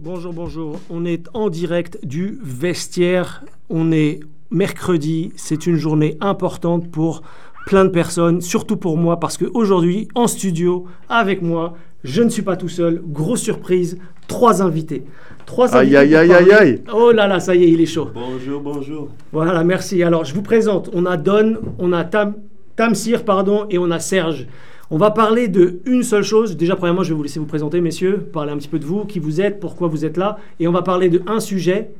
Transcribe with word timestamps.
Bonjour, 0.00 0.32
bonjour. 0.32 0.80
On 0.88 1.04
est 1.04 1.28
en 1.34 1.50
direct 1.50 1.98
du 2.04 2.38
vestiaire. 2.42 3.44
On 3.68 3.92
est 3.92 4.20
mercredi. 4.50 5.32
C'est 5.36 5.66
une 5.66 5.76
journée 5.76 6.16
importante 6.20 6.90
pour 6.90 7.22
plein 7.66 7.84
de 7.84 7.90
personnes, 7.90 8.40
surtout 8.40 8.76
pour 8.76 8.96
moi, 8.96 9.20
parce 9.20 9.36
qu'aujourd'hui, 9.36 10.08
en 10.14 10.26
studio, 10.26 10.86
avec 11.08 11.42
moi, 11.42 11.74
je 12.02 12.22
ne 12.22 12.30
suis 12.30 12.42
pas 12.42 12.56
tout 12.56 12.68
seul. 12.68 13.02
Grosse 13.06 13.42
surprise, 13.42 13.98
trois 14.26 14.62
invités. 14.62 15.04
Trois 15.44 15.74
Aïe, 15.76 15.96
invités 15.96 16.16
aïe, 16.16 16.32
aïe, 16.32 16.52
aïe. 16.52 16.82
Oh 16.92 17.12
là 17.12 17.26
là, 17.26 17.38
ça 17.38 17.54
y 17.54 17.64
est, 17.64 17.70
il 17.70 17.80
est 17.80 17.86
chaud. 17.86 18.08
Bonjour, 18.14 18.62
bonjour. 18.62 19.08
Voilà, 19.32 19.62
merci. 19.64 20.02
Alors, 20.02 20.24
je 20.24 20.34
vous 20.34 20.42
présente. 20.42 20.88
On 20.94 21.04
a 21.04 21.18
Don, 21.18 21.56
on 21.78 21.92
a 21.92 22.04
Tam, 22.04 22.34
Tamsir, 22.76 23.24
pardon, 23.24 23.66
et 23.68 23.76
on 23.78 23.90
a 23.90 23.98
Serge. 23.98 24.46
On 24.94 24.96
va 24.96 25.10
parler 25.10 25.48
de 25.48 25.80
une 25.86 26.04
seule 26.04 26.22
chose. 26.22 26.56
Déjà, 26.56 26.76
premièrement, 26.76 27.02
je 27.02 27.08
vais 27.08 27.16
vous 27.16 27.24
laisser 27.24 27.40
vous 27.40 27.46
présenter, 27.46 27.80
messieurs, 27.80 28.28
parler 28.32 28.52
un 28.52 28.56
petit 28.58 28.68
peu 28.68 28.78
de 28.78 28.84
vous, 28.84 29.04
qui 29.04 29.18
vous 29.18 29.40
êtes, 29.40 29.58
pourquoi 29.58 29.88
vous 29.88 30.04
êtes 30.04 30.16
là, 30.16 30.38
et 30.60 30.68
on 30.68 30.70
va 30.70 30.82
parler 30.82 31.08
de 31.08 31.20
un 31.26 31.40
sujet. 31.40 31.90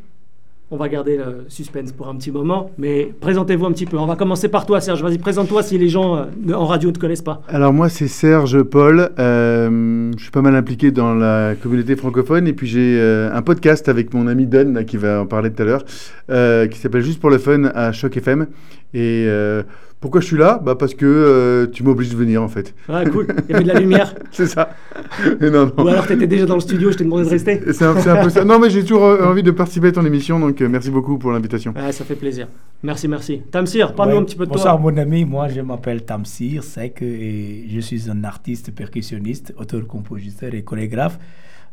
On 0.71 0.77
va 0.77 0.89
garder 0.89 1.17
le 1.17 1.45
suspense 1.49 1.91
pour 1.91 2.09
un 2.09 2.15
petit 2.15 2.31
moment, 2.31 2.71
mais 2.79 3.13
présentez-vous 3.21 3.67
un 3.67 3.73
petit 3.73 3.87
peu. 3.87 3.99
On 3.99 4.07
va 4.07 4.15
commencer 4.15 4.49
par 4.49 4.65
toi, 4.65 4.81
Serge. 4.81 5.03
Vas-y, 5.03 5.19
présente-toi 5.19 5.65
si 5.65 5.77
les 5.77 5.89
gens 5.89 6.17
euh, 6.17 6.55
en 6.55 6.67
radio 6.67 6.91
ne 6.91 6.95
te 6.95 7.01
connaissent 7.01 7.21
pas. 7.21 7.43
Alors 7.49 7.73
moi 7.73 7.89
c'est 7.89 8.07
Serge 8.07 8.63
Paul, 8.63 9.11
euh, 9.19 10.13
je 10.17 10.23
suis 10.23 10.31
pas 10.31 10.41
mal 10.41 10.55
impliqué 10.55 10.93
dans 10.93 11.15
la 11.15 11.57
communauté 11.61 11.97
francophone 11.97 12.47
et 12.47 12.53
puis 12.53 12.69
j'ai 12.69 12.97
euh, 13.01 13.29
un 13.35 13.43
podcast 13.43 13.89
avec 13.89 14.15
mon 14.15 14.29
ami 14.29 14.47
Don 14.47 14.85
qui 14.87 14.97
va 14.99 15.23
en 15.23 15.27
parler 15.27 15.53
tout 15.53 15.63
à 15.63 15.67
l'heure, 15.67 15.85
qui 16.71 16.79
s'appelle 16.79 17.03
Juste 17.03 17.21
pour 17.21 17.31
le 17.31 17.39
fun 17.39 17.65
à 17.75 17.91
Choc 17.91 18.17
FM. 18.17 18.47
Et 18.95 19.27
pourquoi 20.05 20.21
je 20.21 20.27
suis 20.27 20.37
là? 20.37 20.61
Bah 20.63 20.75
Parce 20.79 20.93
que 20.95 21.07
euh, 21.07 21.67
tu 21.67 21.83
m'obliges 21.83 22.11
de 22.11 22.17
venir 22.17 22.43
en 22.43 22.49
fait. 22.49 22.75
Ah, 22.91 23.07
cool. 23.07 23.27
Il 23.49 23.53
y 23.53 23.55
avait 23.55 23.65
de 23.65 23.69
la 23.73 23.81
lumière. 23.81 24.15
C'est 24.33 24.47
ça. 24.47 24.69
Et 25.41 25.49
non, 25.49 25.73
non. 25.75 25.83
Ou 25.83 25.89
alors, 25.89 26.07
tu 26.07 26.13
étais 26.13 26.27
déjà 26.27 26.45
dans 26.45 26.57
le 26.57 26.61
studio, 26.61 26.93
je 26.93 26.99
t'ai 26.99 27.05
demandé 27.05 27.25
de 27.25 27.31
rester. 27.31 27.59
C'est 27.73 27.87
un, 27.87 27.95
peu 28.23 28.29
ça. 28.29 28.45
Non 28.45 28.59
mais 28.59 28.69
j'ai 28.69 28.83
toujours 28.83 29.07
euh, 29.07 29.25
envie 29.25 29.43
de 29.43 29.51
participer 29.51 29.89
à 29.89 29.93
ton 29.93 30.05
émission 30.05 30.39
donc 30.39 30.61
euh, 30.61 30.69
merci 30.69 30.91
beaucoup 30.91 31.17
pour 31.17 31.33
l'invitation. 31.33 31.73
Ouais, 31.75 31.91
ça 31.93 32.05
fait 32.05 32.17
plaisir. 32.17 32.49
Merci, 32.83 33.09
merci. 33.09 33.41
Tamsir, 33.51 33.95
parle-nous 33.95 34.17
Ouais. 34.17 34.21
un 34.21 34.25
petit 34.27 34.37
peu 34.37 34.45
de 34.45 34.51
Bonsoir 34.51 34.75
toi. 34.79 34.93
mon 34.93 34.99
ami, 34.99 35.25
moi 35.25 35.49
je 35.49 35.63
m'appelle 35.63 36.05
Tamsir 36.05 36.63
Sek 36.65 37.01
et 37.01 37.65
je 37.73 37.81
suis 37.81 38.11
un 38.11 38.25
artiste 38.25 38.75
percussionniste, 38.75 39.55
auteur-compositeur 39.57 40.53
et 40.55 40.63
chorégraphe. 40.63 41.19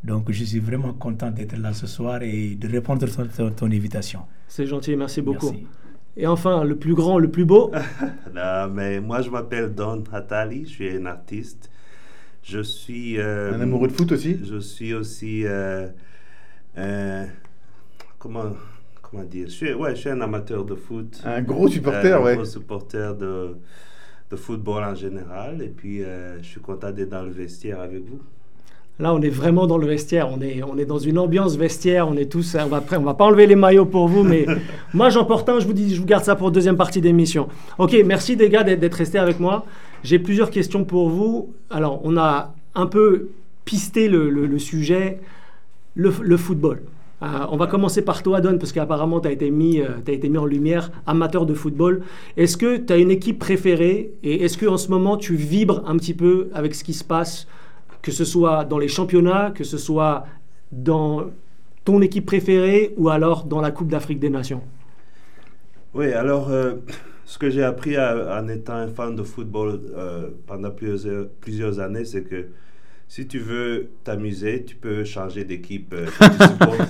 Donc 0.05 0.31
je 0.31 0.43
suis 0.45 0.59
vraiment 0.59 0.93
content 0.93 1.29
d'être 1.31 1.57
là 1.57 1.73
ce 1.73 1.85
soir 1.85 2.23
et 2.23 2.55
de 2.55 2.67
répondre 2.69 3.03
à 3.03 3.07
ton, 3.07 3.25
ton- 3.27 3.51
ton 3.51 3.65
invitation. 3.67 4.21
C'est 4.47 4.65
gentil, 4.65 4.95
merci 4.95 5.21
beaucoup. 5.21 5.51
Merci. 5.51 5.67
Et 6.17 6.27
enfin, 6.27 6.63
le 6.63 6.75
plus 6.75 6.93
grand, 6.93 7.19
le 7.19 7.29
plus 7.31 7.45
beau. 7.45 7.71
Non, 8.33 8.67
mais 8.69 8.99
moi, 8.99 9.21
je 9.21 9.29
m'appelle 9.29 9.73
Don 9.73 10.03
Hatali, 10.11 10.65
je 10.65 10.69
suis 10.69 10.89
un 10.95 11.05
artiste. 11.05 11.69
Je 12.43 12.61
suis. 12.61 13.17
euh, 13.19 13.53
Un 13.53 13.61
amoureux 13.61 13.87
de 13.87 13.93
foot 13.93 14.11
aussi? 14.11 14.39
Je 14.43 14.57
suis 14.59 14.93
aussi. 14.93 15.45
euh, 15.45 15.87
euh, 16.77 17.25
comment, 18.19 18.51
comment 19.01 19.23
dire? 19.23 19.47
Je 19.47 19.51
suis, 19.53 19.73
Ouais, 19.73 19.95
je 19.95 20.01
suis 20.01 20.09
un 20.09 20.21
amateur 20.21 20.65
de 20.65 20.75
foot. 20.75 21.21
Un 21.25 21.41
gros 21.41 21.67
supporter, 21.67 22.13
Euh, 22.13 22.19
un 22.19 22.23
ouais. 22.23 22.35
gros 22.35 22.45
supporter 22.45 23.15
de, 23.15 23.57
de 24.29 24.35
football 24.35 24.83
en 24.83 24.95
général. 24.95 25.61
Et 25.61 25.69
puis, 25.69 26.03
euh, 26.03 26.41
je 26.41 26.47
suis 26.47 26.61
content 26.61 26.91
d'être 26.91 27.09
dans 27.09 27.23
le 27.23 27.31
vestiaire 27.31 27.79
avec 27.79 28.03
vous. 28.05 28.21
Là, 28.99 29.13
on 29.15 29.21
est 29.21 29.29
vraiment 29.29 29.65
dans 29.65 29.77
le 29.79 29.87
vestiaire. 29.87 30.29
On 30.31 30.41
est, 30.41 30.61
on 30.63 30.77
est 30.77 30.85
dans 30.85 30.99
une 30.99 31.17
ambiance 31.17 31.55
vestiaire. 31.55 32.07
On 32.07 32.15
est 32.15 32.31
tous. 32.31 32.55
On 32.59 32.67
va, 32.67 32.83
on 32.97 33.01
va 33.01 33.13
pas 33.15 33.25
enlever 33.25 33.47
les 33.47 33.55
maillots 33.55 33.85
pour 33.85 34.07
vous, 34.07 34.23
mais 34.23 34.45
moi, 34.93 35.09
j'en 35.09 35.25
porte 35.25 35.49
un. 35.49 35.59
Je 35.59 35.65
vous 35.65 35.73
dis, 35.73 35.95
je 35.95 35.99
vous 35.99 36.05
garde 36.05 36.23
ça 36.23 36.35
pour 36.35 36.47
la 36.47 36.53
deuxième 36.53 36.77
partie 36.77 37.01
d'émission. 37.01 37.47
Ok, 37.79 37.95
merci 38.05 38.35
les 38.35 38.49
gars 38.49 38.63
d'être 38.63 38.93
restés 38.95 39.17
avec 39.17 39.39
moi. 39.39 39.65
J'ai 40.03 40.19
plusieurs 40.19 40.51
questions 40.51 40.83
pour 40.83 41.09
vous. 41.09 41.51
Alors, 41.71 42.01
on 42.03 42.15
a 42.17 42.53
un 42.75 42.85
peu 42.85 43.29
pisté 43.65 44.07
le, 44.07 44.29
le- 44.29 44.45
le 44.45 44.59
sujet, 44.59 45.19
le, 45.95 46.11
le 46.21 46.37
football. 46.37 46.81
Euh, 47.23 47.27
on 47.51 47.57
va 47.57 47.67
commencer 47.67 48.01
par 48.03 48.23
toi, 48.23 48.41
Don, 48.41 48.57
parce 48.57 48.71
qu'apparemment, 48.71 49.19
tu 49.19 49.27
as, 49.27 49.31
euh, 49.31 49.87
t'as 50.03 50.11
été 50.11 50.27
mis 50.29 50.37
en 50.39 50.45
lumière, 50.45 50.91
amateur 51.05 51.45
de 51.45 51.53
football. 51.53 52.01
Est-ce 52.37 52.57
que 52.57 52.77
tu 52.77 52.91
as 52.93 52.97
une 52.97 53.11
équipe 53.11 53.37
préférée 53.37 54.11
et 54.23 54.43
est-ce 54.43 54.57
qu'en 54.57 54.77
ce 54.77 54.89
moment, 54.89 55.17
tu 55.17 55.35
vibres 55.35 55.83
un 55.87 55.97
petit 55.97 56.15
peu 56.15 56.49
avec 56.53 56.73
ce 56.73 56.83
qui 56.83 56.93
se 56.93 57.03
passe, 57.03 57.47
que 58.01 58.11
ce 58.11 58.25
soit 58.25 58.65
dans 58.65 58.77
les 58.79 58.87
championnats, 58.87 59.51
que 59.55 59.63
ce 59.63 59.77
soit 59.77 60.25
dans 60.71 61.25
ton 61.85 62.01
équipe 62.01 62.25
préférée 62.25 62.93
ou 62.97 63.09
alors 63.09 63.43
dans 63.45 63.61
la 63.61 63.71
Coupe 63.71 63.89
d'Afrique 63.89 64.19
des 64.19 64.29
Nations 64.29 64.61
Oui, 65.93 66.11
alors, 66.13 66.49
euh, 66.49 66.75
ce 67.25 67.37
que 67.37 67.49
j'ai 67.49 67.63
appris 67.63 67.95
à- 67.97 68.39
en 68.41 68.47
étant 68.47 68.75
un 68.75 68.87
fan 68.87 69.15
de 69.15 69.23
football 69.23 69.79
euh, 69.95 70.29
pendant 70.47 70.71
plusieurs, 70.71 71.27
plusieurs 71.41 71.79
années, 71.79 72.05
c'est 72.05 72.23
que 72.23 72.47
si 73.07 73.27
tu 73.27 73.39
veux 73.39 73.89
t'amuser, 74.05 74.63
tu 74.63 74.75
peux 74.77 75.03
changer 75.03 75.43
d'équipe. 75.43 75.93
euh, 75.93 76.05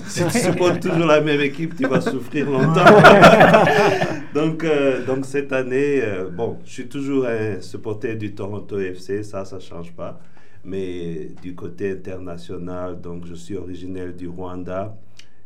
si 0.06 0.24
tu 0.26 0.38
supportes- 0.46 0.80
toujours 0.80 1.06
la 1.06 1.20
même 1.20 1.40
équipe, 1.40 1.74
tu 1.76 1.84
vas 1.86 2.00
souffrir 2.00 2.48
longtemps. 2.48 2.84
donc, 4.34 4.62
euh, 4.64 5.04
donc, 5.04 5.24
cette 5.24 5.52
année, 5.52 6.00
euh, 6.02 6.28
bon, 6.30 6.58
je 6.64 6.70
suis 6.70 6.86
toujours 6.86 7.26
un 7.26 7.60
supporter 7.60 8.14
du 8.16 8.34
Toronto 8.34 8.78
FC, 8.78 9.22
ça, 9.24 9.44
ça 9.44 9.56
ne 9.56 9.60
change 9.60 9.92
pas. 9.92 10.20
Mais 10.64 11.30
du 11.42 11.54
côté 11.54 11.92
international, 11.92 13.00
donc 13.00 13.26
je 13.26 13.34
suis 13.34 13.56
originaire 13.56 14.12
du 14.14 14.28
Rwanda. 14.28 14.96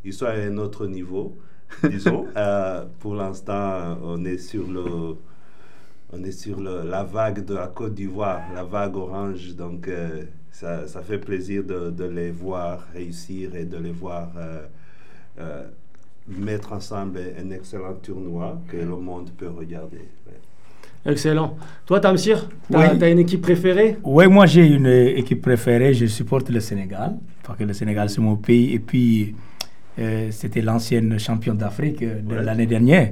Ils 0.04 0.12
sont 0.12 0.26
à 0.26 0.32
un 0.32 0.58
autre 0.58 0.86
niveau, 0.86 1.36
disons. 1.84 2.26
Euh, 2.36 2.86
pour 3.00 3.14
l'instant, 3.14 3.98
on 4.02 4.24
est 4.24 4.38
sur 4.38 4.68
le, 4.70 5.16
on 6.12 6.22
est 6.24 6.32
sur 6.32 6.60
le- 6.60 6.82
la 6.88 7.04
vague 7.04 7.44
de 7.44 7.54
la 7.54 7.68
Côte 7.68 7.94
d'Ivoire, 7.94 8.52
la 8.54 8.64
vague 8.64 8.96
orange. 8.96 9.54
Donc, 9.56 9.88
euh, 9.88 10.24
ça, 10.52 10.86
ça 10.88 11.02
fait 11.02 11.18
plaisir 11.18 11.64
de, 11.64 11.90
de 11.90 12.04
les 12.04 12.30
voir 12.30 12.86
réussir 12.92 13.54
et 13.56 13.64
de 13.64 13.76
les 13.78 13.92
voir 13.92 14.30
euh, 14.36 14.66
euh, 15.40 15.68
mettre 16.28 16.72
ensemble 16.74 17.20
un 17.38 17.50
excellent 17.50 17.94
tournoi 17.96 18.60
que 18.68 18.76
le 18.78 18.96
monde 18.96 19.30
peut 19.36 19.50
regarder. 19.50 20.08
Ouais. 20.26 20.40
Excellent. 21.06 21.56
Toi, 21.86 22.00
Tamsir, 22.00 22.48
tu 22.70 22.76
as, 22.76 22.92
Oui. 22.94 23.12
une 23.12 23.18
équipe 23.20 23.42
préférée? 23.42 23.96
Oui, 24.02 24.26
moi 24.26 24.46
j'ai 24.46 24.66
une 24.66 24.86
équipe 24.86 25.40
préférée, 25.42 25.94
je 25.94 26.06
supporte 26.06 26.50
le 26.50 26.60
Sénégal, 26.60 27.14
parce 27.44 27.58
que 27.58 27.64
le 27.64 27.72
Sénégal 27.72 28.08
c'est 28.10 28.20
mon 28.20 28.36
pays 28.36 28.74
et 28.74 28.78
puis 28.80 29.34
euh, 29.98 30.28
c'était 30.30 30.60
l'ancienne 30.62 31.18
championne 31.18 31.56
d'Afrique 31.56 32.02
euh, 32.02 32.20
de 32.20 32.34
Ouais. 32.36 32.42
l'année 32.42 32.66
dernière. 32.66 33.10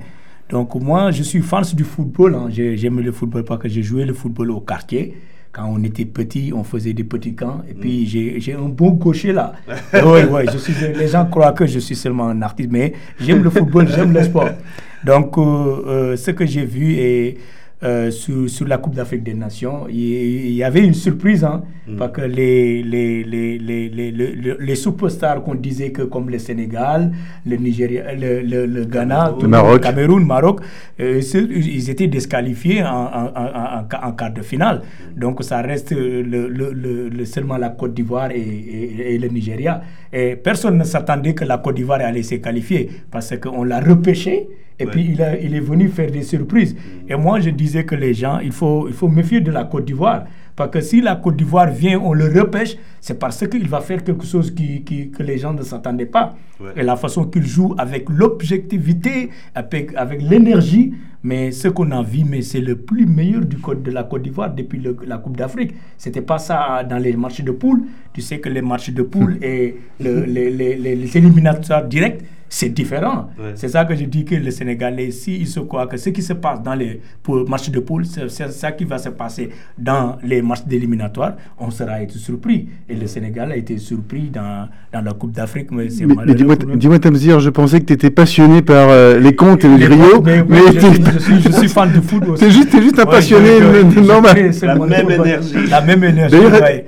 Donc 0.51 0.75
moi 0.75 1.11
je 1.13 1.23
suis 1.23 1.41
fan 1.41 1.63
du 1.75 1.85
football, 1.85 2.35
hein. 2.35 2.47
J'ai- 2.51 2.77
j'aime 2.77 3.01
le 3.01 3.13
football 3.13 3.45
parce 3.45 3.61
que 3.63 3.69
j'ai 3.69 3.83
joué 3.83 4.05
le 4.05 4.13
football 4.13 4.51
au 4.51 4.61
quartier. 4.61 5.15
Quand 5.53 5.67
on 5.73 5.81
était 5.85 6.05
petit, 6.05 6.53
on 6.53 6.65
faisait 6.65 6.93
des 6.95 7.05
petits 7.05 7.37
camps 7.37 7.63
et 7.71 7.75
puis 7.75 8.07
j'ai 8.07 8.41
j'ai 8.41 8.55
un 8.55 8.69
bon 8.69 8.91
gaucher 8.91 9.33
là. 9.33 9.53
oui, 9.95 10.21
oui, 10.29 10.43
je 10.53 10.59
suis, 10.59 10.75
les 10.99 11.07
gens 11.07 11.27
croient 11.27 11.53
que 11.53 11.65
je 11.65 11.79
suis 11.79 11.95
seulement 11.95 12.27
un 12.29 12.43
artiste, 12.43 12.71
mais 12.73 12.93
j'aime 13.21 13.43
le 13.45 13.51
football, 13.51 13.87
j'aime 13.89 14.13
le 14.13 14.25
sport. 14.25 14.51
Donc, 15.05 15.39
euh, 15.39 15.43
euh, 15.87 16.17
ce 16.17 16.31
que 16.33 16.45
j'ai 16.45 16.65
vu 16.65 16.95
et 16.95 17.37
euh, 17.85 18.11
sur, 18.11 18.49
sur 18.49 18.67
la 18.67 18.79
Coupe 18.79 18.95
d'Afrique 18.95 19.23
des 19.23 19.35
Nations, 19.35 19.87
il, 19.89 19.97
il 19.97 20.53
y 20.55 20.65
avait 20.65 20.85
une 20.85 20.95
surprise, 20.95 21.45
hein, 21.45 21.63
Mm. 21.87 21.97
parce 21.97 22.13
que 22.13 22.23
les, 22.23 22.83
les, 22.83 23.23
les, 23.25 23.59
les, 23.59 24.57
les, 24.59 24.75
superstars 24.75 25.43
qu'on 25.43 25.55
disait 25.55 25.91
que 25.93 26.01
comme 26.01 26.31
le 26.31 26.39
Sénégal, 26.39 27.13
le 27.45 27.57
Nigeria, 27.57 28.15
le, 28.15 28.41
le, 28.41 28.65
le 28.65 28.85
Ghana, 28.87 29.35
Le 29.39 29.49
Maroc. 29.49 29.83
Cameroun, 29.83 30.25
Maroc, 30.25 30.61
euh, 31.01 31.21
ils 31.51 31.91
étaient 31.91 32.07
disqualifiés 32.07 32.83
en, 32.83 32.89
en, 32.89 33.27
en, 33.37 33.87
en- 34.09 34.13
quart 34.13 34.33
de 34.33 34.41
finale. 34.41 34.81
Donc 35.15 35.43
ça 35.45 35.61
reste 35.61 35.91
le, 35.93 36.23
le, 36.23 36.49
le, 36.49 37.09
le- 37.11 37.25
seulement 37.27 37.59
la 37.59 37.69
Côte 37.69 37.93
d'Ivoire 37.93 38.31
et, 38.31 38.39
et, 38.41 39.15
et 39.15 39.19
le 39.19 39.29
Nigeria. 39.29 39.83
Et 40.11 40.37
personne 40.37 40.79
ne 40.79 40.85
s'attendait 40.85 41.35
que 41.35 41.45
la 41.45 41.59
Côte 41.59 41.75
d'Ivoire 41.77 42.01
allait 42.01 42.23
se 42.23 42.37
qualifier 42.37 42.89
parce 43.11 43.35
qu'on 43.39 43.63
l'a 43.63 43.81
repêché 43.81 44.49
et 44.79 44.85
Ouais. 44.85 44.91
puis 44.91 45.09
il, 45.13 45.23
a- 45.23 45.39
il 45.41 45.55
est 45.55 45.61
venu 45.61 45.89
faire 45.89 46.11
des 46.11 46.23
surprises. 46.23 46.75
Et 47.09 47.15
moi 47.17 47.41
je 47.41 47.51
disais 47.51 47.85
que 47.85 47.95
les 47.95 48.15
gens, 48.15 48.39
il 48.41 48.53
faut, 48.53 48.87
il 48.89 48.95
faut 48.95 49.09
méfier 49.09 49.41
de 49.41 49.51
la 49.51 49.65
Côte 49.65 49.85
d'Ivoire. 49.85 50.25
Parce 50.57 50.71
que 50.71 50.81
si 50.81 51.01
la 51.01 51.17
Côte 51.17 51.37
d'Ivoire 51.37 51.69
vient, 51.71 51.99
on 51.99 52.13
le 52.13 52.27
repêche, 52.27 52.77
c'est 53.01 53.19
parce 53.19 53.45
qu'il 53.49 53.69
va 53.69 53.81
faire 53.81 54.05
quelque 54.05 54.25
chose 54.25 54.53
qui, 54.55 54.83
qui- 54.85 55.11
que 55.11 55.23
les 55.25 55.37
gens 55.39 55.53
ne 55.53 55.63
s'attendaient 55.63 56.07
pas. 56.07 56.35
Ouais. 56.61 56.71
Et 56.77 56.83
la 56.85 56.95
façon 56.97 57.25
qu'il 57.25 57.45
joue 57.45 57.75
avec 57.77 58.09
l'objectivité, 58.09 59.31
avec, 59.55 59.93
avec 59.97 60.23
l'énergie, 60.23 60.95
mais 61.23 61.51
ce 61.51 61.69
qu'on 61.69 61.91
a 61.91 62.03
vu, 62.03 62.23
mais 62.25 62.43
c'est 62.43 62.61
le 62.61 62.77
plus 62.77 63.07
meilleur 63.07 63.45
du 63.45 63.57
code 63.57 63.83
de 63.83 63.91
la 63.91 64.05
Côte 64.05 64.23
d'Ivoire 64.23 64.55
depuis 64.55 64.79
le- 64.79 64.97
la 65.07 65.19
Coupe 65.19 65.37
d'Afrique. 65.37 65.75
C'était 65.99 66.21
pas 66.21 66.39
ça 66.39 66.85
dans 66.89 66.99
les 66.99 67.15
matchs 67.17 67.43
de 67.43 67.51
poule. 67.51 67.83
Tu 68.13 68.21
sais 68.21 68.39
que 68.39 68.49
les 68.49 68.63
matchs 68.63 68.91
de 68.91 69.03
poule 69.03 69.39
et 69.43 69.77
le- 70.01 70.25
les, 70.25 70.51
les, 70.51 70.77
les- 70.77 70.95
les 70.97 71.17
éliminatoires 71.17 71.85
directs, 71.87 72.21
c'est 72.49 72.69
différent. 72.69 73.31
Ouais. 73.39 73.53
C'est 73.57 73.69
ça 73.69 73.85
que 73.85 73.95
je 73.95 74.05
dis 74.05 74.25
que 74.25 74.35
le 74.37 74.51
Sénégalais, 74.51 75.11
s'il 75.11 75.47
se 75.47 75.61
croit 75.61 75.87
que 75.87 75.97
ce 75.97 76.11
qui 76.11 76.23
se 76.23 76.33
passe 76.35 76.63
dans 76.63 76.75
les 76.75 77.01
pour- 77.23 77.49
matchs 77.49 77.71
de 77.71 77.81
poule, 77.81 78.05
c'est 78.07 78.29
ça 78.51 78.73
qui 78.73 78.85
va 78.85 78.99
se 78.99 79.09
passer 79.09 79.51
dans 79.79 80.17
les 80.23 80.41
matchs 80.43 80.65
d'éliminatoire, 80.67 81.33
on 81.59 81.71
sera 81.71 82.01
été 82.03 82.19
surpris. 82.19 82.69
Et 82.89 82.95
le 82.95 83.07
Sénégal 83.07 83.51
a 83.53 83.57
été 83.57 83.79
surpris 83.79 84.31
dans, 84.33 84.69
dans 84.93 85.01
la 85.03 85.13
Coupe 85.13 85.33
d'Afrique, 85.33 85.69
mais 85.73 85.89
Mais, 86.07 86.15
mais 86.27 86.35
dis-moi, 86.35 86.57
dis-moi, 86.77 86.99
Tamzir, 86.99 87.41
je 87.41 87.51
pensais 87.51 87.81
que 87.81 87.87
tu 87.87 87.93
étais 87.95 88.11
passionné 88.11 88.63
par 88.63 88.89
euh, 88.89 89.19
les 89.19 89.35
contes 89.35 89.65
et 89.65 89.69
le 89.69 89.77
Les 89.77 89.87
griot, 89.89 90.23
mais, 90.23 90.45
mais 90.49 90.59
je, 90.75 90.79
suis, 90.81 91.03
je, 91.13 91.19
suis, 91.19 91.41
je 91.41 91.51
suis 91.59 91.69
fan 91.69 91.91
de 91.93 92.01
foot 92.01 92.23
aussi. 92.29 92.45
t'es 92.45 92.51
juste, 92.51 92.71
t'es 92.71 92.83
juste 92.83 92.99
un 92.99 93.05
Ouais, 93.05 93.11
passionné 93.11 93.49
je- 93.59 94.53
seulement 94.53 94.85
La 94.87 95.03
même 95.03 95.11
énergie. 95.11 95.55
La 95.71 95.81
même 95.81 96.05
énergie. 96.05 96.37
D'ailleurs, 96.37 96.63
ouais. 96.63 96.87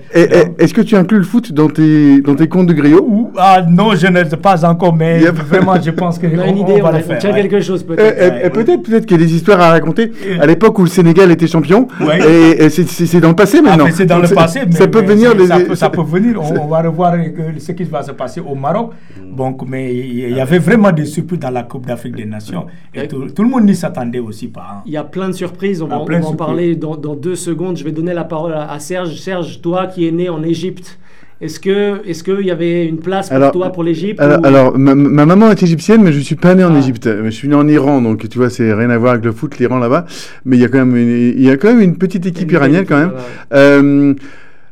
est-ce 0.59 0.73
que 0.75 0.81
tu 0.83 0.97
inclus 0.97 1.19
le 1.19 1.25
foot 1.25 1.53
dans 1.53 1.69
tes, 1.69 2.21
dans 2.21 2.35
tes 2.35 2.49
contes 2.49 2.67
de 2.69 2.73
griot 2.75 3.05
Ou- 3.07 3.33
ah, 3.37 3.63
non, 3.69 3.95
je 3.95 4.07
ne 4.07 4.25
sais 4.25 4.37
pas 4.37 4.65
encore, 4.69 4.95
mais 4.95 5.21
vraiment, 5.47 5.81
je 5.81 5.91
pense 5.91 6.19
que 6.19 6.27
On 6.27 6.39
a 6.39 6.43
on, 6.45 6.47
une 6.53 6.59
on 6.59 6.69
idée, 6.69 6.81
va 6.81 6.89
on, 6.91 6.93
a- 6.95 6.99
le 6.99 7.05
on 7.05 7.09
faire. 7.09 7.19
tient 7.19 7.33
ouais. 7.33 7.43
quelque 7.43 7.61
chose 7.61 7.83
peut-être. 7.85 8.01
eh, 8.19 8.21
ouais, 8.23 8.39
eh, 8.41 8.45
ouais. 8.45 8.51
Peut-être 8.51 8.83
peut-être 8.83 9.07
qu'il 9.07 9.19
y 9.19 9.23
a 9.23 9.27
des 9.27 9.35
histoires 9.35 9.61
à 9.61 9.71
raconter 9.71 10.13
à 10.41 10.47
l'époque 10.47 10.79
où 10.79 10.83
le 10.83 10.89
Sénégal 10.89 11.31
était 11.31 11.47
champion 11.47 11.89
Ouais. 12.01 12.19
et, 12.59 12.65
et 12.65 12.71
c'est- 12.71 13.21
dans 13.21 13.29
le 13.31 13.37
passé 13.37 13.59
Ah, 13.61 13.63
maintenant. 13.63 13.85
mais 13.87 13.93
c'est 13.93 14.07
dans 14.07 14.19
le 14.19 14.29
passé, 14.29 14.61
mais, 14.67 14.73
ça 14.73 14.89
peut 14.89 15.01
mais 15.01 15.07
venir 15.15 15.35
les- 15.35 15.47
ça, 15.47 15.61
peut, 15.61 15.75
ça 15.75 15.91
peut 15.91 16.03
venir. 16.03 16.41
On, 16.43 16.61
on 16.65 16.67
va 16.67 16.83
revoir 16.83 17.13
que- 17.17 17.59
ce 17.61 17.73
qui 17.73 17.85
va 17.85 18.03
se 18.03 18.13
passer 18.13 18.41
au 18.41 18.55
Maroc. 18.55 18.93
Donc, 19.41 19.63
mais 19.69 19.95
il 19.95 20.31
y 20.37 20.41
avait 20.41 20.59
vraiment 20.59 20.93
des 20.93 21.05
surprises 21.05 21.39
dans 21.41 21.51
la 21.51 21.63
Coupe 21.63 21.87
d'Afrique 21.87 22.17
des 22.17 22.25
Nations. 22.27 22.67
Et 22.95 23.07
tout, 23.09 23.27
tout 23.35 23.43
le 23.43 23.49
monde 23.49 23.65
n'y 23.65 23.75
s'attendait 23.75 24.19
aussi 24.19 24.49
pas. 24.49 24.67
hein. 24.79 24.83
Il 24.87 24.93
y 24.93 24.97
a 24.97 25.05
plein 25.05 25.29
de 25.29 25.35
surprises, 25.35 25.83
on 25.83 25.87
a 25.87 25.99
va, 25.99 26.01
on 26.01 26.07
va 26.07 26.27
en 26.27 26.33
parler 26.35 26.75
dans, 26.77 26.97
dans 26.97 27.15
deux 27.15 27.35
secondes. 27.37 27.77
Je 27.77 27.85
vais 27.85 27.93
donner 27.93 28.15
la 28.15 28.25
parole 28.25 28.55
à 28.55 28.79
Serge. 28.79 29.15
Serge, 29.21 29.61
toi 29.61 29.87
qui 29.87 30.07
es 30.09 30.11
né 30.13 30.29
en 30.29 30.43
Égypte, 30.43 30.99
est-ce 31.41 31.61
que 31.61 32.07
est-ce 32.09 32.25
qu'il 32.25 32.47
y 32.47 32.51
avait 32.51 32.87
une 32.87 32.99
place 32.99 33.29
pour 33.29 33.37
Alors- 33.37 33.53
toi 33.53 33.71
pour 33.71 33.85
l'Égypte 33.85 34.21
Alors, 34.21 34.41
ou- 34.41 34.47
alors, 34.47 34.79
ma, 34.79 34.95
ma 34.95 35.27
maman 35.27 35.51
est 35.51 35.63
égyptienne, 35.63 36.03
mais 36.03 36.13
je 36.13 36.21
suis 36.21 36.35
pas 36.37 36.55
né 36.55 36.65
en 36.65 36.75
Ah. 36.75 36.79
Égypte. 36.79 37.09
Je 37.25 37.31
suis 37.31 37.49
né 37.49 37.55
en 37.55 37.69
Iran, 37.69 38.01
donc 38.01 38.29
tu 38.29 38.39
vois, 38.39 38.49
c'est 38.51 38.73
rien 38.73 38.91
à 38.91 38.97
voir 38.99 39.13
avec 39.13 39.25
le 39.25 39.33
foot, 39.33 39.59
l'Iran 39.59 39.79
là-bas. 39.79 40.07
Mais 40.45 40.57
il 40.57 40.61
y 40.61 40.65
a 40.65 40.69
quand 40.69 40.79
même 40.79 40.97
une, 40.97 41.09
il 41.37 41.43
y 41.43 41.51
a 41.51 41.57
quand 41.57 41.69
même 41.69 41.81
une 41.83 41.97
petite 41.99 42.25
équipe 42.27 42.51
Une 42.51 42.57
iranienne 42.57 42.85
quand 42.87 42.99
même. 42.99 43.11
voilà. 43.51 43.63
Euh, 43.65 44.15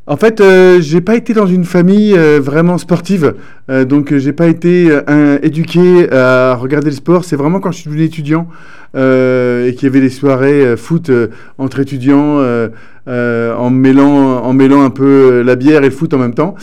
en 0.07 0.17
fait, 0.17 0.41
euh, 0.41 0.81
j'ai 0.81 1.01
pas 1.01 1.17
été 1.17 1.33
dans 1.33 1.47
une 1.47 1.65
famille 1.65 2.15
euh, 2.15 2.41
vraiment 2.41 2.79
sportive, 2.79 3.35
Euh, 3.71 3.87
donc 3.87 4.13
euh, 4.13 4.19
j'ai 4.19 4.35
pas 4.35 4.49
été 4.49 4.89
euh, 4.91 5.39
éduqué 5.43 6.13
à 6.13 6.55
regarder 6.55 6.91
le 6.91 6.97
sport. 6.97 7.25
C'est 7.25 7.37
vraiment 7.37 7.61
quand 7.61 7.73
je 7.73 7.79
suis 7.79 7.89
devenu 7.89 8.05
étudiant 8.05 8.47
euh, 8.95 9.67
et 9.67 9.75
qu'il 9.75 9.85
y 9.85 9.91
avait 9.91 10.03
des 10.03 10.11
soirées 10.11 10.77
foot 10.77 11.11
entre 11.57 11.81
étudiants, 11.81 12.43
en 13.07 13.71
mêlant, 13.71 14.43
en 14.45 14.53
mêlant 14.53 14.83
un 14.83 14.91
peu 14.91 15.43
la 15.43 15.57
bière 15.57 15.83
et 15.83 15.89
le 15.89 15.91
foot 15.91 16.13
en 16.13 16.19
même 16.19 16.35
temps, 16.35 16.55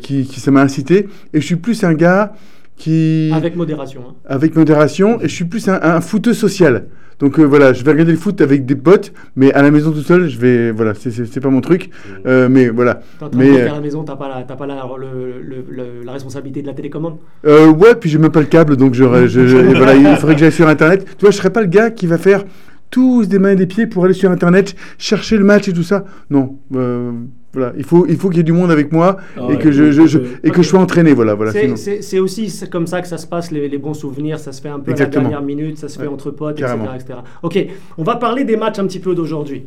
qui, 0.00 0.26
qui 0.26 0.40
ça 0.40 0.50
m'a 0.50 0.62
incité. 0.62 1.08
Et 1.34 1.40
je 1.40 1.46
suis 1.46 1.56
plus 1.56 1.82
un 1.82 1.94
gars 1.94 2.32
qui 2.78 3.30
Avec 3.34 3.56
modération. 3.56 4.00
hein. 4.08 4.14
avec 4.26 4.56
modération 4.56 5.20
et 5.20 5.28
je 5.28 5.34
suis 5.34 5.44
plus 5.44 5.68
un, 5.68 5.78
un 5.82 6.00
footeux 6.00 6.34
social. 6.34 6.86
Donc 7.18 7.40
euh, 7.40 7.42
voilà, 7.42 7.72
je 7.72 7.82
vais 7.82 7.90
regarder 7.90 8.12
le 8.12 8.18
foot 8.18 8.40
avec 8.40 8.64
des 8.64 8.76
potes, 8.76 9.12
mais 9.34 9.52
à 9.52 9.60
la 9.62 9.72
maison 9.72 9.90
tout 9.90 10.02
seul, 10.02 10.28
je 10.28 10.38
vais 10.38 10.70
voilà, 10.70 10.94
c'est- 10.94 11.40
pas 11.40 11.50
mon 11.50 11.60
truc. 11.60 11.90
Euh, 12.26 12.48
mais 12.48 12.68
voilà. 12.68 13.00
De 13.20 13.36
Mais, 13.36 13.50
dire 13.50 13.64
qu'à 13.64 13.72
euh, 13.72 13.74
la 13.74 13.80
maison, 13.80 14.04
t'as 14.04 14.14
pas, 14.14 14.28
la, 14.28 14.44
t'as 14.44 14.54
pas 14.54 14.66
la, 14.68 14.84
le- 14.96 15.42
le- 15.42 15.64
le- 15.68 16.04
la 16.04 16.12
responsabilité 16.12 16.62
de 16.62 16.68
la 16.68 16.74
télécommande? 16.74 17.16
Euh, 17.44 17.66
ouais, 17.72 17.96
puis 17.96 18.08
j'ai 18.08 18.18
même 18.18 18.30
pas 18.30 18.38
le 18.38 18.46
câble, 18.46 18.76
donc 18.76 18.94
je, 18.94 19.02
je- 19.26 19.48
je- 19.48 19.56
voilà, 19.76 19.96
il 19.96 20.06
faudrait 20.16 20.34
que 20.36 20.40
j'aille 20.40 20.52
sur 20.52 20.68
Internet. 20.68 21.04
Tu 21.18 21.22
vois, 21.22 21.32
je 21.32 21.36
serais 21.38 21.50
pas 21.50 21.60
le 21.60 21.66
gars 21.66 21.90
qui 21.90 22.06
va 22.06 22.18
faire 22.18 22.44
tous 22.90 23.28
des 23.28 23.38
mains 23.38 23.50
et 23.52 23.56
des 23.56 23.66
pieds 23.66 23.86
pour 23.86 24.04
aller 24.04 24.14
sur 24.14 24.30
Internet, 24.30 24.74
chercher 24.98 25.36
le 25.36 25.44
match 25.44 25.68
et 25.68 25.72
tout 25.72 25.82
ça. 25.82 26.04
Non, 26.30 26.58
euh, 26.74 27.12
voilà, 27.52 27.72
il 27.76 27.84
faut, 27.84 28.06
il 28.06 28.16
faut 28.16 28.28
qu'il 28.28 28.38
y 28.38 28.40
ait 28.40 28.44
du 28.44 28.52
monde 28.52 28.70
avec 28.70 28.92
moi 28.92 29.16
Ah 29.36 29.40
et 29.40 29.42
ouais, 29.54 29.58
que 29.58 29.70
je, 29.72 29.90
je- 29.90 30.06
je- 30.06 30.18
et 30.44 30.50
que 30.50 30.62
je 30.62 30.68
sois 30.68 30.80
entraîné, 30.80 31.12
voilà, 31.14 31.34
voilà. 31.34 31.52
C'est- 31.52 32.18
aussi 32.18 32.52
comme 32.70 32.86
ça 32.86 33.00
que 33.00 33.08
ça 33.08 33.18
se 33.18 33.26
passe, 33.26 33.50
les, 33.50 33.68
les 33.68 33.78
bons 33.78 33.94
souvenirs. 33.94 34.38
Ça 34.38 34.52
se 34.52 34.60
fait 34.60 34.68
un 34.68 34.80
peu 34.80 34.90
Exactement. 34.90 35.20
à 35.20 35.24
la 35.24 35.30
dernière 35.38 35.46
minute, 35.46 35.78
ça 35.78 35.88
se 35.88 35.98
fait 35.98 36.06
Ouais, 36.06 36.12
entre 36.12 36.30
potes, 36.30 36.60
etc., 36.60 36.74
etc. 36.94 37.18
Ok, 37.42 37.58
on 37.96 38.04
va 38.04 38.16
parler 38.16 38.44
des 38.44 38.56
matchs 38.56 38.78
un 38.78 38.86
petit 38.86 39.00
peu 39.00 39.14
d'aujourd'hui. 39.14 39.64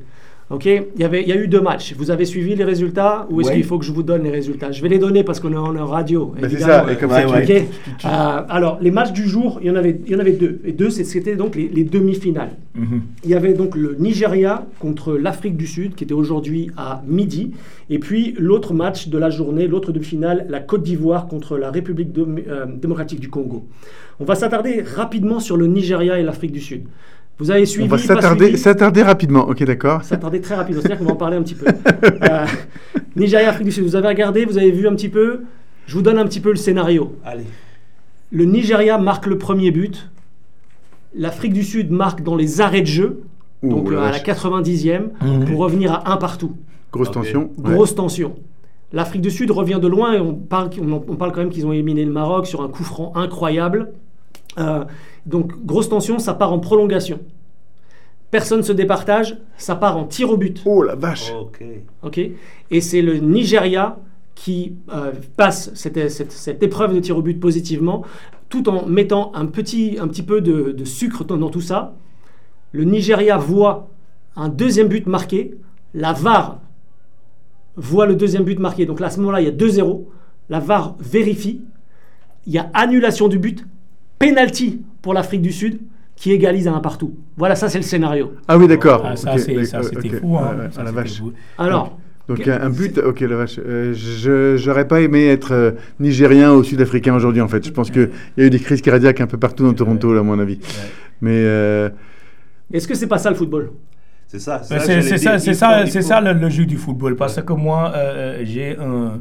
Ok, 0.51 0.65
il 0.65 0.83
y, 0.99 1.03
avait, 1.03 1.21
il 1.21 1.27
y 1.29 1.31
a 1.31 1.37
eu 1.37 1.47
deux 1.47 1.61
matchs. 1.61 1.95
Vous 1.97 2.11
avez 2.11 2.25
suivi 2.25 2.55
les 2.55 2.63
résultats 2.65 3.25
ou 3.29 3.39
est-ce 3.39 3.49
Ouais. 3.49 3.55
qu'il 3.55 3.63
faut 3.63 3.79
que 3.79 3.85
je 3.85 3.91
vous 3.91 4.03
donne 4.03 4.23
les 4.23 4.29
résultats? 4.31 4.71
Je 4.71 4.81
vais 4.81 4.89
les 4.89 4.99
donner 4.99 5.23
parce 5.23 5.39
qu'on 5.39 5.51
est 5.53 5.55
en 5.55 5.85
radio. 5.85 6.33
Bah, 6.41 6.47
c'est 6.49 6.59
ça, 6.59 6.85
et 6.91 6.97
comme 6.97 7.09
Ouais, 7.11 7.21
ça, 7.21 7.29
ouais. 7.29 7.67
Euh, 8.05 8.41
alors, 8.49 8.77
les 8.81 8.91
matchs 8.91 9.13
du 9.13 9.27
jour, 9.27 9.59
il 9.61 9.67
y 9.67 9.71
en 9.71 9.75
avait, 9.75 10.01
il 10.05 10.11
y 10.11 10.15
en 10.15 10.19
avait 10.19 10.33
deux. 10.33 10.59
Et 10.65 10.73
deux, 10.73 10.89
c'était 10.89 11.35
donc 11.35 11.55
les, 11.55 11.69
les 11.69 11.83
demi-finales. 11.85 12.51
Mhm. 12.75 13.01
Il 13.23 13.29
y 13.29 13.33
avait 13.35 13.53
donc 13.53 13.75
le 13.75 13.95
Nigeria 13.97 14.65
contre 14.79 15.13
l'Afrique 15.13 15.55
du 15.55 15.67
Sud, 15.67 15.95
qui 15.95 16.03
était 16.03 16.13
aujourd'hui 16.13 16.69
à 16.75 17.01
midi. 17.07 17.51
Et 17.89 17.99
puis 17.99 18.35
l'autre 18.37 18.73
match 18.73 19.07
de 19.07 19.17
la 19.17 19.29
journée, 19.29 19.67
l'autre 19.67 19.91
demi-finale, 19.91 20.45
la 20.49 20.59
Côte 20.59 20.83
d'Ivoire 20.83 21.27
contre 21.27 21.57
la 21.57 21.71
République 21.71 22.09
euh, 22.17 22.65
démocratique 22.81 23.19
du 23.19 23.29
Congo. 23.29 23.65
On 24.19 24.25
va 24.25 24.35
s'attarder 24.35 24.83
rapidement 24.95 25.39
sur 25.39 25.55
le 25.57 25.67
Nigeria 25.67 26.19
et 26.19 26.23
l'Afrique 26.23 26.51
du 26.51 26.61
Sud. 26.61 26.83
Vous 27.39 27.49
avez 27.51 27.65
suivi 27.65 27.85
On 27.85 27.89
va 27.89 27.97
s'attarder, 27.97 29.01
rapidement. 29.03 29.47
Ok, 29.47 29.63
d'accord. 29.63 30.03
s'attarder 30.03 30.41
très 30.41 30.55
rapidement. 30.55 30.81
C'est-à-dire 30.81 30.99
qu'on 30.99 31.05
va 31.05 31.13
en 31.13 31.15
parler 31.15 31.37
un 31.37 31.41
petit 31.43 31.55
peu. 31.55 31.65
Euh, 31.67 32.45
Nigeria, 33.15 33.49
Afrique 33.49 33.65
du 33.65 33.71
Sud. 33.71 33.83
Vous 33.83 33.95
avez 33.95 34.07
regardé, 34.07 34.45
vous 34.45 34.57
avez 34.57 34.71
vu 34.71 34.87
un 34.87 34.93
petit 34.95 35.09
peu. 35.09 35.41
Je 35.87 35.95
vous 35.95 36.01
donne 36.03 36.17
un 36.19 36.25
petit 36.25 36.39
peu 36.39 36.49
le 36.51 36.55
scénario. 36.57 37.15
Allez. 37.25 37.45
Le 38.31 38.45
Nigeria 38.45 38.97
marque 38.97 39.25
le 39.25 39.37
premier 39.37 39.71
but. 39.71 40.09
L'Afrique 41.15 41.53
du 41.53 41.63
Sud 41.63 41.91
marque 41.91 42.21
dans 42.23 42.35
les 42.35 42.61
arrêts 42.61 42.81
de 42.81 42.85
jeu, 42.87 43.23
Ouh, 43.63 43.69
donc 43.69 43.91
la 43.91 43.97
euh, 43.97 44.01
à 44.03 44.05
la 44.05 44.11
vache. 44.11 44.23
90e, 44.23 45.09
Mhm. 45.21 45.45
pour 45.45 45.59
revenir 45.59 45.91
à 45.93 46.13
un 46.13 46.17
partout. 46.17 46.55
Grosse 46.93 47.11
tension. 47.11 47.49
ouais. 47.57 47.73
Grosse 47.73 47.95
tension. 47.95 48.35
L'Afrique 48.93 49.21
du 49.21 49.31
Sud 49.31 49.51
revient 49.51 49.79
de 49.81 49.87
loin 49.87 50.13
et 50.13 50.19
on 50.19 50.33
parle, 50.35 50.69
on 50.81 51.15
parle 51.15 51.31
quand 51.31 51.39
même 51.41 51.49
qu'ils 51.49 51.65
ont 51.65 51.71
éliminé 51.73 52.03
le 52.05 52.11
Maroc 52.11 52.45
sur 52.47 52.61
un 52.61 52.67
coup 52.69 52.83
franc 52.83 53.13
incroyable. 53.15 53.91
Euh, 54.59 54.83
donc 55.25 55.53
grosse 55.65 55.89
tension, 55.89 56.19
ça 56.19 56.33
part 56.33 56.51
en 56.53 56.59
prolongation. 56.59 57.19
Personne 58.31 58.63
se 58.63 58.71
départage, 58.71 59.37
ça 59.57 59.75
part 59.75 59.97
en 59.97 60.05
tir 60.05 60.29
au 60.29 60.37
but. 60.37 60.61
Oh 60.65 60.83
la 60.83 60.95
vache. 60.95 61.33
Ok. 61.39 61.63
ok 62.03 62.19
et 62.71 62.81
c'est 62.81 63.01
le 63.01 63.17
Nigeria 63.17 63.97
qui 64.35 64.75
euh, 64.93 65.11
passe 65.35 65.71
cette, 65.75 66.09
cette- 66.09 66.31
cette 66.31 66.63
épreuve 66.63 66.95
de 66.95 66.99
tir 67.01 67.17
au 67.17 67.21
but 67.21 67.39
positivement, 67.39 68.03
tout 68.49 68.69
en 68.69 68.85
mettant 68.85 69.31
un 69.35 69.45
petit, 69.45 69.97
un 69.99 70.07
petit 70.07 70.23
peu 70.23 70.39
de, 70.41 70.71
de 70.71 70.85
sucre 70.85 71.25
dans, 71.25 71.37
dans 71.37 71.49
tout 71.49 71.61
ça. 71.61 71.93
Le 72.71 72.85
Nigeria 72.85 73.37
voit 73.37 73.89
un 74.37 74.47
deuxième 74.47 74.87
but 74.87 75.05
marqué, 75.07 75.57
la 75.93 76.13
VAR 76.13 76.59
voit 77.75 78.05
le 78.05 78.15
deuxième 78.15 78.43
but 78.43 78.59
marqué, 78.59 78.85
donc 78.85 78.99
là, 79.01 79.07
à 79.07 79.09
ce 79.09 79.19
moment-là, 79.19 79.41
il 79.41 79.45
y 79.45 79.49
a 79.49 79.51
2-0, 79.51 80.05
la 80.49 80.59
VAR 80.59 80.95
vérifie, 80.99 81.61
il 82.47 82.53
y 82.53 82.57
a 82.57 82.69
annulation 82.73 83.27
du 83.27 83.39
but, 83.39 83.65
penalty 84.19 84.81
pour 85.01 85.13
l'Afrique 85.13 85.41
du 85.41 85.51
Sud, 85.51 85.79
qui 86.15 86.31
égalise 86.31 86.67
à 86.67 86.73
un 86.73 86.79
partout. 86.79 87.15
Voilà, 87.37 87.55
ça 87.55 87.67
c'est 87.69 87.79
le 87.79 87.83
scénario. 87.83 88.33
Ah 88.47 88.57
oui, 88.57 88.67
d'accord. 88.67 89.03
Ah, 89.05 89.15
ça, 89.15 89.37
c'était 89.37 89.65
fou. 90.19 90.37
hein. 90.37 90.69
Ça, 90.71 90.81
ah, 90.81 90.83
la 90.83 90.91
vache. 90.91 91.17
fou. 91.17 91.33
Alors, 91.57 91.97
Donc 92.27 92.47
un 92.47 92.69
but, 92.69 92.99
ok 92.99 93.21
la 93.21 93.35
vache. 93.37 93.59
Euh, 93.59 93.93
je 93.93 94.55
j'aurais 94.57 94.87
pas 94.87 95.01
aimé 95.01 95.25
être 95.27 95.53
euh, 95.53 95.71
nigérien 95.99 96.53
ou 96.53 96.63
sud-africain 96.63 97.15
aujourd'hui 97.15 97.41
en 97.41 97.47
fait. 97.47 97.65
Je 97.65 97.71
pense 97.71 97.89
qu'il 97.89 98.09
y 98.37 98.41
a 98.41 98.45
eu 98.45 98.49
des 98.51 98.59
crises 98.59 98.81
cardiaques 98.81 99.19
un 99.21 99.27
peu 99.27 99.37
partout 99.37 99.63
dans 99.63 99.73
Toronto 99.73 100.13
là, 100.13 100.19
à 100.19 100.23
mon 100.23 100.37
avis. 100.39 100.59
Mais 101.21 101.41
euh, 101.43 101.89
est-ce 102.71 102.87
que 102.87 102.93
c'est 102.95 103.07
pas 103.07 103.17
ça 103.17 103.29
le 103.31 103.35
football? 103.35 103.71
C'est 104.27 104.39
ça. 104.39 104.61
C'est 104.63 104.75
dire. 104.77 105.19
ça, 105.19 105.39
c'est 105.39 105.53
ça, 105.53 105.85
ça 106.01 106.21
le, 106.21 106.39
le 106.39 106.49
jeu 106.49 106.65
du 106.65 106.77
football. 106.77 107.15
Parce 107.15 107.41
que 107.41 107.53
moi, 107.53 107.91
euh, 107.95 108.41
j'ai 108.43 108.77
un, 108.77 109.19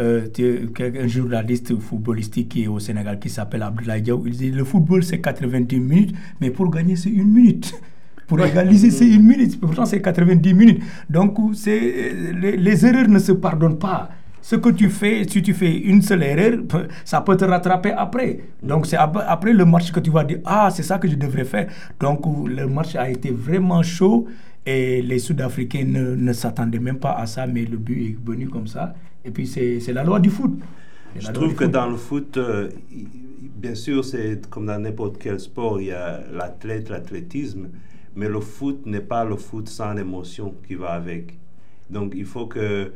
euh, 0.00 0.26
un 1.02 1.06
journaliste 1.06 1.78
footballistique 1.78 2.48
qui 2.50 2.64
est 2.64 2.66
au 2.68 2.78
Sénégal 2.78 3.18
qui 3.18 3.28
s'appelle 3.28 3.62
Abdoulaye 3.62 4.02
Diaw. 4.02 4.22
Il 4.26 4.36
dit 4.36 4.50
le 4.50 4.64
football 4.64 5.02
c'est 5.02 5.20
90 5.20 5.80
minutes, 5.80 6.14
mais 6.40 6.50
pour 6.50 6.70
gagner 6.70 6.96
c'est 6.96 7.10
une 7.10 7.30
minute. 7.32 7.72
Pour 8.26 8.44
égaliser, 8.44 8.90
c'est 8.90 9.08
une 9.08 9.22
minute. 9.26 9.58
Pourtant, 9.58 9.86
c'est 9.86 10.02
90 10.02 10.52
minutes. 10.52 10.82
Donc, 11.08 11.38
les, 11.64 12.56
les 12.58 12.86
erreurs 12.86 13.08
ne 13.08 13.18
se 13.18 13.32
pardonnent 13.32 13.78
pas. 13.78 14.10
Ce 14.42 14.56
que 14.56 14.68
tu 14.68 14.90
fais, 14.90 15.24
si 15.26 15.40
tu 15.42 15.54
fais 15.54 15.74
une 15.78 16.02
seule 16.02 16.22
erreur, 16.22 16.58
ça 17.06 17.22
peut 17.22 17.36
te 17.38 17.46
rattraper 17.46 17.92
après. 17.92 18.40
Donc, 18.62 18.86
c'est 18.86 18.96
ap- 18.98 19.24
après 19.26 19.54
le 19.54 19.64
match 19.64 19.90
que 19.92 20.00
tu 20.00 20.10
vas 20.10 20.24
dire 20.24 20.40
Ah, 20.44 20.68
c'est 20.70 20.82
ça 20.82 20.98
que 20.98 21.08
je 21.08 21.16
devrais 21.16 21.44
faire. 21.44 21.68
Donc, 22.00 22.20
le 22.46 22.66
match 22.66 22.94
a 22.96 23.08
été 23.08 23.30
vraiment 23.30 23.82
chaud 23.82 24.26
et 24.68 25.02
les 25.02 25.18
Sud-Africains 25.18 25.84
ne, 25.84 26.14
ne 26.14 26.32
s'attendaient 26.34 26.78
même 26.78 26.98
pas 26.98 27.12
à 27.12 27.26
ça, 27.26 27.46
mais 27.46 27.64
le 27.64 27.78
but 27.78 28.10
est 28.10 28.16
venu 28.22 28.48
comme 28.48 28.66
ça. 28.66 28.94
Et 29.24 29.30
puis, 29.30 29.46
c'est 29.46 29.80
la 29.92 30.04
loi 30.04 30.20
du 30.20 30.28
foot. 30.28 30.58
Je 31.16 31.30
trouve 31.32 31.54
que 31.54 31.64
foot. 31.64 31.72
dans 31.72 31.88
le 31.88 31.96
foot, 31.96 32.36
euh, 32.36 32.68
bien 33.56 33.74
sûr, 33.74 34.04
c'est 34.04 34.48
comme 34.50 34.66
dans 34.66 34.78
n'importe 34.78 35.16
quel 35.18 35.40
sport, 35.40 35.80
il 35.80 35.86
y 35.86 35.92
a 35.92 36.20
l'athlète, 36.32 36.90
l'athlétisme, 36.90 37.68
mais 38.14 38.28
le 38.28 38.40
foot 38.40 38.84
n'est 38.84 39.00
pas 39.00 39.24
le 39.24 39.36
foot 39.36 39.68
sans 39.70 39.94
l'émotion 39.94 40.54
qui 40.66 40.74
va 40.74 40.90
avec. 40.90 41.38
Donc 41.88 42.12
il 42.14 42.26
faut 42.26 42.46
que 42.46 42.92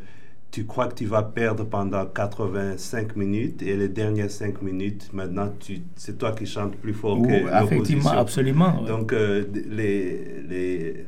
tu 0.51 0.67
crois 0.67 0.89
que 0.89 0.95
tu 0.95 1.07
vas 1.07 1.23
perdre 1.23 1.65
pendant 1.65 2.05
85 2.05 3.17
minutes 3.17 3.63
et 3.63 3.75
les 3.75 3.89
dernières 3.89 4.31
5 4.31 4.61
minutes, 4.61 5.09
maintenant, 5.15 5.51
c'est 5.97 6.19
toi 6.19 6.33
qui 6.33 6.45
chantes 6.45 6.77
plus 6.77 6.93
fort 6.93 7.19
Ou, 7.19 7.27
que 7.27 7.33
effectivement, 7.33 7.71
l'opposition. 7.71 8.11
absolument. 8.11 8.83
ouais. 8.83 8.89
Donc, 8.89 9.15
euh, 9.15 9.45
les, 9.71 11.07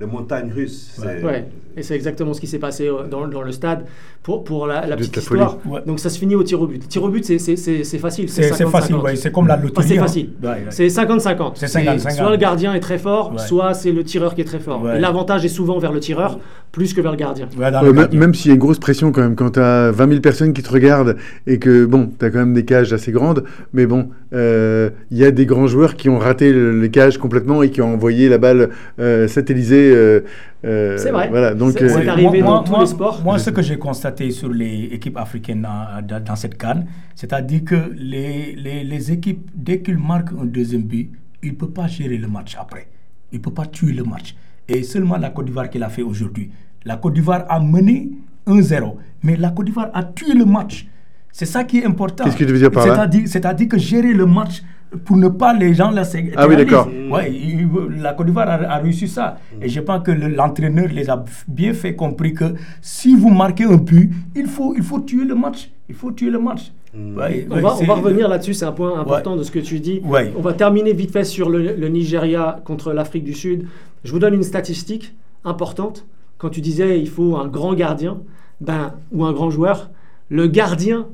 les 0.00 0.06
montagnes 0.06 0.50
russes. 0.54 0.98
Ouais, 1.22 1.46
et 1.76 1.82
c'est 1.82 1.94
exactement 1.94 2.32
ce 2.34 2.40
qui 2.40 2.46
s'est 2.46 2.58
passé 2.58 2.88
euh, 2.88 3.06
dans, 3.08 3.28
dans 3.28 3.42
le 3.42 3.52
stade 3.52 3.84
pour, 4.22 4.42
pour 4.44 4.66
la, 4.66 4.80
petite 4.96 5.16
histoire. 5.18 5.58
Ouais. 5.66 5.80
Donc 5.86 6.00
ça 6.00 6.08
se 6.10 6.18
finit 6.18 6.34
au 6.34 6.42
tir 6.42 6.60
au 6.60 6.66
but. 6.66 6.86
Tir 6.88 7.02
au 7.04 7.08
but, 7.08 7.24
c'est- 7.24 7.38
c'est 7.38 7.56
c'est- 7.56 7.84
c'est 7.84 7.98
facile. 7.98 8.28
C'est 8.28 8.42
c'est 8.52 8.64
50-50. 8.64 8.70
facile, 8.70 8.96
ouais, 8.96 9.16
c'est 9.16 9.30
comme 9.30 9.46
la 9.46 9.54
Enfin, 9.54 9.62
loterie. 9.64 9.88
c'est 9.88 9.98
hein. 9.98 10.02
facile. 10.02 10.30
Ouais, 10.42 10.48
ouais. 10.48 10.56
C'est 10.70 10.88
50-50. 10.88 11.52
C'est 11.56 11.66
50-50. 11.66 12.10
Soit 12.16 12.30
le 12.30 12.36
gardien 12.38 12.74
est 12.74 12.80
très 12.80 12.98
fort, 12.98 13.32
Ouais. 13.32 13.38
soit 13.38 13.74
c'est 13.74 13.92
le 13.92 14.02
tireur 14.02 14.34
qui 14.34 14.40
est 14.40 14.44
très 14.44 14.58
fort. 14.58 14.82
L'avantage 14.84 15.44
est 15.44 15.48
souvent 15.48 15.78
vers 15.78 15.92
le 15.92 16.00
tireur, 16.00 16.40
plus 16.72 16.92
que 16.94 17.00
vers 17.00 17.12
le 17.12 17.16
gardien. 17.18 17.48
Ouais, 17.58 17.70
le 17.70 17.82
même- 17.92 17.94
gardien. 17.96 18.20
même 18.20 18.34
s'il 18.34 18.48
y 18.48 18.50
a 18.52 18.54
une 18.54 18.60
grosse 18.60 18.78
pression 18.78 19.12
quand 19.12 19.20
même, 19.22 19.36
quand 19.36 19.50
tu 19.50 19.60
as 19.60 19.90
20 19.92 20.08
000 20.08 20.20
personnes 20.20 20.52
qui 20.52 20.62
te 20.62 20.70
regardent 20.72 21.16
et 21.46 21.58
que, 21.58 21.84
bon, 21.84 22.10
tu 22.18 22.24
as 22.24 22.30
quand 22.30 22.38
même 22.40 22.54
des 22.54 22.64
cages 22.64 22.92
assez 22.92 23.12
grandes, 23.12 23.44
mais 23.72 23.86
bon, 23.86 24.08
euh, 24.32 24.90
il 25.10 25.18
y 25.18 25.24
a 25.24 25.30
des 25.30 25.46
grands 25.46 25.66
joueurs 25.66 25.94
qui 25.94 26.08
ont 26.08 26.18
raté 26.18 26.52
le- 26.52 26.78
les 26.80 26.90
cages 26.90 27.16
complètement 27.18 27.62
et 27.62 27.70
qui 27.70 27.80
ont 27.80 27.92
envoyé 27.94 28.28
la 28.28 28.38
balle 28.38 28.70
euh, 28.98 29.28
satellisée. 29.28 29.89
Euh, 29.90 30.20
euh, 30.64 30.98
C'est 30.98 31.10
vrai. 31.10 31.28
Voilà, 31.28 31.54
donc, 31.54 31.72
C'est- 31.72 31.88
c'est 31.88 32.06
euh, 32.08 32.10
arrivé 32.10 32.40
dans 32.40 32.62
tous 32.62 32.78
les 32.80 32.86
sports. 32.86 33.20
Moi, 33.24 33.38
ce 33.38 33.50
que 33.50 33.62
j'ai 33.62 33.78
constaté 33.78 34.30
sur 34.30 34.48
les 34.48 34.88
équipes 34.92 35.16
africaines 35.18 35.66
dans, 36.08 36.36
cette 36.36 36.56
canne, 36.58 36.86
c'est-à-dire 37.14 37.64
que 37.64 37.92
les, 37.96 38.54
les, 38.56 38.84
les 38.84 39.12
équipes, 39.12 39.50
dès 39.54 39.80
qu'ils 39.80 39.98
marquent 39.98 40.32
un 40.40 40.44
deuxième 40.44 40.82
but, 40.82 41.10
ils 41.42 41.50
ne 41.50 41.54
peuvent 41.56 41.70
pas 41.70 41.86
gérer 41.86 42.18
le 42.18 42.28
match 42.28 42.56
après. 42.60 42.88
Ils 43.32 43.38
ne 43.38 43.42
peuvent 43.42 43.54
pas 43.54 43.66
tuer 43.66 43.92
le 43.92 44.04
match. 44.04 44.34
Et 44.68 44.82
seulement 44.82 45.16
la 45.16 45.30
Côte 45.30 45.46
d'Ivoire 45.46 45.68
qui 45.70 45.78
l'a 45.78 45.88
fait 45.88 46.02
aujourd'hui. 46.02 46.50
La 46.84 46.96
Côte 46.96 47.14
d'Ivoire 47.14 47.44
a 47.48 47.58
mené 47.60 48.10
1-0, 48.46 48.96
mais 49.22 49.36
la 49.36 49.50
Côte 49.50 49.66
d'Ivoire 49.66 49.90
a 49.94 50.02
tué 50.04 50.34
le 50.34 50.44
match. 50.44 50.86
C'est 51.32 51.46
ça 51.46 51.64
qui 51.64 51.78
est 51.78 51.84
important. 51.86 52.24
Qu'est-ce 52.24 52.36
que 52.36 52.44
tu 52.44 52.52
veux 52.52 52.58
dire 52.58 52.70
par 52.72 52.86
là? 52.86 52.94
C'est-à-dire- 52.94 53.28
C'est-à-dire 53.28 53.68
que 53.68 53.78
gérer 53.78 54.12
le 54.12 54.26
match 54.26 54.62
pour 55.04 55.16
ne 55.16 55.28
pas 55.28 55.52
les 55.54 55.72
gens 55.74 55.90
laisser. 55.90 56.32
Ah 56.36 56.46
oui, 56.48 56.56
d'accord. 56.56 56.88
Ouais, 57.10 57.32
il- 57.32 57.68
la 58.02 58.12
Côte 58.14 58.26
d'Ivoire 58.26 58.48
a, 58.48 58.54
a 58.54 58.78
réussi 58.78 59.06
ça. 59.08 59.38
Et 59.62 59.68
je 59.68 59.80
pense 59.80 60.02
que 60.02 60.10
le- 60.10 60.28
l'entraîneur 60.28 60.88
les 60.92 61.08
a 61.08 61.24
bien 61.48 61.72
fait 61.74 61.94
compris 61.94 62.34
que 62.34 62.54
si 62.82 63.14
vous 63.16 63.30
marquez 63.30 63.64
un 63.64 63.76
but, 63.76 64.10
il 64.34 64.46
faut, 64.46 64.74
il 64.76 64.82
faut 64.82 65.00
tuer 65.00 65.24
le 65.24 65.34
match. 65.34 65.70
Il 65.88 65.94
faut 65.94 66.10
tuer 66.12 66.30
le 66.30 66.38
match. 66.40 66.72
Ouais, 66.92 67.46
On 67.48 67.54
ouais, 67.54 67.60
va, 67.60 67.76
on 67.80 67.84
va 67.84 67.94
revenir 67.94 68.28
là-dessus, 68.28 68.54
c'est 68.54 68.64
un 68.64 68.72
point 68.72 68.98
important 68.98 69.32
Ouais. 69.32 69.38
de 69.38 69.42
ce 69.44 69.52
que 69.52 69.60
tu 69.60 69.78
dis. 69.78 70.00
Ouais. 70.04 70.32
On 70.36 70.40
va 70.40 70.54
terminer 70.54 70.92
vite 70.92 71.12
fait 71.12 71.22
sur 71.24 71.48
le, 71.50 71.74
le 71.76 71.88
Nigeria 71.88 72.60
contre 72.64 72.92
l'Afrique 72.92 73.22
du 73.24 73.32
Sud. 73.34 73.66
Je 74.02 74.10
vous 74.10 74.18
donne 74.18 74.34
une 74.34 74.42
statistique 74.42 75.14
importante. 75.44 76.04
Quand 76.38 76.48
tu 76.48 76.60
disais 76.60 76.98
il 76.98 77.08
faut 77.08 77.36
un 77.36 77.46
grand 77.46 77.74
gardien 77.74 78.18
ben, 78.60 78.94
ou 79.12 79.24
un 79.24 79.32
grand 79.32 79.50
joueur, 79.50 79.90
le 80.30 80.48
gardien 80.48 81.06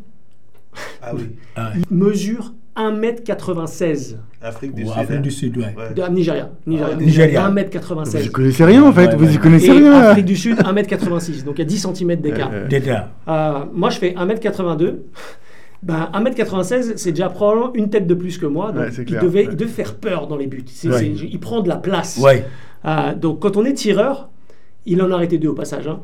Ah 1.03 1.13
oui, 1.15 1.25
Ah, 1.57 1.73
mesure 1.91 2.55
1m96 2.77 4.17
Afrique 4.43 4.75
du 4.75 4.85
Sud. 4.85 4.93
Afrique 4.97 5.11
hein. 5.17 5.21
du 5.21 5.31
Sud, 5.31 5.57
ouais. 5.57 5.75
Ouais. 5.77 5.95
de 5.95 6.15
Nigeria. 6.15 6.51
Nigeria. 6.67 6.95
Ah, 6.97 7.01
Nigeria. 7.03 7.49
1m96. 7.51 8.19
vous 8.19 8.25
y 8.27 8.31
connaissez 8.31 8.65
rien 8.65 8.83
en 8.85 8.93
fait, 8.93 9.07
Ouais, 9.09 9.17
vous 9.17 9.35
y 9.35 9.39
connaissez 9.39 9.67
Et 9.69 9.73
rien. 9.73 9.93
Afrique 9.93 10.25
du 10.27 10.37
Sud, 10.37 10.59
1m86. 10.59 11.45
Donc 11.45 11.55
il 11.57 11.59
y 11.61 11.63
a 11.63 11.65
10 11.65 11.87
cm 11.95 12.17
d'écart. 12.17 12.51
Euh, 12.53 12.69
Déjà. 12.69 13.11
Euh, 13.29 13.65
moi, 13.73 13.91
je 13.91 13.99
fais 13.99 14.11
1m82. 14.15 14.97
Ben, 15.83 16.09
1m96, 16.15 16.95
c'est 16.97 17.11
déjà 17.13 17.29
probablement 17.29 17.73
une 17.75 17.91
tête 17.91 18.07
de 18.07 18.15
plus 18.15 18.39
que 18.39 18.47
moi. 18.47 18.73
Donc, 18.73 18.85
il, 18.97 19.05
clair. 19.05 19.23
devait, 19.23 19.47
Ouais. 19.47 19.49
il 19.53 19.57
devait 19.57 19.71
faire 19.71 19.95
peur 19.97 20.27
dans 20.27 20.37
les 20.37 20.47
buts. 20.47 20.65
C'est- 20.67 20.89
Ouais. 20.89 20.99
c'est- 20.99 21.27
il 21.31 21.39
prend 21.39 21.61
de 21.61 21.69
la 21.69 21.77
place. 21.77 22.19
Ouais. 22.19 22.45
Euh, 22.87 23.15
donc, 23.15 23.41
quand 23.41 23.57
on 23.57 23.65
est 23.65 23.75
tireur, 23.75 24.31
il 24.87 25.01
en 25.03 25.11
a 25.11 25.15
arrêté 25.15 25.39
deux 25.39 25.49
au 25.49 25.55
passage. 25.55 25.87
hein. 25.87 26.01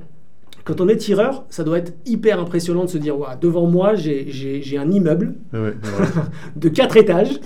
Quand 0.64 0.80
on 0.80 0.88
est 0.88 0.96
tireur, 0.96 1.44
ça 1.48 1.64
doit 1.64 1.78
être 1.78 1.94
hyper 2.06 2.38
impressionnant 2.40 2.84
de 2.84 2.88
se 2.90 2.98
dire 2.98 3.16
devant 3.40 3.66
moi, 3.66 3.94
j'ai- 3.94 4.26
j'ai 4.28 4.62
j'ai 4.62 4.78
un 4.78 4.90
immeuble 4.90 5.34
ouais, 5.52 5.58
ouais, 5.58 5.66
ouais. 5.66 5.72
de 6.56 6.68
4 6.68 6.96
étages. 6.96 7.40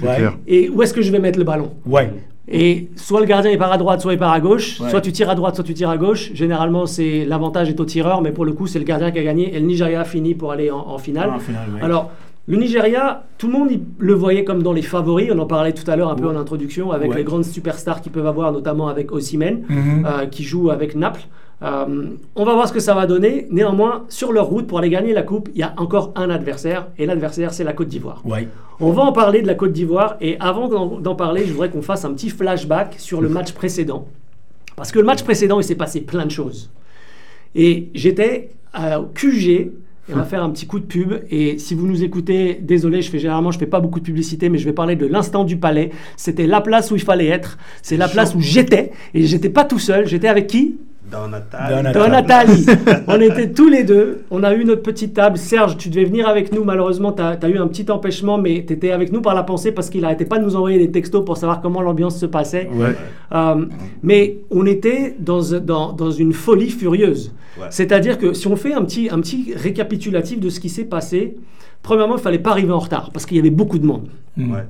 Et 0.46 0.68
où 0.68 0.82
est-ce 0.82 0.92
que 0.94 1.02
je 1.02 1.10
vais 1.10 1.18
mettre 1.18 1.38
le 1.38 1.44
ballon? 1.44 1.70
Ouais. 1.86 2.12
Et 2.48 2.88
soit 2.94 3.18
le 3.20 3.26
gardien 3.26 3.50
il 3.50 3.58
part 3.58 3.72
à 3.72 3.78
droite, 3.78 4.00
soit 4.00 4.12
il 4.12 4.18
part 4.18 4.32
à 4.32 4.38
gauche. 4.40 4.80
Ouais. 4.80 4.90
Soit 4.90 5.00
tu 5.00 5.10
tires 5.12 5.30
à 5.30 5.34
droite, 5.34 5.54
soit 5.56 5.64
tu 5.64 5.74
tires 5.74 5.90
à 5.90 5.96
gauche. 5.96 6.30
Généralement, 6.34 6.86
c'est 6.86 7.24
l'avantage 7.24 7.68
est 7.70 7.80
au 7.80 7.84
tireur, 7.84 8.22
mais 8.22 8.30
pour 8.32 8.44
le 8.44 8.52
coup, 8.52 8.66
c'est 8.66 8.78
le 8.78 8.84
gardien 8.84 9.10
qui 9.10 9.18
a 9.18 9.24
gagné. 9.24 9.54
Et 9.54 9.58
le 9.58 9.66
Nigeria 9.66 10.04
finit 10.04 10.34
pour 10.34 10.52
aller 10.52 10.70
en, 10.70 10.78
en 10.78 10.98
finale. 10.98 11.30
En 11.30 11.38
finale, 11.40 11.68
ouais. 11.74 11.82
Alors, 11.82 12.12
le 12.46 12.56
Nigeria, 12.56 13.24
tout 13.38 13.48
le 13.48 13.52
monde 13.54 13.68
il 13.72 13.80
le 13.98 14.14
voyait 14.14 14.44
comme 14.44 14.62
dans 14.62 14.72
les 14.72 14.82
favoris. 14.82 15.28
On 15.34 15.38
en 15.40 15.46
parlait 15.46 15.72
tout 15.72 15.90
à 15.90 15.96
l'heure 15.96 16.10
un 16.10 16.14
peu 16.14 16.28
en 16.28 16.36
introduction 16.36 16.92
avec 16.92 17.10
Ouais. 17.10 17.16
les 17.16 17.24
grandes 17.24 17.44
superstars 17.44 18.00
qu'ils 18.00 18.12
peuvent 18.12 18.26
avoir, 18.28 18.52
notamment 18.52 18.86
avec 18.86 19.10
Osimhen, 19.10 19.62
Mhm. 19.68 20.06
euh, 20.06 20.26
qui 20.26 20.44
joue 20.44 20.70
avec 20.70 20.94
Naples. 20.94 21.26
Euh, 21.62 22.10
on 22.34 22.44
va 22.44 22.54
voir 22.54 22.68
ce 22.68 22.72
que 22.72 22.80
ça 22.80 22.94
va 22.94 23.06
donner. 23.06 23.46
Néanmoins, 23.50 24.04
sur 24.08 24.32
leur 24.32 24.46
route 24.46 24.66
pour 24.66 24.78
aller 24.78 24.90
gagner 24.90 25.12
la 25.12 25.22
coupe, 25.22 25.48
il 25.54 25.60
y 25.60 25.62
a 25.62 25.74
encore 25.78 26.12
un 26.14 26.28
adversaire. 26.30 26.88
Et 26.98 27.06
l'adversaire, 27.06 27.52
c'est 27.52 27.64
la 27.64 27.72
Côte 27.72 27.88
d'Ivoire. 27.88 28.22
Ouais. 28.24 28.48
On 28.80 28.92
va 28.92 29.02
en 29.02 29.12
parler 29.12 29.42
de 29.42 29.46
la 29.46 29.54
Côte 29.54 29.72
d'Ivoire 29.72 30.16
et 30.20 30.36
avant 30.38 30.68
d'en 30.68 31.14
parler, 31.14 31.46
je 31.46 31.52
voudrais 31.52 31.70
qu'on 31.70 31.82
fasse 31.82 32.04
un 32.04 32.12
petit 32.12 32.28
flashback 32.28 32.96
sur 32.98 33.20
le 33.20 33.28
match 33.28 33.52
précédent. 33.52 34.06
Parce 34.76 34.92
que 34.92 34.98
le 34.98 35.06
match 35.06 35.22
précédent, 35.22 35.58
il 35.58 35.64
s'est 35.64 35.74
passé 35.74 36.02
plein 36.02 36.26
de 36.26 36.30
choses. 36.30 36.70
Et 37.54 37.88
j'étais 37.94 38.50
au 38.74 39.04
QG, 39.14 39.72
et 40.08 40.12
on 40.12 40.16
va 40.16 40.24
faire 40.24 40.42
un 40.42 40.50
petit 40.50 40.66
coup 40.66 40.78
de 40.78 40.84
pub. 40.84 41.14
Et 41.30 41.58
si 41.58 41.74
vous 41.74 41.86
nous 41.86 42.04
écoutez, 42.04 42.58
désolé, 42.60 43.00
je 43.00 43.10
fais 43.10 43.18
généralement, 43.18 43.50
je 43.50 43.58
fais 43.58 43.66
pas 43.66 43.80
beaucoup 43.80 43.98
de 43.98 44.04
publicité, 44.04 44.50
mais 44.50 44.58
je 44.58 44.66
vais 44.66 44.74
parler 44.74 44.94
de 44.94 45.06
l'instant 45.06 45.44
du 45.44 45.56
palais. 45.56 45.90
C'était 46.16 46.46
la 46.46 46.60
place 46.60 46.90
où 46.90 46.96
il 46.96 47.02
fallait 47.02 47.28
être. 47.28 47.58
C'est 47.80 47.96
la 47.96 48.08
place 48.08 48.34
où 48.34 48.40
j'étais. 48.40 48.92
Et 49.14 49.22
j'étais 49.24 49.48
pas 49.48 49.64
tout 49.64 49.78
seul. 49.78 50.06
J'étais 50.06 50.28
avec 50.28 50.46
qui? 50.46 50.76
Dans 51.10 51.28
Natal. 51.28 51.92
Dans 51.92 52.08
Nathalie. 52.08 52.66
on 53.06 53.20
était 53.20 53.52
tous 53.52 53.68
les 53.68 53.84
deux. 53.84 54.24
On 54.30 54.42
a 54.42 54.54
eu 54.54 54.64
notre 54.64 54.82
petite 54.82 55.14
table. 55.14 55.38
Serge, 55.38 55.76
tu 55.76 55.88
devais 55.88 56.04
venir 56.04 56.28
avec 56.28 56.52
nous. 56.52 56.64
Malheureusement, 56.64 57.12
tu 57.12 57.22
as, 57.22 57.48
eu 57.48 57.58
un 57.58 57.68
petit 57.68 57.88
empêchement, 57.90 58.38
mais 58.38 58.64
tu 58.66 58.72
étais 58.72 58.90
avec 58.90 59.12
nous 59.12 59.20
par 59.20 59.34
la 59.34 59.44
pensée 59.44 59.70
parce 59.70 59.88
qu'il 59.88 60.00
n'arrêtait 60.00 60.24
pas 60.24 60.38
de 60.38 60.44
nous 60.44 60.56
envoyer 60.56 60.78
des 60.78 60.90
textos 60.90 61.24
pour 61.24 61.36
savoir 61.36 61.60
comment 61.60 61.80
l'ambiance 61.80 62.18
se 62.18 62.26
passait. 62.26 62.68
Ouais. 62.72 62.96
Euh, 63.32 63.66
mais 64.02 64.38
on 64.50 64.66
était 64.66 65.14
dans, 65.18 65.42
dans, 65.60 65.92
dans 65.92 66.10
une 66.10 66.32
folie 66.32 66.70
furieuse. 66.70 67.32
Ouais. 67.58 67.66
C'est-à-dire 67.70 68.18
que 68.18 68.32
si 68.32 68.48
on 68.48 68.56
fait 68.56 68.74
un 68.74 68.82
petit, 68.82 69.08
un 69.10 69.20
petit 69.20 69.52
récapitulatif 69.54 70.40
de 70.40 70.48
ce 70.48 70.58
qui 70.58 70.68
s'est 70.68 70.84
passé, 70.84 71.36
premièrement, 71.82 72.16
il 72.16 72.22
fallait 72.22 72.38
pas 72.40 72.50
arriver 72.50 72.72
en 72.72 72.80
retard 72.80 73.10
parce 73.12 73.26
qu'il 73.26 73.36
y 73.36 73.40
avait 73.40 73.50
beaucoup 73.50 73.78
de 73.78 73.86
monde. 73.86 74.08
Ouais. 74.36 74.64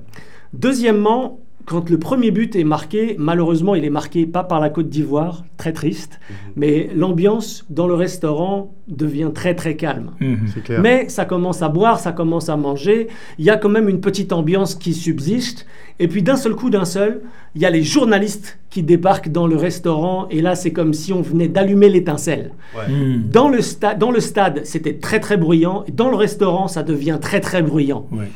Deuxièmement, 0.52 1.40
quand 1.67 1.91
le 1.91 1.99
premier 1.99 2.31
but 2.31 2.55
est 2.57 2.65
marqué, 2.65 3.17
malheureusement, 3.19 3.75
il 3.75 3.85
est 3.85 3.91
marqué 3.91 4.25
pas 4.25 4.45
par 4.45 4.61
la 4.61 4.71
Côte 4.71 4.89
d'Ivoire, 4.89 5.45
très 5.57 5.73
triste, 5.73 6.21
mais 6.55 6.89
l'ambiance 6.95 7.65
dans 7.71 7.89
le 7.89 7.95
restaurant 7.95 8.73
devient 8.89 9.31
très 9.35 9.55
très 9.57 9.75
calme. 9.75 10.13
Mhm. 10.21 10.39
Clair. 10.65 10.81
Mais 10.81 11.09
ça 11.09 11.25
commence 11.25 11.63
à 11.63 11.69
boire, 11.69 11.99
ça 11.99 12.13
commence 12.13 12.49
à 12.49 12.57
manger. 12.57 13.09
Il 13.39 13.45
y 13.45 13.51
a 13.51 13.57
quand 13.57 13.69
même 13.69 13.89
une 13.89 14.01
petite 14.01 14.33
ambiance 14.33 14.77
qui 14.77 14.95
subsiste. 14.95 15.67
Et 15.99 16.07
puis 16.09 16.23
d'un 16.23 16.37
seul 16.37 16.55
coup, 16.55 16.71
d'un 16.71 16.85
seul, 16.85 17.23
il 17.57 17.63
y 17.63 17.67
a 17.67 17.71
les 17.71 17.83
journalistes 17.83 18.59
qui 18.71 18.83
débarquent 18.85 19.31
dans 19.33 19.47
le 19.49 19.57
restaurant. 19.57 20.29
Et 20.31 20.41
là, 20.43 20.55
c'est 20.55 20.73
comme 20.73 20.93
si 20.95 21.13
on 21.13 21.21
venait 21.23 21.49
d'allumer 21.49 21.89
l'étincelle. 21.89 22.53
Ouais. 22.77 22.93
Mhm. 22.95 23.25
Dans 23.33 23.49
le, 23.49 23.59
sta- 23.59 23.99
dans 23.99 24.13
le 24.13 24.21
stade, 24.21 24.61
c'était 24.65 24.95
très 24.95 25.19
très 25.19 25.37
bruyant. 25.37 25.85
Et 25.89 25.91
dans 25.93 26.11
le 26.11 26.17
restaurant, 26.17 26.69
ça 26.69 26.83
devient 26.85 27.19
très 27.21 27.41
très 27.41 27.63
bruyant. 27.63 28.07
Ouais. 28.13 28.29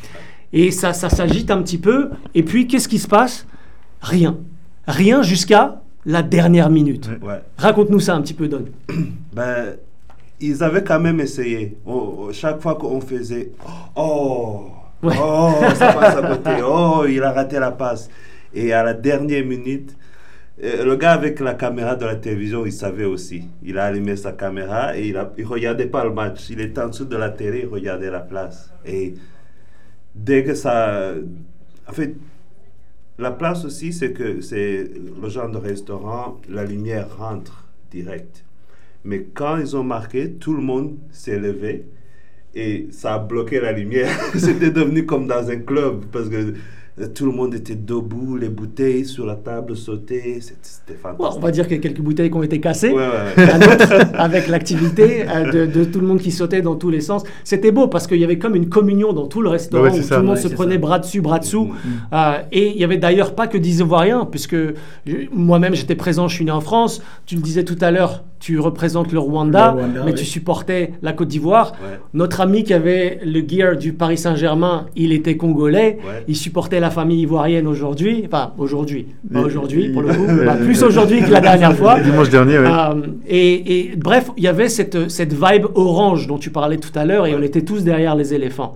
Et 0.53 0.71
ça, 0.71 0.93
ça 0.93 1.09
s'agite 1.09 1.51
un 1.51 1.63
petit 1.63 1.79
peu. 1.79 2.11
Et 2.35 2.43
puis, 2.43 2.67
qu'est-ce 2.67 2.89
qui 2.89 2.99
se 2.99 3.07
passe? 3.09 3.47
Rien. 4.01 4.39
Rien 4.87 5.23
jusqu'à 5.23 5.81
la 6.07 6.23
dernière 6.23 6.71
minute. 6.71 7.09
Ouais. 7.23 7.41
Raconte-nous 7.57 8.01
ça 8.01 8.15
un 8.17 8.23
petit 8.23 8.35
peu, 8.35 8.49
Don. 8.49 8.65
Ben, 9.33 9.77
ils 10.41 10.63
avaient 10.63 10.83
quand 10.83 10.99
même 11.01 11.21
essayé. 11.21 11.77
Chaque 12.33 12.61
fois 12.61 12.75
qu'on 12.75 13.01
faisait 13.01 13.53
Oh, 13.95 14.67
Ouais. 15.03 15.15
oh, 15.23 15.53
ça 15.77 15.93
passe 15.93 16.17
à 16.17 16.23
côté. 16.23 16.51
Oh, 16.65 17.05
il 17.09 17.23
a 17.23 17.33
raté 17.33 17.59
la 17.59 17.71
passe. 17.71 18.09
Et 18.53 18.73
à 18.73 18.83
la 18.83 18.93
dernière 18.95 19.45
minute, 19.47 19.97
euh, 20.65 20.85
le 20.85 20.97
gars 20.97 21.13
avec 21.13 21.41
la 21.41 21.55
caméra 21.55 21.95
de 21.95 22.05
la 22.05 22.17
télévision, 22.17 22.67
il 22.67 22.73
savait 22.73 23.05
aussi. 23.05 23.45
Il 23.63 23.79
a 23.79 23.85
allumé 23.85 24.17
sa 24.17 24.33
caméra 24.33 24.97
et 24.97 25.09
il 25.09 25.15
ne 25.15 25.45
regardait 25.47 25.87
pas 25.87 26.05
le 26.05 26.13
match. 26.13 26.49
Il 26.51 26.61
était 26.61 26.81
en 26.81 26.89
dessous 26.89 27.05
de 27.05 27.17
la 27.17 27.31
télé, 27.31 27.61
il 27.63 27.69
regardait 27.69 28.11
la 28.11 28.21
place. 28.21 28.71
Et 28.85 29.15
dès 30.15 30.45
que 30.45 30.55
ça. 30.55 31.15
En 31.89 31.93
fait, 31.93 32.15
la 33.19 33.31
place 33.31 33.65
aussi, 33.65 33.93
c'est 33.93 34.13
que 34.13 34.41
c'est 34.41 34.89
le 35.23 35.29
genre 35.29 35.51
de 35.51 35.59
restaurant, 35.59 36.41
la 36.49 36.65
lumière 36.65 37.17
rentre 37.19 37.69
direct. 37.91 38.45
Mais 39.05 39.25
quand 39.35 39.59
ils 39.59 39.77
ont 39.77 39.85
marqué, 39.85 40.33
tout 40.33 40.55
le 40.55 40.63
monde 40.63 40.99
s'est 41.11 41.39
levé 41.39 41.87
et 42.55 42.89
ça 42.91 43.15
a 43.15 43.19
bloqué 43.19 43.61
la 43.61 43.73
lumière. 43.73 44.11
C'était 44.35 44.71
devenu 44.71 45.07
comme 45.07 45.27
dans 45.27 45.49
un 45.51 45.59
club 45.59 46.07
parce 46.13 46.29
que 46.29 46.55
tout 47.09 47.27
le 47.27 47.33
monde 47.33 47.55
était 47.55 47.75
debout, 47.75 48.37
les 48.37 48.49
bouteilles 48.49 49.05
sur 49.05 49.27
la 49.27 49.35
table 49.35 49.77
sautaient. 49.77 50.39
C'était 50.41 50.99
fantastique. 50.99 51.37
on 51.37 51.41
va 51.41 51.51
dire 51.51 51.67
qu'il 51.67 51.77
y 51.77 51.81
a 51.81 51.83
quelques 51.83 52.01
bouteilles 52.01 52.31
qui 52.31 52.37
ont 52.37 52.43
été 52.43 52.61
cassées. 52.61 52.91
Ouais, 52.91 53.07
ouais, 53.07 53.45
ouais. 53.45 53.73
Autre, 53.73 54.15
avec 54.15 54.49
l'activité 54.49 55.29
euh, 55.29 55.51
de, 55.51 55.67
de 55.67 55.85
tout 55.85 56.01
le 56.01 56.07
monde 56.07 56.21
qui 56.21 56.31
sautait 56.31 56.63
dans 56.63 56.77
tous 56.77 56.91
les 56.91 57.01
sens. 57.01 57.23
C'était 57.45 57.73
beau 57.73 57.89
parce 57.89 58.07
qu'il 58.07 58.19
y 58.19 58.25
avait 58.25 58.39
comme 58.39 58.55
une 58.55 58.69
communion 58.69 59.13
dans 59.13 59.27
tout 59.27 59.43
le 59.43 59.49
restaurant 59.49 59.91
où 59.91 60.03
ça. 60.03 60.17
tout 60.17 60.21
le 60.23 60.27
monde 60.27 60.39
se 60.39 60.49
prenait 60.49 60.75
ça. 60.75 60.81
bras 60.81 60.99
dessus, 60.99 61.21
bras 61.21 61.39
dessous. 61.39 61.67
Mhm. 61.67 61.75
Euh, 62.13 62.39
et 62.53 62.71
il 62.71 62.77
y 62.77 62.85
avait 62.85 62.99
d'ailleurs 62.99 63.35
pas 63.35 63.47
que 63.47 63.59
des 63.59 63.81
Ivoiriens, 63.81 64.27
puisque 64.31 64.57
moi-même 65.33 65.75
j'étais 65.75 65.95
présent, 65.95 66.29
je 66.29 66.35
suis 66.35 66.45
né 66.45 66.51
en 66.51 66.61
France. 66.61 67.03
Tu 67.27 67.37
le 67.37 67.43
disais 67.43 67.65
tout 67.65 67.79
à 67.81 67.91
l'heure, 67.91 68.25
tu 68.41 68.59
représentes 68.59 69.13
le 69.13 69.19
Rwanda, 69.19 69.75
Le 69.77 69.83
Rwanda, 69.83 70.01
mais 70.05 70.13
oui. 70.13 70.19
tu 70.19 70.25
supportais 70.25 70.93
la 71.03 71.13
Côte 71.13 71.29
d'Ivoire. 71.29 71.73
Ouais. 71.73 72.01
Notre 72.15 72.41
ami 72.41 72.65
qui 72.65 72.73
avait 72.73 73.21
le 73.25 73.41
gear 73.47 73.77
du 73.77 73.93
Paris 73.93 74.17
Saint-Germain, 74.17 74.87
il 74.97 75.13
était 75.13 75.37
congolais, 75.37 75.99
Ouais. 76.05 76.25
il 76.27 76.35
supportait 76.37 76.81
la 76.81 76.91
famille 76.91 77.21
ivoirienne 77.21 77.67
aujourd'hui. 77.67 78.23
Enfin, 78.27 78.53
aujourd'hui. 78.59 79.07
Pas 79.33 79.41
aujourd'hui, 79.43 79.91
pour 79.91 80.03
le 80.03 80.15
coup. 80.15 80.27
Bah, 80.47 80.55
plus 80.57 80.83
aujourd'hui 80.83 81.21
que 81.21 81.31
la 81.31 81.41
dernière 81.41 81.77
fois. 81.77 82.01
Dimanche 82.01 82.31
dernier, 82.31 82.59
ouais. 82.59 82.67
Euh, 82.67 83.03
et, 83.29 83.79
et 83.93 83.97
bref, 83.97 84.31
il 84.39 84.43
y 84.43 84.49
avait 84.49 84.69
cette, 84.71 85.11
cette 85.11 85.35
vibe 85.35 85.67
orange 85.75 86.27
dont 86.27 86.39
tu 86.39 86.51
parlais 86.51 86.79
tout 86.79 86.93
à 86.99 87.05
l'heure 87.05 87.27
et 87.27 87.35
on 87.35 87.43
était 87.43 87.63
tous 87.63 87.85
derrière 87.85 88.15
les 88.17 88.33
éléphants. 88.33 88.75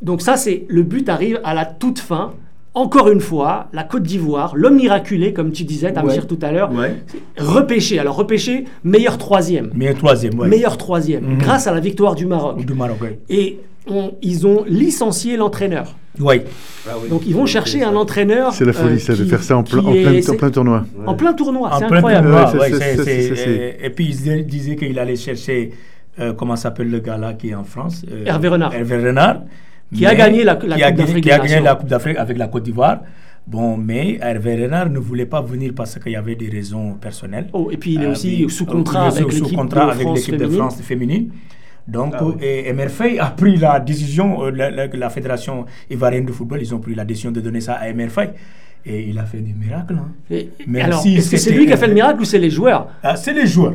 Donc 0.00 0.22
ça, 0.22 0.36
c'est 0.36 0.64
le 0.68 0.84
but 0.84 1.08
arrive 1.08 1.40
à 1.42 1.54
la 1.54 1.64
toute 1.64 1.98
fin. 1.98 2.34
Encore 2.74 3.10
une 3.10 3.20
fois, 3.20 3.66
la 3.74 3.84
Côte 3.84 4.02
d'Ivoire, 4.04 4.54
l'homme 4.56 4.76
miraculé, 4.76 5.34
comme 5.34 5.52
tu 5.52 5.64
disais, 5.64 5.92
Ouais. 5.98 6.18
tout 6.26 6.38
à 6.40 6.52
l'heure, 6.52 6.72
Ouais. 6.72 6.96
repêché. 7.36 7.98
Alors 7.98 8.16
repêché, 8.16 8.64
meilleur 8.82 9.18
troisième. 9.18 9.70
Mais 9.74 9.92
troisième, 9.92 10.38
ouais. 10.38 10.48
Meilleur 10.48 10.78
troisième, 10.78 11.24
Mhm. 11.34 11.38
grâce 11.38 11.66
à 11.66 11.74
la 11.74 11.80
victoire 11.80 12.14
du 12.14 12.24
Maroc. 12.24 12.64
Du 12.64 12.72
Maroc, 12.72 13.02
ouais. 13.02 13.18
Et 13.28 13.58
on- 13.86 14.12
ils 14.22 14.46
ont 14.46 14.64
licencié 14.66 15.36
l'entraîneur. 15.36 15.96
Ouais. 16.18 16.44
Ah 16.88 16.92
oui. 17.02 17.10
Donc 17.10 17.22
ils 17.26 17.34
vont 17.34 17.44
chercher 17.46 17.82
un 17.82 17.94
entraîneur. 17.94 18.54
C'est 18.54 18.64
la 18.64 18.72
folie, 18.72 18.94
euh, 18.94 18.98
ça, 18.98 19.12
de 19.14 19.22
qui- 19.22 19.28
faire 19.28 19.42
ça 19.42 19.56
en, 19.58 19.62
plein- 19.64 19.80
en 19.84 19.92
est- 19.92 20.02
plein, 20.02 20.18
en 20.18 20.22
c'est- 20.22 20.36
plein 20.36 20.50
tournoi. 20.50 20.84
en 21.06 21.14
plein 21.14 21.32
tournoi. 21.34 21.68
En 21.74 21.78
C'est 21.78 21.86
plein 21.88 21.96
incroyable. 21.98 22.28
tournoi, 22.28 22.52
Ouais, 22.52 22.72
ouais, 22.72 22.78
c'est- 23.04 23.48
euh, 23.48 23.72
Et 23.82 23.90
puis 23.90 24.04
il 24.06 24.10
disait- 24.16 24.42
disait 24.44 24.76
qu'il 24.76 24.98
allait 24.98 25.16
chercher, 25.16 25.72
euh, 26.20 26.32
comment 26.34 26.56
s'appelle 26.56 26.90
le 26.90 27.00
gars 27.00 27.16
là 27.18 27.32
qui 27.34 27.50
est 27.50 27.54
en 27.54 27.64
France 27.64 28.02
euh, 28.10 28.24
Hervé 28.26 28.48
Renard. 28.48 28.74
Hervé 28.74 28.96
Renard. 29.08 29.42
Qui 29.94 30.06
a 30.06 30.14
gagné 30.14 30.44
la- 30.44 30.54
la 30.54 30.76
qui 30.76 30.82
Coupe 30.82 30.96
d'Afrique 30.96 31.16
Qui 31.24 31.28
des 31.28 31.30
a 31.32 31.38
gagné 31.38 31.48
Nations. 31.50 31.64
la 31.64 31.74
Coupe 31.74 31.88
d'Afrique 31.88 32.16
avec 32.18 32.38
la 32.38 32.48
Côte 32.48 32.62
d'Ivoire. 32.62 33.00
Bon, 33.46 33.76
mais 33.76 34.18
Hervé 34.22 34.62
Renard 34.64 34.88
ne 34.90 34.98
voulait 34.98 35.26
pas 35.26 35.42
venir 35.42 35.72
parce 35.74 35.98
qu'il 35.98 36.12
y 36.12 36.16
avait 36.16 36.36
des 36.36 36.48
raisons 36.48 36.94
personnelles. 36.94 37.48
Oh, 37.52 37.70
et 37.72 37.76
puis 37.76 37.94
il 37.94 38.02
est 38.02 38.06
Euh, 38.06 38.12
aussi 38.12 38.46
sous 38.48 38.66
contrat 38.66 39.08
avec 39.08 39.32
l'équipe 39.32 39.58
de 39.58 39.74
France 39.74 40.26
de 40.26 40.32
féminine. 40.38 40.56
France 40.58 40.80
féminine. 40.82 41.28
Donc, 41.88 42.14
Ah 42.16 42.24
oui. 42.24 42.34
et, 42.40 42.72
Merfey 42.72 43.18
a 43.18 43.26
pris 43.30 43.56
la 43.56 43.80
décision, 43.80 44.44
euh, 44.44 44.50
la, 44.52 44.70
la- 44.70 44.86
la 44.86 45.10
Fédération 45.10 45.66
ivoirienne 45.90 46.24
de 46.24 46.30
football, 46.30 46.60
ils 46.62 46.72
ont 46.72 46.78
pris 46.78 46.94
la 46.94 47.04
décision 47.04 47.32
de 47.32 47.40
donner 47.40 47.60
ça 47.60 47.74
à 47.74 47.92
Merfey. 47.92 48.30
Et 48.86 49.08
il 49.08 49.18
a 49.18 49.24
fait 49.24 49.38
des 49.38 49.52
miracles. 49.52 49.94
hein. 49.94 50.08
Et- 50.30 50.50
alors, 50.80 51.02
si 51.02 51.16
est-ce 51.16 51.30
que 51.32 51.36
c'est 51.36 51.52
lui 51.52 51.66
qui 51.66 51.72
a 51.72 51.76
fait 51.76 51.86
le 51.88 51.94
miracle 51.94 52.20
ou 52.20 52.24
c'est 52.24 52.38
les 52.38 52.50
joueurs? 52.50 52.88
Ah, 53.02 53.16
c'est 53.16 53.32
les 53.32 53.46
joueurs. 53.46 53.74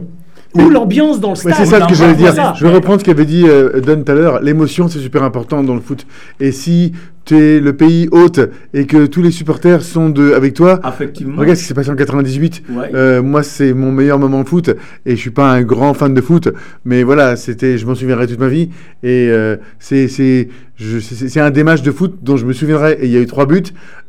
Ou 0.57 0.69
l'ambiance 0.69 1.19
dans 1.19 1.29
le 1.31 1.33
Ouais, 1.35 1.53
stade 1.53 1.55
c'est 1.57 1.65
ça 1.65 1.81
ce 1.81 1.87
que 1.87 1.95
j'allais 1.95 2.15
dire. 2.15 2.33
ça. 2.33 2.53
Je 2.57 2.65
vais 2.65 2.73
reprendre 2.73 2.99
ce 2.99 3.05
qu'avait 3.05 3.25
dit 3.25 3.43
euh, 3.47 3.79
Don 3.81 4.01
tout 4.03 4.11
à 4.11 4.15
l'heure. 4.15 4.41
L'émotion, 4.41 4.87
c'est 4.87 4.99
super 4.99 5.23
important 5.23 5.63
dans 5.63 5.75
le 5.75 5.81
foot. 5.81 6.05
Et 6.39 6.51
si 6.51 6.93
tu 7.27 7.37
es 7.37 7.59
le 7.59 7.73
pays 7.73 8.07
hôte 8.11 8.39
et 8.73 8.85
que 8.85 9.05
tous 9.05 9.21
les 9.21 9.31
supporters 9.31 9.81
sont 9.83 10.09
de, 10.09 10.31
avec 10.31 10.53
toi, 10.53 10.79
Effectivement. 10.87 11.35
regarde 11.35 11.57
ce 11.57 11.61
qui 11.63 11.67
s'est 11.67 11.73
passé 11.73 11.89
en 11.89 11.95
98. 11.95 12.63
Ouais. 12.69 12.89
Euh, 12.95 13.21
moi, 13.21 13.43
c'est 13.43 13.73
mon 13.73 13.91
meilleur 13.91 14.17
moment 14.17 14.43
de 14.43 14.47
foot. 14.47 14.69
Et 15.05 15.11
je 15.15 15.21
suis 15.21 15.29
pas 15.29 15.51
un 15.51 15.61
grand 15.61 15.93
fan 15.93 16.13
de 16.13 16.21
foot. 16.21 16.49
Mais 16.85 17.03
voilà, 17.03 17.35
c'était, 17.35 17.77
je 17.77 17.85
m'en 17.85 17.95
souviendrai 17.95 18.27
toute 18.27 18.39
ma 18.39 18.47
vie. 18.47 18.69
Et 19.03 19.27
euh, 19.29 19.57
c'est, 19.79 20.07
c'est, 20.07 20.47
un 21.39 21.49
des 21.51 21.63
matchs 21.63 21.81
de 21.81 21.91
foot 21.91 22.19
dont 22.21 22.37
je 22.37 22.45
me 22.45 22.53
souviendrai. 22.53 22.97
Et 23.01 23.05
il 23.07 23.11
y 23.11 23.17
a 23.17 23.19
eu 23.19 23.25
trois 23.27 23.45
buts. 23.45 23.63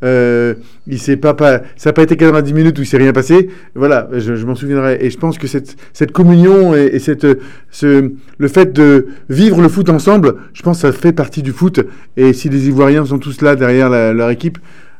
Euh, 0.05 0.55
il 0.87 1.01
s'est 1.01 1.17
pas, 1.17 1.35
pas, 1.35 1.63
ça 1.77 1.91
n'a 1.91 1.93
pas 1.95 2.03
été 2.03 2.17
90 2.17 2.53
minutes 2.55 2.79
où 2.79 2.83
il 2.83 2.87
s'est 2.87 2.99
rien 2.99 3.13
passé. 3.13 3.51
Voilà, 3.75 4.09
je, 4.13 4.37
je 4.37 4.47
m'en 4.47 4.55
souviendrai. 4.55 4.99
Et 5.01 5.11
je 5.11 5.19
pense 5.19 5.39
que 5.39 5.49
cette, 5.49 5.77
cette 5.93 6.13
communion 6.13 6.75
et, 6.77 6.91
et 6.93 6.99
cette, 7.01 7.27
ce, 7.71 8.13
le 8.39 8.49
fait 8.49 8.73
de 8.73 9.09
vivre 9.29 9.61
le 9.61 9.69
foot 9.69 9.89
ensemble, 9.91 10.37
je 10.53 10.63
pense 10.63 10.83
que 10.83 10.83
ça 10.83 10.93
fait 10.93 11.13
partie 11.13 11.43
du 11.43 11.51
foot. 11.53 11.81
Et 12.17 12.33
si 12.33 12.49
les 12.49 12.69
Ivoiriens 12.69 13.08
sont 13.09 13.19
tous 13.19 13.41
là 13.43 13.57
derrière 13.57 13.89
la- 13.91 14.13
leur 14.13 14.31
équipe, 14.31 14.59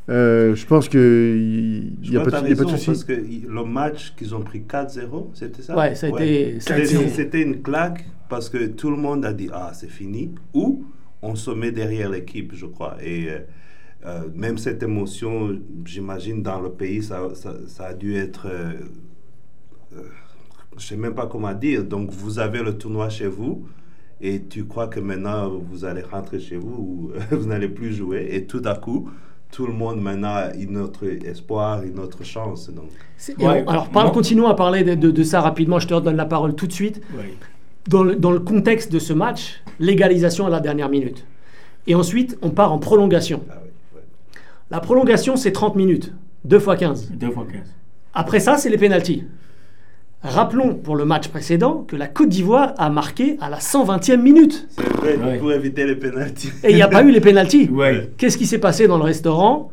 euh, 0.09 0.55
je 0.55 0.67
pense 0.67 0.89
qu'il 0.89 1.01
n'y 2.11 2.17
a, 2.17 2.21
pas 2.21 2.31
que 2.31 2.37
de- 2.43 2.47
il 2.47 2.51
y 2.51 2.53
a 2.53 2.57
t'as 2.57 2.65
pas 2.65 2.65
de 2.65 2.67
raison, 2.67 2.69
souci. 2.69 2.87
Parce 2.87 3.05
que 3.05 3.13
i- 3.13 3.45
le 3.49 3.65
match 3.65 4.15
qu'ils 4.17 4.35
ont 4.35 4.41
pris 4.41 4.63
4-0, 4.63 5.31
c'était 5.35 5.63
ça? 5.63 5.75
Ouais, 6.13 6.21
C'était- 6.61 6.75
C'était 7.09 7.43
une 7.43 7.63
claque 7.63 8.07
parce 8.29 8.49
que 8.49 8.67
tout 8.69 8.91
le 8.91 8.97
monde 8.97 9.25
a 9.25 9.33
dit 9.33 9.49
Ah, 9.53 9.71
c'est 9.75 9.91
fini. 9.91 10.35
Ou 10.55 10.85
on 11.23 11.35
se 11.35 11.51
met 11.51 11.73
derrière 11.73 12.11
l'équipe, 12.11 12.53
je 12.55 12.67
crois. 12.67 12.97
Et 13.03 13.29
euh, 13.29 13.39
euh, 14.07 14.21
même 14.35 14.57
cette 14.59 14.83
émotion, 14.83 15.59
j'imagine, 15.85 16.43
dans 16.43 16.61
le 16.61 16.71
pays, 16.71 17.03
ça, 17.03 17.29
ça, 17.35 17.55
ça 17.67 17.87
a 17.87 17.95
dû 17.95 18.15
être. 18.17 18.47
euh, 18.47 18.73
euh, 19.97 20.03
je 20.79 20.87
sais 20.87 20.97
même 20.97 21.15
pas 21.15 21.27
comment 21.27 21.53
dire. 21.55 21.85
Donc, 21.85 22.11
vous 22.13 22.39
avez 22.39 22.63
le 22.63 22.79
tournoi 22.79 23.09
chez 23.09 23.27
vous. 23.27 23.67
Et 24.21 24.43
tu 24.43 24.65
crois 24.65 24.89
que 24.89 24.99
maintenant 25.01 25.49
vous 25.71 25.85
allez 25.85 26.03
rentrer 26.03 26.41
chez 26.41 26.57
vous 26.57 26.71
ou 26.71 27.11
vous 27.37 27.47
n'allez 27.47 27.69
plus 27.69 27.93
jouer. 27.93 28.29
Et 28.33 28.45
tout 28.47 28.63
à 28.65 28.75
coup, 28.75 29.09
tout 29.53 29.67
le 29.67 29.73
monde 29.73 30.01
maintenant 30.01 30.35
a 30.35 30.55
une 30.55 30.77
autre 30.77 31.05
espoir, 31.25 31.83
une 31.85 31.99
autre 32.01 32.25
chance. 32.25 32.69
Donc, 32.71 32.91
Ouais. 33.39 33.65
on- 33.67 33.71
alors, 33.71 33.89
parle- 33.91 34.13
continuons 34.13 34.49
à 34.49 34.55
parler 34.55 34.83
de, 34.85 34.95
de- 34.95 35.11
de 35.11 35.23
ça 35.23 35.41
rapidement. 35.41 35.79
Je 35.79 35.87
te 35.89 35.95
redonne 35.95 36.17
la 36.17 36.27
parole 36.27 36.55
tout 36.55 36.67
de 36.67 36.73
suite. 36.73 37.01
Ouais. 37.17 37.33
Dans 37.89 38.03
le, 38.03 38.17
dans 38.17 38.33
le 38.33 38.41
contexte 38.41 38.93
de 38.93 38.99
ce 38.99 39.13
match, 39.13 39.63
l'égalisation 39.81 40.47
à 40.47 40.51
la 40.51 40.61
dernière 40.61 40.89
minute. 40.91 41.25
Et 41.87 41.95
ensuite, 41.95 42.37
on 42.43 42.51
part 42.51 42.73
en 42.73 42.79
prolongation. 42.79 43.43
ah 43.51 43.55
oui, 43.63 43.71
ouais. 43.97 44.03
La 44.71 44.81
prolongation, 44.81 45.37
c'est 45.37 45.53
30 45.53 45.77
minutes. 45.77 46.13
2 46.45 46.59
fois 46.59 46.77
15. 46.77 47.11
Deux 47.13 47.31
fois 47.31 47.47
15. 47.51 47.63
Après 48.13 48.41
ça, 48.41 48.59
c'est 48.59 48.69
les 48.69 48.77
pénalties. 48.79 49.25
Rappelons 50.23 50.75
pour 50.75 50.97
le 50.97 51.05
match 51.05 51.29
précédent 51.29 51.85
que 51.87 51.95
la 51.95 52.09
Côte 52.09 52.29
d'Ivoire 52.29 52.75
a 52.77 52.91
marqué 52.91 53.37
à 53.41 53.49
la 53.49 53.59
120e 53.59 54.17
minute. 54.21 54.67
C'est 54.71 54.83
vrai, 54.97 55.17
Ouais. 55.17 55.39
pour 55.39 55.53
éviter 55.53 55.87
les 55.87 55.95
pénalties. 55.95 56.51
Et 56.65 56.71
il 56.71 56.75
n'y 56.75 56.83
a 56.83 56.89
pas 56.89 57.03
eu 57.05 57.11
les 57.13 57.21
pénalties. 57.21 57.69
Ouais. 57.73 58.11
Qu'est-ce 58.19 58.37
qui 58.37 58.47
s'est 58.47 58.59
passé 58.59 58.89
dans 58.89 58.99
le 58.99 59.05
restaurant? 59.05 59.71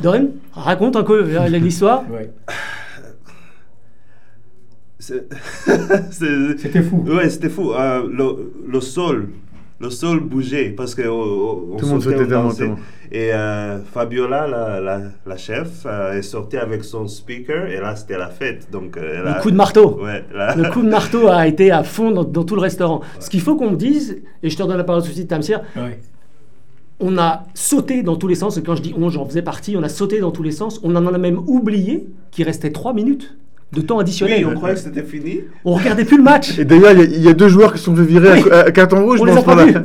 Doren, 0.00 0.28
raconte 0.52 0.94
un 0.94 1.02
peu 1.02 1.24
euh, 1.24 1.48
l'histoire. 1.58 2.04
Ouais. 2.10 2.30
C'était 6.10 6.82
fou. 6.82 7.04
Ouais, 7.06 7.28
c'était 7.30 7.48
fou. 7.48 7.72
Euh, 7.72 8.08
le, 8.10 8.52
le 8.68 8.80
sol, 8.80 9.28
le 9.78 9.90
sol 9.90 10.20
bougeait 10.20 10.70
parce 10.70 10.94
que 10.94 11.02
oh, 11.06 11.24
oh, 11.26 11.68
on 11.72 11.76
Tout 11.76 11.84
le 11.86 11.90
monde 11.92 12.02
sautait, 12.02 12.34
on. 12.34 12.76
Et 13.12 13.32
euh, 13.32 13.78
Fabiola, 13.84 14.46
la, 14.48 14.80
la, 14.80 15.00
la 15.26 15.36
chef, 15.36 15.84
euh, 15.86 16.14
est 16.18 16.22
sortie 16.22 16.56
avec 16.56 16.82
son 16.82 17.06
speaker 17.06 17.66
et 17.66 17.78
là 17.78 17.94
c'était 17.94 18.18
la 18.18 18.28
fête. 18.28 18.68
Donc 18.72 18.96
euh, 18.96 19.24
a- 19.26 19.36
Le 19.36 19.42
coup 19.42 19.50
de 19.50 19.56
marteau. 19.56 20.00
Ouais, 20.02 20.24
là- 20.34 20.54
Le 20.56 20.70
coup 20.70 20.82
de 20.82 20.88
marteau 20.88 21.28
a 21.28 21.46
été 21.46 21.70
à 21.70 21.84
fond 21.84 22.10
dans, 22.10 22.24
dans 22.24 22.42
tout 22.44 22.54
le 22.56 22.62
restaurant. 22.62 23.02
Ce 23.20 23.30
qu'il 23.30 23.40
faut 23.42 23.54
qu'on 23.56 23.70
me 23.70 23.76
dise, 23.76 24.22
et 24.42 24.50
je 24.50 24.56
te 24.56 24.62
redonne 24.62 24.78
la 24.78 24.84
parole 24.84 25.02
tout 25.02 25.08
de 25.08 25.14
suite, 25.14 25.28
Tamsir, 25.28 25.60
Ouais. 25.76 26.00
on 26.98 27.16
a 27.18 27.44
sauté 27.54 28.02
dans 28.02 28.16
tous 28.16 28.26
les 28.28 28.34
sens. 28.34 28.56
Et 28.56 28.62
quand 28.62 28.74
je 28.76 28.82
dis 28.82 28.94
on, 28.98 29.08
j'en 29.10 29.24
faisais 29.26 29.42
partie, 29.42 29.76
on 29.76 29.82
a 29.82 29.88
sauté 29.88 30.18
dans 30.20 30.30
tous 30.32 30.42
les 30.42 30.50
sens. 30.52 30.80
On 30.82 30.96
en 30.96 31.06
a 31.06 31.18
même 31.18 31.38
oublié 31.46 32.08
qu'il 32.32 32.44
restait 32.44 32.72
3 32.72 32.92
minutes 32.94 33.36
de 33.72 33.80
temps 33.80 33.98
additionnel. 33.98 34.44
Oui, 34.46 34.52
on 34.52 34.54
croyait 34.54 34.74
que 34.76 34.80
c'était 34.80 35.02
fini. 35.02 35.40
On 35.64 35.74
regardait 35.74 36.04
plus 36.04 36.16
le 36.16 36.22
match. 36.22 36.56
Et 36.58 36.64
d'ailleurs, 36.64 36.92
il 36.92 36.98
y 36.98 37.02
a- 37.02 37.04
il 37.04 37.22
y, 37.24 37.28
a 37.28 37.32
deux 37.32 37.48
joueurs 37.48 37.72
qui 37.72 37.78
se 37.80 37.84
sont 37.86 37.96
fait 37.96 38.04
virer 38.04 38.42
Oui. 38.44 38.50
à, 38.50 38.60
à 38.60 38.70
carton 38.70 39.04
rouge 39.04 39.18
On 39.20 39.24
dans 39.26 39.32
les 39.32 39.38
a 39.38 39.40
ce 39.40 39.44
pas 39.44 39.54
moment-là. 39.56 39.80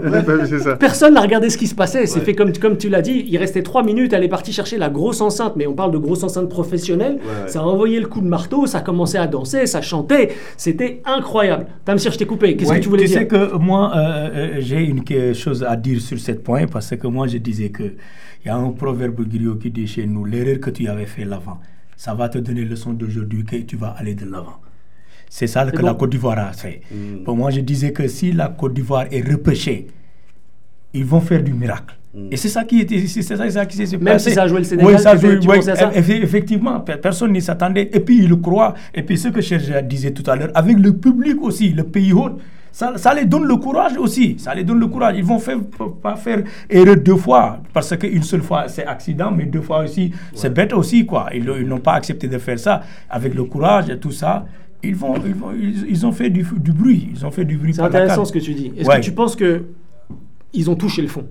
vus. 0.46 0.78
Personne 0.80 1.16
n'a 1.16 1.22
regardé 1.22 1.50
ce 1.50 1.58
qui 1.58 1.66
se 1.68 1.74
passait. 1.76 2.06
C'est 2.06 2.20
Ouais. 2.20 2.26
fait 2.26 2.36
comme, 2.36 2.54
comme 2.54 2.78
tu 2.78 2.90
l'as 2.90 3.02
dit. 3.02 3.26
Il 3.28 3.38
restait 3.38 3.64
3 3.64 3.84
minutes. 3.84 4.14
Elle 4.14 4.24
est 4.24 4.28
partie 4.30 4.54
chercher 4.54 4.78
la 4.78 4.90
grosse 4.90 5.20
enceinte. 5.20 5.54
Mais 5.58 5.66
on 5.68 5.74
parle 5.74 5.92
de 5.92 5.98
grosse 5.98 6.24
enceinte 6.24 6.48
professionnelle. 6.48 7.14
Ouais, 7.16 7.44
ouais. 7.46 7.50
Ça 7.50 7.60
a 7.62 7.64
envoyé 7.64 8.00
le 8.00 8.08
coup 8.08 8.22
de 8.22 8.28
marteau. 8.28 8.68
Ça 8.68 8.78
a 8.78 8.82
commencé 8.82 9.18
à 9.18 9.26
danser. 9.28 9.66
Ça 9.66 9.82
chantait. 9.82 10.30
C'était 10.58 11.02
incroyable. 11.06 11.66
Tamsir, 11.84 12.12
je 12.12 12.20
t'ai 12.20 12.26
coupé. 12.28 12.56
Qu'est-ce 12.56 12.70
Ouais, 12.70 12.78
que 12.78 12.84
tu 12.84 12.90
voulais 12.90 13.04
tu 13.06 13.10
dire 13.10 13.20
sais 13.22 13.28
que 13.28 13.58
moi, 13.58 13.92
euh, 13.96 14.30
euh, 14.36 14.50
j'ai 14.60 14.82
une 14.84 15.04
chose 15.34 15.64
à 15.68 15.76
dire 15.76 16.00
sur 16.00 16.20
ce 16.20 16.34
point 16.34 16.68
parce 16.68 16.96
que 16.96 17.08
moi, 17.08 17.26
je 17.28 17.38
disais 17.40 17.70
que 17.70 17.84
il 17.84 18.48
y 18.48 18.50
a 18.50 18.56
un 18.56 18.70
proverbe 18.72 19.22
griot 19.28 19.56
qui 19.56 19.70
dit 19.72 19.86
chez 19.88 20.06
nous 20.06 20.24
l'erreur 20.26 20.60
que 20.60 20.70
tu 20.72 20.88
avais 20.88 21.06
fait 21.06 21.26
l'avant, 21.26 21.60
ça 22.04 22.16
va 22.16 22.30
te 22.30 22.40
donner 22.40 22.66
leçon 22.66 22.94
d'aujourd'hui 22.94 23.44
que 23.44 23.58
tu 23.58 23.76
vas 23.76 23.90
aller 23.96 24.16
de 24.16 24.26
l'avant. 24.26 24.58
C'est 25.30 25.46
ça 25.46 25.70
que 25.70 25.78
bon. 25.78 25.86
la 25.86 25.94
Côte 25.94 26.10
d'Ivoire 26.10 26.40
a 26.40 26.52
fait. 26.52 26.82
Mm. 26.92 27.24
Pour 27.24 27.38
moi, 27.38 27.52
je 27.52 27.60
disais 27.60 27.92
que 27.94 28.08
si 28.08 28.32
la 28.32 28.48
Côte 28.48 28.74
d'Ivoire 28.74 29.06
est 29.12 29.22
repêchée, 29.22 29.86
ils 30.96 31.06
vont 31.06 31.22
faire 31.22 31.44
du 31.44 31.54
miracle. 31.54 31.96
Et 32.32 32.38
c'est 32.38 32.50
ça 32.50 32.64
qui 32.64 32.80
était, 32.82 33.06
c'est 33.06 33.22
ça, 33.22 33.48
ça 33.52 33.66
qui 33.68 33.78
s'est 33.78 33.98
Même 33.98 34.14
passé. 34.16 34.30
si 34.32 34.36
ça 34.36 34.44
a 34.44 34.48
joué 34.48 34.58
le 34.58 34.64
Sénégal, 34.64 34.96
Oui, 34.96 35.00
ça 35.00 35.16
tu- 35.16 35.22
joué- 35.28 35.40
tu 35.40 35.48
oui, 35.48 35.62
ça? 35.62 35.92
Effectivement, 35.96 36.80
pe- 36.80 36.98
personne 36.98 37.34
n'y 37.34 37.42
s'attendait. 37.42 37.88
Et 37.94 38.00
puis, 38.00 38.18
ils 38.24 38.28
le 38.30 38.36
croient. 38.38 38.74
Et 38.96 39.04
puis, 39.04 39.16
ce 39.20 39.28
que 39.28 39.40
Cherja 39.40 39.84
disait 39.84 40.12
tout 40.12 40.24
à 40.30 40.36
l'heure, 40.36 40.50
avec 40.56 40.80
le 40.80 40.94
public 40.98 41.38
aussi, 41.44 41.70
le 41.70 41.84
pays 41.84 42.14
hôte, 42.14 42.42
ça, 42.72 42.98
ça 42.98 43.14
les 43.14 43.26
donne 43.26 43.44
le 43.46 43.56
courage 43.58 43.98
aussi. 43.98 44.36
Ça 44.40 44.54
les 44.56 44.64
donne 44.64 44.80
le 44.80 44.88
courage. 44.88 45.16
Ils 45.18 45.24
vont 45.26 45.40
faire, 45.40 45.60
pas 46.02 46.16
faire 46.16 46.44
erreur 46.70 46.96
deux 46.98 47.18
fois. 47.18 47.60
Parce 47.74 47.96
qu'une 47.98 48.24
seule 48.24 48.42
fois, 48.42 48.68
c'est 48.68 48.86
accident, 48.86 49.30
mais 49.32 49.46
deux 49.46 49.62
fois 49.62 49.84
aussi, 49.84 50.12
c'est 50.34 50.54
bête 50.54 50.72
aussi, 50.74 51.06
quoi. 51.06 51.28
Ils, 51.34 51.44
ils 51.60 51.68
n'ont 51.68 51.80
pas 51.80 51.94
accepté 51.94 52.28
de 52.28 52.38
faire 52.38 52.58
ça. 52.60 52.82
Avec 53.10 53.34
le 53.34 53.44
courage 53.44 53.90
et 53.90 53.98
tout 54.00 54.12
ça, 54.12 54.46
ils, 54.84 54.96
vont, 54.96 55.16
ils, 55.26 55.34
vont, 55.36 55.52
ils, 55.54 55.86
ils 55.90 56.06
ont 56.06 56.12
fait 56.12 56.30
du, 56.30 56.46
du 56.58 56.72
bruit. 56.72 57.10
Ils 57.14 57.26
ont 57.26 57.32
fait 57.32 57.46
du 57.46 57.58
bruit. 57.58 57.74
C'est 57.74 57.82
intéressant 57.82 58.26
ce 58.26 58.32
que 58.32 58.40
tu 58.40 58.54
dis. 58.54 58.72
Est-ce 58.78 58.88
Ouais. 58.88 58.96
que 59.00 59.04
tu 59.06 59.12
penses 59.12 59.36
que 59.36 59.64
ils 60.54 60.70
ont 60.70 60.76
touché 60.76 61.02
le 61.02 61.08
fond? 61.08 61.26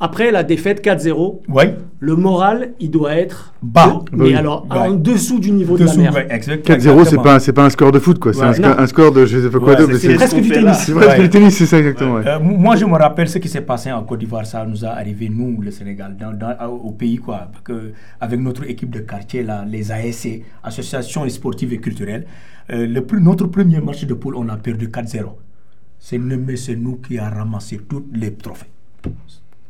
Après 0.00 0.32
la 0.32 0.42
défaite 0.42 0.84
4-0, 0.84 1.42
Oui. 1.48 1.64
le 2.00 2.16
moral, 2.16 2.72
il 2.80 2.90
doit 2.90 3.14
être 3.14 3.54
Bas. 3.62 4.00
Mais 4.12 4.24
Oui. 4.24 4.34
alors, 4.34 4.66
Ouais. 4.68 4.76
en 4.78 4.90
dessous 4.94 5.38
du 5.38 5.52
niveau 5.52 5.78
de 5.78 5.84
la 5.84 5.94
mer. 5.96 6.12
ouais, 6.14 6.26
exact- 6.30 6.66
4-0, 6.66 7.04
c'est 7.04 7.16
pas, 7.16 7.38
pas 7.38 7.64
un 7.64 7.70
score 7.70 7.92
de 7.92 8.00
foot, 8.00 8.18
quoi. 8.18 8.32
C'est 8.32 8.40
Ouais. 8.40 8.46
un, 8.46 8.52
score- 8.54 8.70
Non. 8.70 8.78
un 8.82 8.86
score 8.88 9.12
de 9.12 9.24
je 9.24 9.38
sais 9.38 9.50
pas 9.50 9.58
quoi 9.60 9.68
Ouais, 9.70 9.76
d'autre. 9.76 9.94
c'est- 9.96 10.14
presque 10.16 10.34
du 10.40 10.50
tennis. 10.50 10.78
c'est 10.84 10.92
presque 10.94 11.10
Ouais. 11.16 11.20
du 11.20 11.30
tennis, 11.30 11.56
c'est 11.56 11.66
ça 11.66 11.78
exactement. 11.78 12.14
ouais. 12.16 12.26
Euh, 12.26 12.40
moi, 12.40 12.74
je 12.74 12.84
me 12.84 12.92
rappelle 12.98 13.28
ce 13.28 13.38
qui 13.38 13.48
s'est 13.48 13.60
passé 13.60 13.92
en 13.92 14.02
Côte 14.02 14.18
d'Ivoire. 14.18 14.44
Ça 14.46 14.66
nous 14.66 14.84
a 14.84 14.88
arrivé, 14.88 15.28
nous, 15.30 15.60
le 15.62 15.70
Sénégal, 15.70 16.16
dans, 16.20 16.32
dans- 16.32 16.66
au 16.72 16.90
pays, 16.90 17.16
quoi. 17.18 17.48
Parce 17.52 17.62
que, 17.62 17.92
avec 18.20 18.40
notre 18.40 18.68
équipe 18.68 18.90
de 18.90 18.98
quartier, 18.98 19.44
là, 19.44 19.64
les 19.66 19.92
ASC, 19.92 20.42
Associations 20.64 21.26
sportives 21.28 21.72
et 21.72 21.78
culturelles, 21.78 22.26
euh, 22.72 22.84
le, 22.86 23.06
notre 23.20 23.46
premier 23.46 23.80
match 23.80 24.04
de 24.04 24.14
poule, 24.14 24.34
on 24.36 24.48
a 24.48 24.56
perdu 24.56 24.88
4-0. 24.90 25.38
C'est 26.00 26.18
nous, 26.18 26.38
mais 26.44 26.56
c'est 26.56 26.74
nous 26.76 26.96
qui 26.96 27.16
a 27.16 27.30
ramassé 27.30 27.78
tous 27.88 28.04
les 28.12 28.34
trophées. 28.34 28.66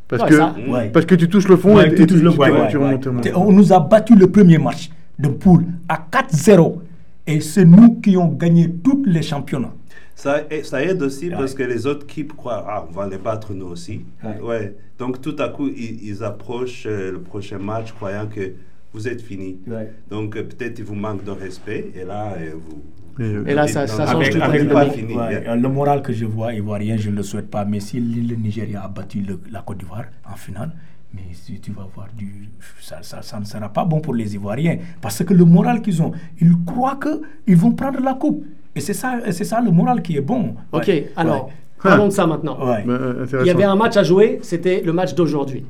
Parce, 0.08 0.22
Ouais, 0.22 0.28
que, 0.28 0.36
ça- 0.36 0.54
Ouais. 0.68 0.90
parce 0.90 1.06
que 1.06 1.14
tu 1.14 1.28
touches 1.28 1.48
le 1.48 1.56
fond 1.56 1.76
Ouais, 1.76 1.88
et, 1.88 1.94
tu 1.94 2.02
et 2.02 2.06
touches 2.06 2.20
le 2.20 2.30
tu, 2.30 2.38
ouais, 2.38 2.48
tu- 2.48 2.52
ouais, 2.54 2.68
tu 2.70 2.76
ouais. 2.78 2.84
remontes, 2.86 3.04
remontes. 3.06 3.28
On 3.34 3.52
nous 3.52 3.72
a 3.72 3.80
battu 3.80 4.14
le 4.14 4.30
premier 4.30 4.58
match 4.58 4.90
de 5.18 5.28
poule 5.28 5.64
à 5.88 5.96
4-0. 6.10 6.82
Et 7.26 7.40
c'est 7.40 7.64
nous 7.64 8.00
qui 8.02 8.16
avons 8.16 8.28
gagné 8.28 8.70
tous 8.70 9.02
les 9.06 9.22
championnats. 9.22 9.72
Ça, 10.14 10.40
ça 10.62 10.82
aide 10.84 11.02
aussi 11.02 11.28
Ouais. 11.30 11.34
parce 11.36 11.54
que 11.54 11.62
les 11.62 11.86
autres 11.86 12.04
équipes 12.04 12.36
croient, 12.36 12.64
ah, 12.68 12.86
on 12.88 12.92
va 12.92 13.08
les 13.08 13.16
battre 13.18 13.52
nous 13.54 13.66
aussi. 13.66 14.02
Ouais. 14.22 14.40
Ouais. 14.42 14.76
Donc 14.98 15.20
tout 15.22 15.34
à 15.38 15.48
coup, 15.48 15.68
ils, 15.68 16.04
ils 16.06 16.22
approchent 16.22 16.84
euh, 16.86 17.12
le 17.12 17.20
prochain 17.20 17.58
match 17.58 17.92
croyant 17.92 18.26
que 18.26 18.52
vous 18.94 19.06
êtes 19.08 19.20
fini. 19.20 19.58
Donc 20.10 20.36
euh, 20.36 20.44
peut-être 20.44 20.78
il 20.78 20.84
vous 20.84 20.94
manque 20.94 21.24
de 21.24 21.30
respect 21.32 21.90
et 21.94 22.04
là, 22.04 22.34
euh, 22.38 22.52
vous... 22.54 22.82
Et, 23.20 23.22
euh, 23.22 23.44
Et 23.46 23.54
là, 23.54 23.66
ça, 23.68 23.86
ça 23.86 24.04
Avec- 24.10 24.32
change 24.32 24.38
la 24.38 24.46
avec- 24.46 24.68
pas 24.68 24.86
fini, 24.90 25.14
Ouais, 25.14 25.56
le 25.56 25.68
moral 25.68 26.02
que 26.02 26.12
je 26.12 26.24
vois, 26.24 26.52
Ivoirien, 26.52 26.96
je 26.96 27.10
ne 27.10 27.16
le 27.16 27.22
souhaite 27.22 27.48
pas, 27.48 27.64
mais 27.64 27.78
si 27.80 28.00
le 28.00 28.34
Nigeria 28.34 28.82
a 28.84 28.88
battu 28.88 29.20
le- 29.20 29.38
la 29.52 29.62
Côte 29.62 29.78
d'Ivoire 29.78 30.06
en 30.32 30.34
finale, 30.34 30.72
mais 31.14 31.22
si 31.32 31.60
tu 31.60 31.70
vas 31.70 31.86
voir 31.94 32.08
du. 32.16 32.48
Ça, 32.80 32.98
ça, 33.02 33.22
ça 33.22 33.38
ne 33.38 33.44
sera 33.44 33.68
pas 33.68 33.84
bon 33.84 34.00
pour 34.00 34.14
les 34.14 34.34
Ivoiriens. 34.34 34.78
Parce 35.00 35.22
que 35.22 35.32
le 35.32 35.44
moral 35.44 35.80
qu'ils 35.80 36.02
ont, 36.02 36.10
ils 36.40 36.56
croient 36.66 36.98
qu'ils 37.00 37.56
vont 37.56 37.70
prendre 37.70 38.00
la 38.00 38.14
coupe. 38.14 38.44
Et 38.74 38.80
c'est 38.80 38.94
ça, 38.94 39.20
c'est 39.30 39.44
ça 39.44 39.60
le 39.60 39.70
moral 39.70 40.02
qui 40.02 40.16
est 40.16 40.20
bon. 40.20 40.56
Ok, 40.72 40.88
Ouais, 40.88 41.12
alors, 41.14 41.46
ouais. 41.46 41.52
parlons 41.80 42.06
de 42.08 42.12
ça 42.12 42.26
maintenant. 42.26 42.58
Il 42.84 43.46
y 43.46 43.50
avait 43.50 43.62
un 43.62 43.76
match 43.76 43.96
à 43.96 44.02
jouer, 44.02 44.40
c'était 44.42 44.82
le 44.84 44.92
match 44.92 45.14
d'aujourd'hui. 45.14 45.64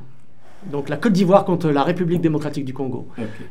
Donc 0.71 0.89
la 0.89 0.97
Côte 0.97 1.13
d'Ivoire 1.13 1.45
contre 1.45 1.69
la 1.69 1.83
République 1.83 2.21
démocratique 2.21 2.65
du 2.65 2.73
Congo. 2.73 3.07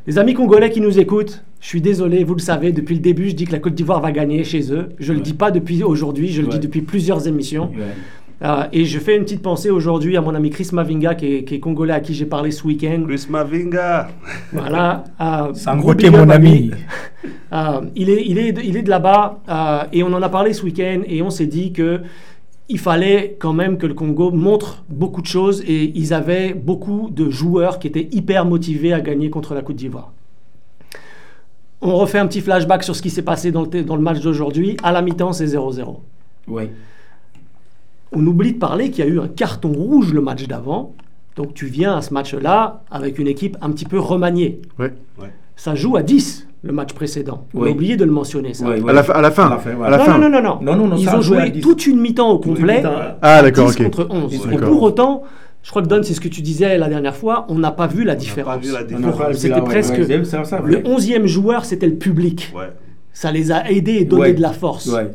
Les 0.06 0.18
amis 0.18 0.34
congolais 0.34 0.70
qui 0.70 0.80
nous 0.80 0.98
écoutent, 0.98 1.44
je 1.60 1.66
suis 1.68 1.80
désolé, 1.80 2.24
vous 2.24 2.34
le 2.34 2.40
savez, 2.40 2.72
depuis 2.72 2.94
le 2.96 3.00
début, 3.00 3.28
je 3.30 3.34
dis 3.34 3.44
que 3.44 3.52
la 3.52 3.60
Côte 3.60 3.74
d'Ivoire 3.74 4.00
va 4.00 4.12
gagner 4.12 4.42
chez 4.44 4.72
eux. 4.72 4.90
Je 4.98 5.12
ne 5.12 5.18
le 5.18 5.22
dis 5.22 5.34
pas 5.34 5.50
depuis 5.50 5.82
aujourd'hui, 5.82 6.28
je 6.28 6.42
le 6.42 6.48
dis 6.48 6.58
depuis 6.58 6.82
plusieurs 6.82 7.26
émissions. 7.28 7.70
Ouais. 7.70 7.82
Euh, 8.42 8.64
et 8.72 8.84
je 8.84 8.98
fais 8.98 9.16
une 9.16 9.22
petite 9.22 9.42
pensée 9.42 9.70
aujourd'hui 9.70 10.16
à 10.16 10.20
mon 10.20 10.34
ami 10.34 10.50
Chris 10.50 10.68
Mavinga, 10.72 11.14
qui 11.14 11.26
est, 11.36 11.44
qui 11.44 11.54
est 11.54 11.60
congolais, 11.60 11.92
à 11.94 12.00
qui 12.00 12.14
j'ai 12.14 12.26
parlé 12.26 12.50
ce 12.50 12.64
week-end. 12.66 13.04
Chris 13.06 13.26
Mavinga 13.30 14.08
Voilà. 14.52 15.04
euh, 15.20 15.54
Sangote, 15.54 16.04
mon 16.10 16.28
ami. 16.28 16.72
Euh, 17.52 17.80
il, 17.94 18.10
est, 18.10 18.22
il, 18.26 18.36
est, 18.38 18.52
de- 18.52 18.60
il 18.60 18.76
est 18.76 18.82
de 18.82 18.90
là-bas 18.90 19.40
euh, 19.48 19.84
et 19.92 20.02
on 20.02 20.08
en 20.12 20.20
a 20.20 20.28
parlé 20.28 20.52
ce 20.52 20.64
week-end 20.64 21.02
et 21.06 21.22
on 21.22 21.30
s'est 21.30 21.46
dit 21.46 21.72
que 21.72 22.00
il 22.68 22.78
fallait 22.78 23.36
quand 23.38 23.52
même 23.52 23.76
que 23.76 23.86
le 23.86 23.94
Congo 23.94 24.30
montre 24.30 24.84
beaucoup 24.88 25.20
de 25.20 25.26
choses 25.26 25.62
et 25.66 25.92
ils 25.96 26.14
avaient 26.14 26.54
beaucoup 26.54 27.10
de 27.10 27.28
joueurs 27.28 27.78
qui 27.78 27.86
étaient 27.86 28.08
hyper 28.12 28.46
motivés 28.46 28.92
à 28.92 29.00
gagner 29.00 29.28
contre 29.30 29.54
la 29.54 29.62
Côte 29.62 29.76
d'Ivoire. 29.76 30.12
On 31.82 31.96
refait 31.96 32.18
un 32.18 32.26
petit 32.26 32.40
flashback 32.40 32.82
sur 32.82 32.96
ce 32.96 33.02
qui 33.02 33.10
s'est 33.10 33.22
passé 33.22 33.52
dans 33.52 33.62
le, 33.62 33.82
dans 33.82 33.96
le 33.96 34.02
match 34.02 34.20
d'aujourd'hui. 34.20 34.78
À 34.82 34.90
la 34.92 35.02
mi-temps, 35.02 35.34
c'est 35.34 35.44
0-0. 35.44 35.98
Ouais. 36.48 36.70
On 38.12 38.26
oublie 38.26 38.54
de 38.54 38.58
parler 38.58 38.90
qu'il 38.90 39.04
y 39.04 39.08
a 39.08 39.10
eu 39.10 39.20
un 39.20 39.28
carton 39.28 39.72
rouge 39.72 40.14
le 40.14 40.22
match 40.22 40.46
d'avant. 40.46 40.94
Donc 41.36 41.52
tu 41.52 41.66
viens 41.66 41.96
à 41.96 42.00
ce 42.00 42.14
match-là 42.14 42.84
avec 42.90 43.18
une 43.18 43.26
équipe 43.26 43.58
un 43.60 43.70
petit 43.72 43.84
peu 43.84 43.98
remaniée. 43.98 44.62
Ouais. 44.78 44.94
Ça 45.56 45.74
joue 45.74 45.96
à 45.96 46.02
10 46.02 46.46
le 46.64 46.72
match 46.72 46.92
précédent. 46.94 47.46
On 47.54 47.64
a 47.64 47.68
oublié 47.68 47.96
de 47.96 48.04
le 48.04 48.10
mentionner 48.10 48.54
ça. 48.54 48.66
À 48.66 48.92
la, 48.92 49.02
fin- 49.02 49.12
à 49.12 49.20
la 49.20 49.30
fin. 49.30 49.46
À 49.46 49.50
la 49.50 49.58
fin, 49.58 49.74
ouais. 49.76 49.86
à 49.86 49.90
la 49.90 49.98
non, 49.98 50.18
non, 50.30 50.40
non, 50.40 50.58
non, 50.76 50.86
non. 50.88 50.96
Ils 50.96 51.08
ont 51.10 51.20
joué 51.20 51.38
à 51.38 51.40
joué 51.42 51.50
10. 51.50 51.60
toute 51.60 51.86
une 51.86 52.00
mi-temps 52.00 52.30
au 52.30 52.38
complet. 52.38 52.82
Ah, 53.22 53.42
d'accord, 53.42 53.68
10 53.68 53.76
ok. 53.76 53.82
contre 53.84 54.06
11. 54.10 54.34
Et 54.34 54.38
D'accord. 54.48 54.68
pour 54.70 54.82
autant, 54.82 55.22
je 55.62 55.70
crois 55.70 55.82
que 55.82 55.88
Don, 55.88 56.00
c'est 56.02 56.14
ce 56.14 56.20
que 56.20 56.28
tu 56.28 56.40
disais 56.40 56.78
la 56.78 56.88
dernière 56.88 57.14
fois, 57.14 57.44
on 57.50 57.58
n'a 57.58 57.70
pas 57.70 57.86
vu 57.86 58.04
la 58.04 58.14
différence. 58.14 58.64
C'était 59.34 59.60
presque- 59.60 59.96
Le 59.98 60.76
ouais. 60.76 60.82
11e 60.86 61.26
joueur, 61.26 61.64
c'était 61.66 61.86
le 61.86 61.96
public. 61.96 62.52
Ouais. 62.56 62.70
Ça 63.12 63.30
les 63.30 63.52
a 63.52 63.70
aidés 63.70 63.96
et 64.00 64.04
donné 64.06 64.22
Ouais. 64.22 64.32
de 64.34 64.40
la 64.42 64.52
force. 64.52 64.86
Ouais. 64.86 65.10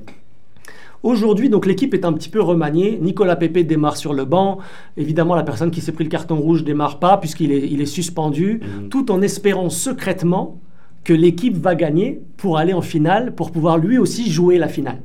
Aujourd'hui, 1.01 1.49
donc 1.49 1.65
l'équipe 1.65 1.93
est 1.93 2.03
un 2.05 2.12
petit 2.13 2.29
peu 2.29 2.41
remaniée. 2.41 2.99
Nicolas 3.01 3.38
Pepe 3.38 3.59
démarre 3.65 3.95
sur 3.97 4.13
le 4.13 4.25
banc. 4.25 4.57
Évidemment, 4.97 5.33
la 5.35 5.43
personne 5.43 5.71
qui 5.71 5.79
s'est 5.81 5.93
pris 5.93 6.03
le 6.03 6.09
carton 6.09 6.35
rouge 6.35 6.63
démarre 6.65 6.99
pas 6.99 7.17
puisqu'il 7.17 7.51
est, 7.53 7.67
il 7.71 7.81
est 7.81 7.85
suspendu, 7.85 8.59
Mhm. 8.62 8.89
tout 8.89 9.09
en 9.12 9.21
espérant 9.21 9.69
secrètement 9.69 10.59
que 11.03 11.13
l'équipe 11.13 11.57
va 11.57 11.75
gagner 11.75 12.21
pour 12.38 12.57
aller 12.57 12.73
en 12.73 12.81
finale, 12.81 13.33
pour 13.35 13.51
pouvoir 13.51 13.77
lui 13.77 13.97
aussi 13.97 14.29
jouer 14.31 14.57
la 14.57 14.67
finale. 14.67 14.99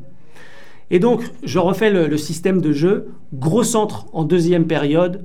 Et 0.91 0.99
donc, 0.99 1.23
je 1.43 1.59
refais 1.59 1.91
le, 1.91 2.07
le 2.09 2.17
système 2.19 2.61
de 2.61 2.73
jeu. 2.73 3.09
Gros 3.33 3.63
centre 3.63 4.07
en 4.13 4.25
deuxième 4.25 4.67
période. 4.67 5.23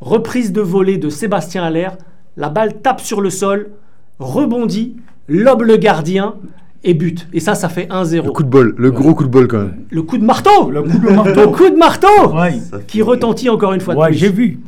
Reprise 0.00 0.52
de 0.52 0.60
volée 0.60 0.98
de 0.98 1.08
Sébastien 1.08 1.64
Allaire. 1.64 1.96
La 2.36 2.48
balle 2.48 2.80
tape 2.80 3.00
sur 3.00 3.20
le 3.20 3.30
sol, 3.30 3.70
rebondit, 4.18 4.96
lobe 5.28 5.62
le 5.62 5.76
gardien 5.76 6.34
et 6.84 6.94
but. 6.94 7.26
Et 7.32 7.40
ça, 7.40 7.54
ça 7.54 7.68
fait 7.68 7.86
1-0. 7.90 8.24
Le 8.26 8.30
coup 8.32 8.42
de 8.42 8.48
bol, 8.48 8.74
le 8.76 8.90
gros 8.90 9.14
coup 9.14 9.24
de 9.24 9.28
bol 9.30 9.48
quand 9.48 9.58
même. 9.58 9.84
Le 9.90 10.02
coup 10.02 10.18
de 10.18 10.24
marteau 10.24 10.70
Le 10.70 10.82
coup 10.82 10.98
de 10.98 11.06
Le 11.06 11.12
marteau. 11.14 11.50
coup 11.52 11.70
de 11.70 11.76
marteau 11.76 12.34
Ouais. 12.34 12.54
Qui 12.86 13.02
retentit 13.02 13.48
encore 13.48 13.72
une 13.72 13.80
fois 13.80 13.94
de 13.94 14.00
Ouais, 14.00 14.08
plus. 14.08 14.16
j'ai 14.16 14.30
vu. 14.30 14.60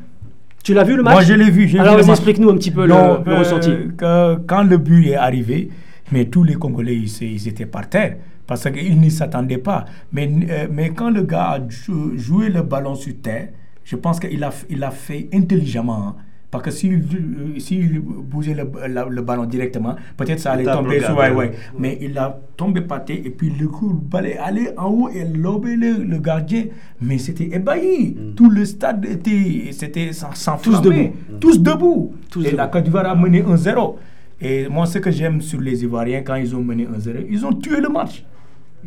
Tu 0.66 0.74
l'as 0.74 0.82
vu 0.82 0.96
le 0.96 1.04
match 1.04 1.14
Moi, 1.14 1.22
je 1.22 1.32
l'ai 1.34 1.48
vu. 1.48 1.78
Alors 1.78 2.00
explique-nous 2.00 2.50
un 2.50 2.56
petit 2.56 2.72
peu 2.72 2.82
le, 2.82 2.88
Non, 2.88 3.22
le 3.24 3.32
euh, 3.34 3.38
ressenti. 3.38 3.70
que- 3.96 4.34
quand 4.48 4.64
le 4.64 4.78
but 4.78 5.06
est 5.06 5.14
arrivé, 5.14 5.68
mais 6.10 6.24
tous 6.24 6.42
les 6.42 6.54
Congolais, 6.54 6.96
ils, 6.96 7.46
étaient 7.46 7.66
par 7.66 7.88
terre 7.88 8.16
parce 8.48 8.68
qu'ils 8.68 9.00
n'y 9.00 9.12
s'attendaient 9.12 9.58
pas. 9.58 9.84
Mais, 10.10 10.28
euh, 10.50 10.66
mais 10.68 10.90
quand 10.90 11.10
le 11.10 11.22
gars 11.22 11.50
a 11.52 11.60
jou- 11.68 12.18
joué 12.18 12.48
le 12.48 12.62
ballon 12.62 12.96
sur 12.96 13.12
terre, 13.22 13.50
je 13.84 13.94
pense 13.94 14.18
qu'il 14.18 14.42
a, 14.42 14.50
il 14.68 14.82
a 14.82 14.90
fait 14.90 15.28
intelligemment. 15.32 16.08
hein. 16.08 16.16
Parce 16.56 16.64
que 16.64 16.70
s'il 16.70 16.94
euh, 16.94 17.58
s'il 17.58 18.00
bougeait 18.00 18.54
le, 18.54 18.64
la- 18.88 19.06
le 19.06 19.22
ballon 19.22 19.44
directement, 19.44 19.94
peut-être 20.16 20.40
ça 20.40 20.52
allait 20.52 20.64
tomber 20.82 21.00
sur. 21.00 21.16
Ouais, 21.16 21.30
ouais. 21.30 21.52
Mais 21.78 21.98
il 22.00 22.16
a 22.18 22.38
tombé 22.56 22.80
par 22.80 23.04
terre 23.04 23.18
et 23.24 23.30
puis 23.30 23.50
le 23.50 23.68
coup, 23.68 23.88
le 23.88 23.94
ballon 24.08 24.28
est 24.28 24.38
allé 24.38 24.68
en 24.76 24.88
haut 24.88 25.08
et 25.08 25.24
lobé 25.24 25.76
le, 25.76 26.02
le 26.04 26.18
gardien. 26.18 26.64
Mais 27.00 27.18
c'était 27.18 27.50
ébahi. 27.54 28.16
Tout 28.36 28.50
le 28.50 28.64
stade 28.64 29.04
était, 29.04 29.70
c'était 29.72 30.12
sans, 30.12 30.34
sans 30.34 30.56
Tous 30.56 30.80
debout. 30.80 31.12
Tous 31.40 31.60
debout. 31.62 32.14
Tous 32.30 32.44
et 32.44 32.50
la 32.52 32.64
debout. 32.66 32.72
Côte 32.72 32.84
d'Ivoire 32.84 33.06
a 33.06 33.14
mené 33.14 33.42
1-0. 33.42 33.94
Et 34.40 34.68
moi, 34.68 34.84
ce 34.86 34.98
que 34.98 35.10
j'aime 35.10 35.40
sur 35.40 35.60
les 35.60 35.82
Ivoiriens, 35.82 36.20
quand 36.22 36.34
ils 36.34 36.54
ont 36.54 36.62
mené 36.62 36.84
1-0, 36.86 37.26
ils 37.30 37.44
ont 37.46 37.52
tué 37.54 37.80
le 37.80 37.88
match. 37.88 38.24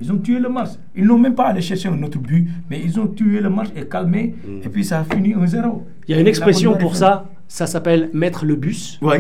Ils 0.02 0.12
ont 0.14 0.18
tué 0.18 0.40
le 0.40 0.48
match. 0.48 0.70
Ils 0.96 1.06
n'ont 1.06 1.18
même 1.18 1.36
pas 1.36 1.48
allé 1.48 1.60
chercher 1.62 1.90
un 1.90 2.02
autre 2.04 2.20
but, 2.20 2.48
mais 2.70 2.80
ils 2.82 2.98
ont 3.00 3.08
tué 3.08 3.42
le 3.42 3.50
match 3.50 3.68
et 3.76 3.86
calmé. 3.86 4.36
Et 4.64 4.70
puis 4.70 4.86
ça 4.86 5.00
a 5.00 5.04
fini 5.04 5.34
1-0. 5.34 5.82
Il 6.08 6.12
y 6.12 6.14
a 6.14 6.20
une 6.20 6.24
La 6.24 6.30
expression 6.30 6.78
pour 6.78 6.96
ça, 6.96 7.26
ça 7.50 7.68
s'appelle 7.68 8.10
mettre 8.14 8.46
le 8.46 8.56
bus. 8.56 8.98
Oui. 9.02 9.18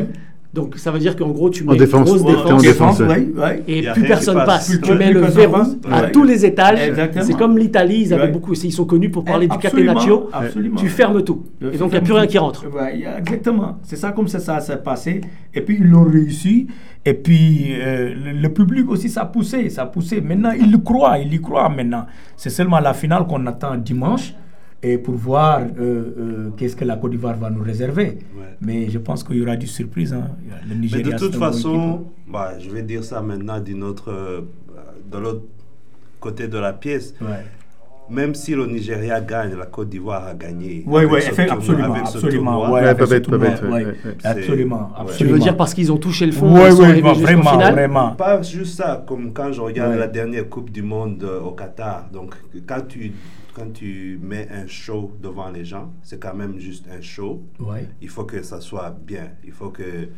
Donc 0.52 0.78
ça 0.78 0.90
veut 0.90 0.98
dire 0.98 1.16
qu'en 1.16 1.30
gros, 1.30 1.52
tu 1.52 1.62
En 1.64 1.68
mets 1.68 1.74
une 1.74 1.80
défense. 1.80 2.06
grosse 2.10 2.22
Ouais, 2.24 2.32
défense. 2.32 2.52
en 2.52 2.58
défense, 2.58 3.00
ouais. 3.02 3.28
oui. 3.36 3.52
Et 3.68 3.88
a 3.88 3.94
plus 3.94 4.02
personne 4.04 4.36
passe. 4.38 4.70
passe. 4.70 4.82
Tu 4.82 4.94
mets 4.94 5.12
le 5.14 5.20
verrou 5.22 5.52
passe. 5.58 5.76
à 5.92 6.02
Ouais. 6.06 6.12
tous 6.12 6.24
les 6.24 6.44
étages. 6.44 6.80
C'est 7.22 7.38
comme 7.38 7.56
l'Italie, 7.58 8.02
ils 8.06 8.14
avaient 8.16 8.24
Ouais. 8.24 8.32
beaucoup, 8.32 8.54
ils 8.54 8.72
sont 8.72 8.86
connus 8.86 9.12
pour 9.12 9.24
parler 9.26 9.48
du 9.48 9.54
Absolument, 9.54 9.94
catenaccio. 9.94 10.30
absolument. 10.34 10.76
Tu 10.78 10.88
fermes 10.90 11.24
tout. 11.24 11.44
Et 11.62 11.78
donc 11.78 11.90
il 11.90 11.92
n'y 11.92 11.98
a 11.98 12.02
plus 12.02 12.14
rien 12.14 12.26
qui 12.26 12.38
rentre. 12.40 12.66
Ouais, 12.74 13.04
exactement. 13.20 13.78
C'est 13.84 13.96
ça 13.96 14.12
comme 14.12 14.28
ça, 14.28 14.40
ça 14.40 14.60
s'est 14.60 14.78
passé. 14.78 15.22
Et 15.54 15.62
puis 15.62 15.78
ils 15.82 15.88
l'ont 15.88 16.06
réussi. 16.06 16.66
Et 17.06 17.14
puis 17.14 17.68
euh, 17.80 18.14
le, 18.16 18.32
le 18.42 18.50
public 18.50 18.90
aussi, 18.90 19.08
ça 19.10 19.22
a 19.22 19.26
poussé, 19.26 19.70
ça 19.70 19.84
a 19.84 19.86
poussé. 19.86 20.20
Maintenant, 20.20 20.52
il 20.60 20.72
le 20.72 20.80
croit, 20.80 21.20
il 21.20 21.32
y 21.32 21.40
croit 21.40 21.70
maintenant. 21.70 22.06
C'est 22.36 22.50
seulement 22.50 22.80
la 22.80 22.94
finale 22.96 23.26
qu'on 23.28 23.46
attend 23.46 23.76
dimanche. 23.78 24.34
Et 24.82 24.98
pour 24.98 25.16
voir 25.16 25.60
euh, 25.60 25.70
euh, 25.80 26.50
qu'est-ce 26.56 26.76
que 26.76 26.86
la 26.86 26.96
Côte 26.96 27.12
d'Ivoire 27.12 27.36
va 27.38 27.50
nous 27.50 27.62
réserver. 27.62 28.20
Ouais. 28.38 28.56
Mais 28.62 28.90
je 28.90 28.98
pense 28.98 29.24
qu'il 29.26 29.36
y 29.38 29.42
aura 29.42 29.58
du 29.58 29.68
surprise. 29.68 30.14
hein. 30.14 30.30
Le 30.68 30.74
Mais 30.76 30.82
Nigeria, 30.82 31.04
de 31.04 31.10
c'est 31.12 31.18
toute 31.18 31.36
façon, 31.36 32.06
bah, 32.32 32.54
je 32.60 32.70
vais 32.70 32.84
dire 32.84 33.04
ça 33.04 33.22
maintenant 33.22 33.60
d'une 33.60 33.84
autre, 33.84 34.10
euh, 34.12 34.42
de 35.12 35.18
l'autre 35.18 35.44
côté 36.22 36.48
de 36.48 36.58
la 36.58 36.72
pièce. 36.72 37.14
Ouais. 37.22 37.44
Même 38.10 38.34
si 38.34 38.56
le 38.56 38.66
Nigeria 38.66 39.20
gagne, 39.22 39.54
la 39.56 39.66
Côte 39.68 39.90
d'Ivoire 39.90 40.26
a 40.26 40.34
gagné. 40.34 40.84
Oui, 40.88 41.04
oui, 41.06 41.20
absolument, 41.50 41.94
absolument. 41.96 42.72
ouais. 42.72 42.82
Absolument. 44.24 44.90
Tu 45.18 45.26
veux 45.26 45.40
dire 45.40 45.56
parce 45.58 45.74
qu'ils 45.74 45.92
ont 45.92 45.98
touché 45.98 46.26
le 46.26 46.32
fond, 46.32 46.54
ouais, 46.56 46.82
arrivés 46.82 47.02
bah, 47.02 47.14
vraiment, 47.14 47.58
vraiment. 47.58 48.12
Pas 48.12 48.42
juste 48.42 48.78
ça, 48.78 49.04
comme 49.08 49.32
quand 49.34 49.52
je 49.52 49.62
regarde 49.62 49.92
Ouais. 49.92 49.98
la 50.00 50.08
dernière 50.08 50.48
Coupe 50.50 50.72
du 50.72 50.82
Monde 50.82 51.24
euh, 51.24 51.42
au 51.42 51.52
Qatar. 51.52 52.08
Donc, 52.12 52.34
quand 52.68 52.82
tu, 52.88 53.12
quand 53.54 53.72
tu 53.74 54.20
mets 54.22 54.48
un 54.50 54.68
show 54.68 55.12
devant 55.22 55.50
les 55.50 55.66
gens, 55.66 55.94
c'est 56.04 56.20
quand 56.20 56.34
même 56.36 56.60
juste 56.60 56.88
un 56.90 57.02
show. 57.02 57.44
Ouais. 57.60 57.88
Il 58.02 58.10
faut 58.10 58.26
que 58.26 58.42
ça 58.44 58.62
soit 58.62 58.92
bien. 58.92 59.32
Il 59.44 59.52
faut 59.52 59.70
que 59.72 60.10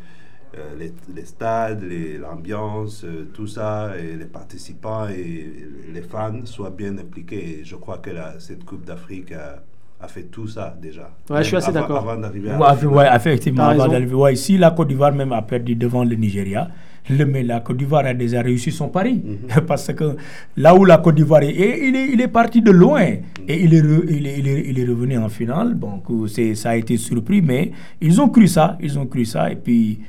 euh, 0.58 0.74
les, 0.78 0.92
les 1.14 1.24
stades, 1.24 1.82
l'ambiance, 2.20 3.04
euh, 3.04 3.24
tout 3.32 3.46
ça, 3.46 3.96
et 3.98 4.16
les 4.16 4.26
participants 4.26 5.08
et 5.08 5.66
les 5.92 6.02
fans 6.02 6.44
soient 6.44 6.70
bien 6.70 6.98
impliqués. 6.98 7.60
Et 7.60 7.64
je 7.64 7.76
crois 7.76 7.98
que 7.98 8.10
la- 8.10 8.38
cette 8.40 8.64
Coupe 8.64 8.84
d'Afrique 8.84 9.32
a, 9.32 9.62
a 10.02 10.08
fait 10.08 10.24
tout 10.24 10.48
ça 10.48 10.76
déjà. 10.82 11.10
Ouais, 11.30 11.38
je 11.42 11.48
suis 11.48 11.56
assez 11.56 11.72
d'accord. 11.72 11.98
Avant 12.10 12.20
d'arriver 12.20 12.50
à 12.50 12.58
Ouais, 12.96 13.06
effectivement. 13.16 13.62
Avant 13.68 13.88
d'arriver- 13.92 14.14
ouais, 14.14 14.34
si 14.36 14.58
la 14.58 14.70
Côte 14.72 14.88
d'Ivoire 14.88 15.12
même 15.14 15.32
a 15.32 15.42
perdu 15.42 15.74
devant 15.76 16.04
le 16.04 16.16
Nigeria, 16.16 16.68
le, 17.10 17.24
mais 17.24 17.42
la 17.42 17.60
Côte 17.60 17.76
d'Ivoire 17.78 18.06
a 18.06 18.14
déjà 18.14 18.42
réussi 18.42 18.70
son 18.72 18.88
pari. 18.88 19.22
Parce 19.66 19.92
que 19.92 20.16
là 20.56 20.74
où 20.74 20.84
la 20.84 20.98
Côte 20.98 21.14
d'Ivoire 21.16 21.42
est, 21.42 21.50
il, 21.88 21.94
est, 21.96 22.08
il 22.12 22.20
est 22.20 22.28
parti 22.28 22.62
de 22.62 22.70
loin. 22.70 23.02
Et 23.48 23.62
il 23.64 23.74
est, 23.74 23.80
re- 23.82 24.04
il, 24.08 24.26
est, 24.26 24.38
il, 24.38 24.48
est, 24.48 24.64
il 24.70 24.78
est 24.78 24.84
revenu 24.84 25.18
en 25.18 25.28
finale. 25.28 25.78
Donc 25.78 26.04
c'est, 26.28 26.54
ça 26.54 26.70
a 26.70 26.76
été 26.76 26.96
surpris, 26.96 27.40
mais 27.42 27.72
ils 28.00 28.20
ont 28.20 28.28
cru 28.28 28.46
ça. 28.48 28.76
Ils 28.80 28.98
ont 28.98 29.06
cru 29.06 29.24
ça. 29.24 29.50
Et 29.52 29.56
puis, 29.56 30.00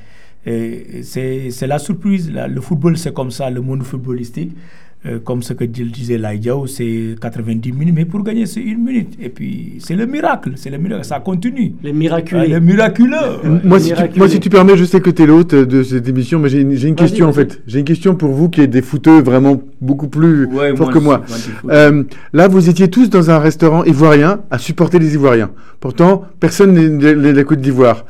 euh, 0.46 0.76
c'est, 1.02 1.50
c'est 1.50 1.66
la 1.66 1.78
surprise. 1.78 2.30
là. 2.32 2.46
Le 2.48 2.60
football, 2.60 2.96
c'est 2.98 3.12
comme 3.14 3.30
ça, 3.30 3.48
le 3.50 3.60
monde 3.60 3.82
footballistique. 3.82 4.52
Euh, 5.06 5.18
comme 5.18 5.42
ce 5.42 5.52
que 5.52 5.64
disait 5.64 6.16
Laïdiao, 6.16 6.66
c'est 6.66 7.14
90 7.20 7.72
minutes, 7.72 7.94
mais 7.94 8.04
pour 8.06 8.22
gagner, 8.22 8.46
c'est 8.46 8.60
une 8.60 8.82
minute. 8.82 9.14
Et 9.20 9.28
puis, 9.28 9.74
c'est 9.78 9.96
le 9.96 10.06
miracle, 10.06 10.52
c'est 10.56 10.70
le 10.70 10.78
miracle, 10.78 11.04
ça 11.04 11.20
continue. 11.20 11.74
Les 11.82 11.92
miraculeux. 11.92 12.42
Ah, 12.42 12.46
les 12.46 12.60
miraculeux. 12.60 13.60
Moi, 13.64 13.80
si 13.80 13.92
tu, 13.92 14.18
moi, 14.18 14.28
si 14.28 14.40
tu 14.40 14.48
permets, 14.48 14.76
je 14.76 14.84
sais 14.84 15.00
que 15.00 15.10
tu 15.10 15.22
es 15.22 15.26
l'hôte 15.26 15.54
de 15.54 15.82
cette 15.82 16.08
émission, 16.08 16.38
mais 16.38 16.48
j'ai 16.48 16.60
une, 16.60 16.94
question 16.94 17.28
en 17.28 17.32
fait. 17.32 17.62
J'ai 17.66 17.80
une 17.80 17.84
question 17.84 18.14
pour 18.14 18.30
vous 18.30 18.48
qui 18.48 18.62
êtes 18.62 18.70
des 18.70 18.82
footeux 18.82 19.20
vraiment 19.20 19.60
beaucoup 19.80 20.08
plus 20.08 20.46
Ouais, 20.46 20.74
forts 20.74 20.90
que 20.90 20.98
moi. 20.98 21.22
Euh, 21.68 22.04
là, 22.32 22.48
vous 22.48 22.68
étiez 22.70 22.88
tous 22.88 23.10
dans 23.10 23.30
un 23.30 23.38
restaurant 23.38 23.84
ivoirien 23.84 24.40
à 24.50 24.58
supporter 24.58 24.98
les 24.98 25.14
Ivoiriens. 25.14 25.50
Pourtant, 25.80 26.22
personne 26.40 26.72
n'est 26.72 27.32
la 27.32 27.44
Côte 27.44 27.60
d'Ivoire. 27.60 28.04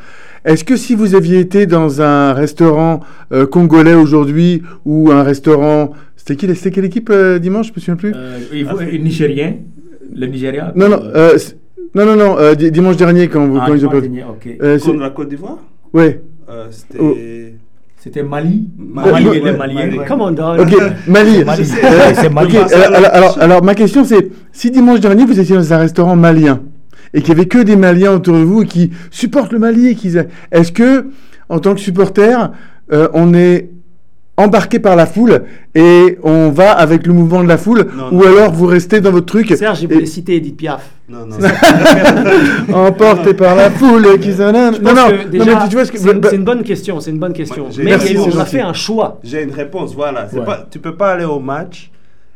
Est-ce 0.44 0.62
que 0.62 0.76
si 0.76 0.94
vous 0.94 1.14
aviez 1.14 1.40
été 1.40 1.64
dans 1.64 2.02
un 2.02 2.34
restaurant 2.34 3.00
euh, 3.32 3.46
congolais 3.46 3.94
aujourd'hui 3.94 4.62
ou 4.84 5.10
un 5.10 5.22
restaurant, 5.22 5.92
c'était 6.26 6.46
qui, 6.46 6.54
c'était 6.56 6.70
quelle 6.70 6.84
équipe 6.86 7.10
euh, 7.10 7.38
dimanche, 7.38 7.68
je 7.68 7.72
me 7.72 7.78
souviens 7.80 7.96
plus. 7.96 8.12
Euh, 8.14 8.38
et 8.90 8.98
Nigérien, 8.98 9.56
le 10.14 10.26
Nigeria. 10.26 10.72
non, 10.74 10.88
non, 10.88 11.00
euh, 11.14 11.36
non, 11.94 12.06
non, 12.06 12.16
non, 12.16 12.38
euh, 12.38 12.54
di- 12.54 12.70
dimanche 12.70 12.96
dernier 12.96 13.28
quand, 13.28 13.46
vous, 13.46 13.58
ah, 13.60 13.64
quand 13.66 13.74
ils 13.74 13.84
ont 13.84 13.88
dimanche 13.90 13.92
perdu. 13.92 14.08
dernier, 14.08 14.24
ok. 14.30 14.48
Euh, 14.62 14.78
c'est- 14.78 14.86
Contre 14.90 15.00
la 15.00 15.10
Côte 15.10 15.28
d'Ivoire? 15.28 15.58
Euh, 15.96 16.66
C'était. 16.70 16.98
Oh. 17.00 17.16
C'était 17.98 18.22
Mali? 18.22 18.68
Mali, 18.76 19.10
Mali, 19.12 19.26
ouais, 19.28 19.34
les 19.36 19.40
ouais, 19.42 19.56
Maliens. 19.56 19.74
Mali. 19.86 19.98
ouais. 19.98 20.04
Come 20.06 20.20
on, 20.20 20.30
Don. 20.32 20.58
Ok, 20.58 20.74
Mali. 21.08 21.42
Mali. 21.44 21.64
C'est 21.64 22.28
Mali. 22.30 22.56
alors, 22.72 22.94
alors- 22.94 23.10
alors, 23.14 23.38
alors, 23.40 23.64
ma 23.64 23.74
question 23.74 24.04
c'est, 24.04 24.28
si 24.52 24.70
dimanche 24.70 25.00
dernier 25.00 25.24
vous 25.24 25.40
étiez 25.40 25.56
dans 25.56 25.72
un 25.72 25.78
restaurant 25.78 26.14
malien 26.16 26.60
et 27.14 27.20
qu'il 27.20 27.28
y 27.30 27.32
avait 27.32 27.46
que 27.48 27.62
des 27.62 27.76
Maliens 27.76 28.12
autour 28.12 28.34
de 28.34 28.42
vous 28.42 28.62
et 28.62 28.66
qui 28.66 28.90
supportent 29.10 29.52
le 29.52 29.58
Mali, 29.58 29.88
et 29.88 29.94
qui, 29.94 30.12
est-ce 30.52 30.72
que, 30.72 31.06
en 31.48 31.60
tant 31.60 31.74
que 31.74 31.80
supporter, 31.80 32.50
euh, 32.92 33.08
on 33.14 33.32
est 33.32 33.70
embarqué 34.36 34.78
par 34.80 34.96
la 34.96 35.06
foule 35.06 35.44
et 35.74 36.18
on 36.24 36.50
va 36.50 36.72
avec 36.72 37.06
le 37.06 37.12
mouvement 37.12 37.42
de 37.42 37.48
la 37.48 37.56
foule, 37.56 37.86
Non, 37.96 38.08
ou 38.10 38.22
non. 38.24 38.26
alors 38.26 38.52
vous 38.52 38.66
restez 38.66 39.00
dans 39.00 39.12
votre 39.12 39.26
truc, 39.26 39.54
Serge, 39.56 39.78
j'ai 39.80 39.84
et- 39.84 39.94
voulu 39.94 40.06
citer 40.06 40.36
Edith 40.36 40.56
Piaf. 40.56 40.90
Non, 41.08 41.26
non. 41.26 41.36
emporté 42.72 43.34
par 43.34 43.54
la 43.54 43.70
foule 43.70 44.18
qui 44.20 44.32
s'en 44.32 44.52
Non, 44.52 44.72
non, 44.72 45.06
déjà, 45.30 45.68
tu 45.68 45.74
vois 45.76 45.84
ce 45.84 45.92
que. 45.92 45.98
c'est 45.98 46.10
une, 46.10 46.20
bah- 46.20 46.28
c'est 46.30 46.36
une 46.36 46.44
bonne 46.44 46.62
question, 46.62 47.00
c'est 47.00 47.10
une 47.10 47.18
bonne 47.18 47.32
question. 47.32 47.66
J'ai- 47.70 47.82
Mais 47.84 47.90
Merci, 47.90 48.16
on 48.18 48.38
a 48.38 48.44
fait 48.44 48.60
un 48.60 48.72
choix. 48.72 49.18
J'ai 49.22 49.42
une 49.42 49.52
réponse, 49.52 49.94
voilà. 49.94 50.26
Ouais. 50.32 50.44
Pas, 50.44 50.66
tu 50.70 50.78
peux 50.78 50.94
pas 50.96 51.12
aller 51.12 51.24
au 51.24 51.38
match 51.40 51.90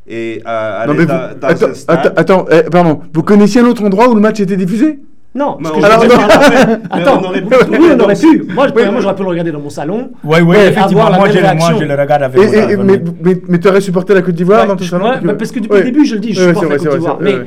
et 0.06 0.42
euh, 0.46 0.84
Non, 0.86 0.92
aller 0.92 0.98
mais 1.00 1.06
dans, 1.06 1.14
vous- 1.14 1.34
dans 1.40 1.48
attends, 1.48 1.66
un 1.70 1.74
stade. 1.74 1.98
attends, 2.16 2.42
attends, 2.42 2.46
eh, 2.50 2.62
pardon, 2.70 3.00
vous 3.12 3.22
connaissiez 3.22 3.60
un 3.60 3.66
autre 3.66 3.84
endroit 3.84 4.08
où 4.08 4.14
le 4.14 4.20
match 4.20 4.40
était 4.40 4.56
diffusé? 4.56 5.00
Non, 5.34 5.56
Mais 5.60 5.68
ce 5.68 5.72
on 5.74 5.80
que 5.80 5.84
Alors, 5.84 6.02
je 6.02 6.08
non. 6.08 6.78
Attends, 6.90 7.20
on 7.20 7.24
aurait 7.26 7.42
pu 7.42 7.54
oui, 7.70 7.88
on 7.94 8.00
aurait 8.00 8.14
pu. 8.14 8.42
Moi, 8.54 8.66
je- 8.68 8.72
premièrement, 8.72 9.00
j'aurais 9.00 9.14
pu 9.14 9.22
le 9.22 9.28
regarder 9.28 9.52
dans 9.52 9.60
mon 9.60 9.68
salon. 9.70 10.10
Oui, 10.24 10.38
oui, 10.40 10.56
Et 10.56 10.66
effectivement. 10.68 11.10
Moi, 11.10 11.28
je, 11.28 11.38
moi, 11.40 11.74
je 11.78 11.84
le 11.84 11.94
regarde 11.94 12.22
avec 12.22 12.40
Et- 12.40 12.46
mon 12.46 12.52
et- 12.52 12.60
téléphone, 12.62 12.86
mais, 12.86 12.92
oui. 13.04 13.12
mais, 13.22 13.40
mais 13.46 13.58
tu 13.60 13.68
aurais 13.68 13.80
supporté 13.82 14.14
la 14.14 14.22
Côte 14.22 14.34
d'Ivoire 14.34 14.62
Ouais, 14.62 14.66
dans 14.68 14.76
ton 14.76 14.84
salon 14.84 15.04
ouais, 15.10 15.20
bah, 15.22 15.34
parce 15.34 15.52
que 15.52 15.60
depuis 15.60 15.72
Ouais. 15.72 15.78
le 15.80 15.84
début, 15.84 16.04
je 16.06 16.14
le 16.14 16.20
dis, 16.20 16.32
je 16.32 16.40
Ouais, 16.40 16.46
supporte 16.48 16.64
c'est 16.66 16.70
la 16.72 16.76
vrai, 16.76 16.78
Côte 16.78 16.92
c'est 16.92 16.98
d'Ivoire. 16.98 17.16
vrai, 17.20 17.32
Mais 17.42 17.46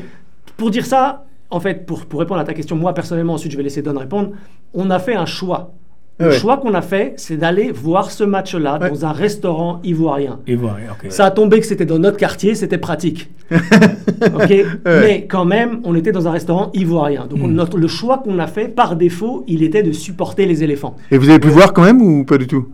pour 0.58 0.70
dire 0.70 0.86
ça, 0.86 1.26
en 1.50 1.60
fait, 1.60 1.86
pour, 1.86 2.06
pour 2.06 2.20
répondre 2.20 2.40
à 2.40 2.44
ta 2.44 2.54
question, 2.54 2.76
moi 2.76 2.94
personnellement, 2.94 3.34
ensuite 3.34 3.52
je 3.52 3.58
vais 3.58 3.64
laisser 3.64 3.82
Don 3.82 3.98
répondre, 3.98 4.30
on 4.74 4.90
a 4.92 5.00
fait 5.00 5.16
un 5.16 5.26
choix. 5.26 5.72
Le 6.20 6.28
Ouais. 6.28 6.34
choix 6.38 6.58
qu'on 6.58 6.74
a 6.76 6.82
fait, 6.84 7.14
c'est 7.18 7.36
d'aller 7.38 7.72
voir 7.72 8.12
ce 8.12 8.24
match-là 8.24 8.78
Ouais. 8.80 8.90
dans 8.92 9.06
un 9.06 9.12
restaurant 9.12 9.80
ivoirien. 9.84 10.40
Et 10.46 10.56
voilà, 10.56 10.78
ok. 10.92 11.12
Ça 11.12 11.26
a 11.26 11.32
tombé 11.32 11.60
que 11.60 11.66
c'était 11.66 11.86
dans 11.86 11.98
notre 11.98 12.18
quartier, 12.18 12.54
c'était 12.54 12.78
pratique. 12.78 13.32
ok 13.52 14.54
Mais 14.86 15.26
quand 15.28 15.46
même, 15.46 15.80
on 15.84 15.96
était 15.96 16.12
dans 16.12 16.28
un 16.28 16.32
restaurant 16.32 16.70
ivoirien. 16.76 17.26
Donc 17.28 17.40
on- 17.42 17.48
Hmm. 17.48 17.54
notre, 17.54 17.78
le 17.80 17.88
choix 17.88 18.20
qu'on 18.20 18.38
a 18.40 18.46
fait, 18.48 18.68
par 18.68 18.96
défaut, 18.96 19.44
il 19.48 19.64
était 19.64 19.82
de 19.84 19.92
supporter 19.92 20.46
les 20.46 20.64
éléphants. 20.64 20.96
Et 21.10 21.18
vous 21.18 21.30
avez 21.30 21.40
pu 21.40 21.48
voir 21.50 21.74
quand 21.74 21.84
même 21.84 22.02
ou 22.02 22.24
pas 22.24 22.38
du 22.38 22.46
tout? 22.46 22.68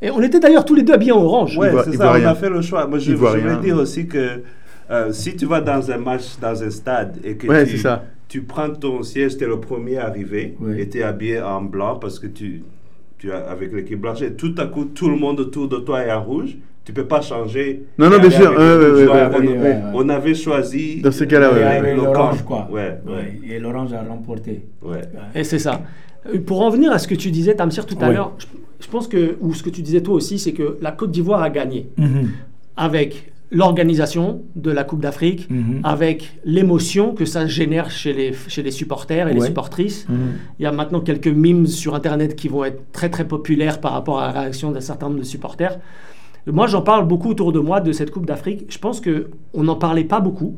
Et 0.00 0.10
on 0.10 0.22
était 0.22 0.40
d'ailleurs 0.40 0.64
tous 0.64 0.74
les 0.76 0.82
deux 0.82 0.94
habillés 0.94 1.12
en 1.12 1.22
orange. 1.22 1.58
Ouais, 1.58 1.70
c'est 1.84 1.90
ça, 1.90 2.04
ivoirien. 2.04 2.28
on 2.28 2.30
a 2.30 2.34
fait 2.36 2.48
le 2.48 2.62
choix. 2.62 2.86
Moi, 2.86 2.98
je, 3.00 3.06
je 3.06 3.10
Ivoirien. 3.12 3.42
voulais 3.42 3.56
dire 3.66 3.76
aussi 3.76 4.06
que 4.06 4.42
euh, 4.90 5.12
si 5.12 5.36
tu 5.36 5.44
vas 5.44 5.60
dans 5.60 5.90
un 5.90 5.98
match, 5.98 6.38
dans 6.40 6.62
un 6.62 6.70
stade, 6.70 7.16
et 7.22 7.34
que 7.36 7.46
Ouais, 7.48 7.64
tu, 7.66 7.72
c'est 7.72 7.82
ça. 7.82 8.04
Tu 8.28 8.42
prends 8.42 8.70
ton 8.70 9.02
siège, 9.02 9.36
tu 9.38 9.44
es 9.44 9.46
le 9.46 9.58
premier 9.60 9.96
arrivé, 9.98 10.54
Ouais. 10.60 10.82
et 10.82 10.88
tu 10.88 10.98
es 10.98 11.02
habillé 11.02 11.40
en 11.40 11.62
blanc 11.62 11.96
parce 11.96 12.18
que 12.18 12.26
tu, 12.26 12.62
tu 13.18 13.32
as 13.32 13.38
avec 13.50 13.72
l'équipe 13.72 14.00
blanche, 14.00 14.22
et 14.22 14.32
tout 14.34 14.54
à 14.58 14.66
coup, 14.66 14.84
tout 14.86 15.08
le 15.08 15.16
monde 15.16 15.40
autour 15.40 15.66
de 15.68 15.78
toi 15.78 16.02
est 16.04 16.12
en 16.12 16.22
rouge, 16.22 16.56
tu 16.84 16.92
peux 16.92 17.04
pas 17.06 17.20
changer. 17.20 17.82
Non, 17.98 18.08
non, 18.10 18.18
bien 18.18 18.30
sûr, 18.30 18.50
ouais, 18.50 18.56
ouais, 18.56 18.64
on, 18.64 19.40
ouais, 19.40 19.48
ouais, 19.48 19.58
ouais. 19.58 19.76
on 19.94 20.08
avait 20.08 20.34
choisi. 20.34 21.00
Dans 21.02 21.10
ces 21.12 21.26
cas-là, 21.26 21.80
le 21.82 21.96
l'orange, 21.96 22.42
quoi. 22.44 22.68
Ouais, 22.70 22.98
ouais. 23.06 23.12
Ouais, 23.12 23.40
Et 23.50 23.58
l'orange 23.58 23.92
a 23.92 24.02
remporté. 24.02 24.62
ouais. 24.82 25.02
Et 25.34 25.44
c'est 25.44 25.58
ça. 25.58 25.82
Euh, 26.26 26.38
Pour 26.40 26.62
en 26.62 26.70
venir 26.70 26.90
à 26.92 26.98
ce 26.98 27.06
que 27.08 27.14
tu 27.14 27.30
disais, 27.30 27.54
Tamsir, 27.54 27.84
tout 27.86 27.96
à 28.00 28.08
Oui. 28.08 28.14
l'heure, 28.14 28.32
je, 28.38 28.46
je 28.84 28.88
pense 28.90 29.06
que, 29.08 29.36
ou 29.40 29.52
ce 29.54 29.62
que 29.62 29.70
tu 29.70 29.82
disais 29.82 30.00
toi 30.02 30.14
aussi, 30.14 30.38
c'est 30.38 30.52
que 30.52 30.78
la 30.80 30.92
Côte 30.92 31.10
d'Ivoire 31.10 31.42
a 31.42 31.50
gagné 31.50 31.88
Mhm. 31.98 32.28
avec 32.76 33.32
l'organisation 33.50 34.42
de 34.56 34.70
la 34.70 34.84
Coupe 34.84 35.00
d'Afrique, 35.00 35.48
Mhm. 35.50 35.80
avec 35.84 36.38
l'émotion 36.44 37.14
que 37.14 37.24
ça 37.24 37.46
génère 37.46 37.90
chez 37.90 38.12
les, 38.12 38.32
chez 38.48 38.62
les 38.62 38.70
supporters 38.70 39.28
et 39.28 39.34
les 39.34 39.40
supportrices. 39.40 40.06
Mhm. 40.08 40.16
Il 40.58 40.62
y 40.64 40.66
a 40.66 40.72
maintenant 40.72 41.00
quelques 41.00 41.28
memes 41.28 41.66
sur 41.66 41.94
Internet 41.94 42.36
qui 42.36 42.48
vont 42.48 42.64
être 42.64 42.82
très 42.92 43.08
très 43.08 43.26
populaires 43.26 43.80
par 43.80 43.92
rapport 43.92 44.20
à 44.20 44.26
la 44.32 44.40
réaction 44.40 44.70
d'un 44.70 44.80
certain 44.80 45.06
nombre 45.08 45.20
de 45.20 45.24
supporters. 45.24 45.78
Moi, 46.46 46.66
j'en 46.66 46.82
parle 46.82 47.06
beaucoup 47.06 47.30
autour 47.30 47.52
de 47.52 47.58
moi 47.58 47.80
de 47.80 47.92
cette 47.92 48.10
Coupe 48.10 48.26
d'Afrique. 48.26 48.66
Je 48.68 48.78
pense 48.78 49.00
que 49.00 49.30
on 49.54 49.64
n'en 49.64 49.76
parlait 49.76 50.04
pas 50.04 50.20
beaucoup 50.20 50.56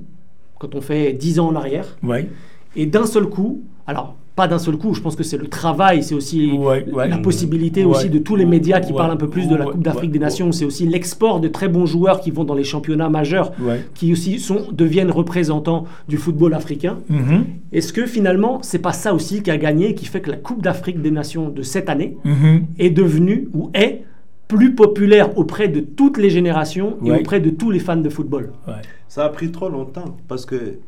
quand 0.59 0.74
on 0.74 0.81
fait 0.81 1.12
10 1.12 1.40
ans 1.40 1.48
en 1.48 1.57
arrière. 1.57 1.96
Ouais. 2.03 2.29
Et 2.76 2.87
d'un 2.87 3.07
seul 3.07 3.26
coup, 3.26 3.62
alors 3.87 4.14
pas 4.37 4.47
d'un 4.49 4.59
seul 4.59 4.77
coup, 4.77 4.95
je 4.95 5.01
pense 5.01 5.16
que 5.16 5.23
c'est 5.23 5.37
le 5.37 5.49
travail, 5.49 6.03
c'est 6.03 6.14
aussi 6.14 6.53
Ouais, 6.53 6.87
ouais. 6.93 7.09
la 7.09 7.19
possibilité 7.19 7.85
Ouais. 7.85 7.90
aussi 7.90 8.09
de 8.09 8.19
tous 8.19 8.37
les 8.37 8.47
médias 8.47 8.81
qui 8.81 8.93
Ouais. 8.93 8.97
parlent 8.99 9.11
un 9.11 9.16
peu 9.16 9.29
plus 9.29 9.49
de 9.49 9.57
la 9.57 9.66
Coupe 9.66 9.83
d'Afrique 9.83 10.05
ouais, 10.05 10.09
des 10.12 10.19
ouais. 10.19 10.25
Nations, 10.25 10.53
c'est 10.53 10.64
aussi 10.64 10.87
l'export 10.87 11.40
de 11.40 11.49
très 11.49 11.69
bons 11.69 11.85
joueurs 11.85 12.21
qui 12.21 12.31
vont 12.31 12.45
dans 12.45 12.55
les 12.55 12.64
championnats 12.64 13.11
majeurs, 13.11 13.53
Ouais. 13.61 13.85
qui 13.95 14.12
aussi 14.12 14.38
sont, 14.38 14.62
deviennent 14.73 15.11
représentants 15.11 15.85
du 16.09 16.16
football 16.16 16.55
africain. 16.55 16.99
Mhm. 17.09 17.45
Est-ce 17.73 17.93
que 17.93 18.07
finalement, 18.07 18.61
c'est 18.62 18.79
pas 18.79 18.93
ça 18.93 19.12
aussi 19.14 19.43
qui 19.43 19.51
a 19.51 19.59
gagné 19.59 19.90
et 19.90 19.95
qui 19.95 20.07
fait 20.07 20.21
que 20.21 20.31
la 20.31 20.37
Coupe 20.37 20.62
d'Afrique 20.62 21.03
des 21.03 21.11
Nations 21.11 21.49
de 21.51 21.62
cette 21.62 21.88
année 21.90 22.16
Mhm. 22.25 22.66
est 22.79 22.90
devenue 22.90 23.49
ou 23.53 23.71
est 23.75 24.05
plus 24.49 24.75
populaire 24.75 25.37
auprès 25.38 25.69
de 25.69 25.81
toutes 25.81 26.19
les 26.19 26.31
générations 26.31 26.97
et 27.05 27.11
Ouais. 27.11 27.21
auprès 27.21 27.40
de 27.40 27.51
tous 27.51 27.71
les 27.71 27.79
fans 27.79 27.97
de 27.97 28.09
football? 28.09 28.51
Ouais. 28.66 28.75
Ça 29.07 29.25
a 29.25 29.29
pris 29.29 29.51
trop 29.51 29.69
longtemps 29.69 30.16
parce 30.29 30.47
que 30.47 30.79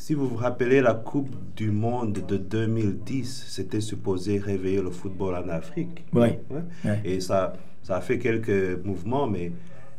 si 0.00 0.14
vous 0.14 0.26
vous 0.28 0.36
rappelez 0.36 0.80
la 0.80 0.94
Coupe 0.94 1.28
du 1.54 1.70
Monde 1.70 2.20
de 2.26 2.36
2010, 2.38 3.44
c'était 3.48 3.82
supposé 3.82 4.38
réveiller 4.38 4.80
le 4.80 4.90
football 4.90 5.34
en 5.34 5.48
Afrique. 5.50 6.04
Ouais. 6.14 6.40
Ouais. 6.50 7.00
Et 7.04 7.20
ça, 7.20 7.52
ça 7.82 7.96
a 7.96 8.00
fait 8.00 8.18
quelques 8.18 8.82
mouvements, 8.82 9.26
mais 9.26 9.52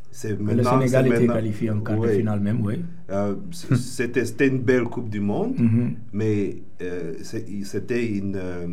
c'est 0.09 0.31
Le 0.31 0.37
maintenant. 0.43 0.79
Sénégal 0.79 1.05
c'est 1.07 1.15
était 1.23 1.27
qualifié 1.33 1.69
en 1.69 1.79
quart 1.81 1.97
de 1.97 2.01
Ouais. 2.01 2.17
finale 2.17 2.39
même, 2.39 2.65
oui. 2.65 2.83
Euh, 3.11 3.35
c- 3.51 3.75
c'était 3.75 4.25
c'était 4.25 4.47
une 4.47 4.59
belle 4.59 4.85
Coupe 4.85 5.09
du 5.09 5.19
Monde, 5.19 5.53
Mhm. 5.59 5.93
mais 6.13 6.57
euh, 6.81 7.13
c'était 7.63 8.05
une 8.07 8.35
euh, 8.35 8.67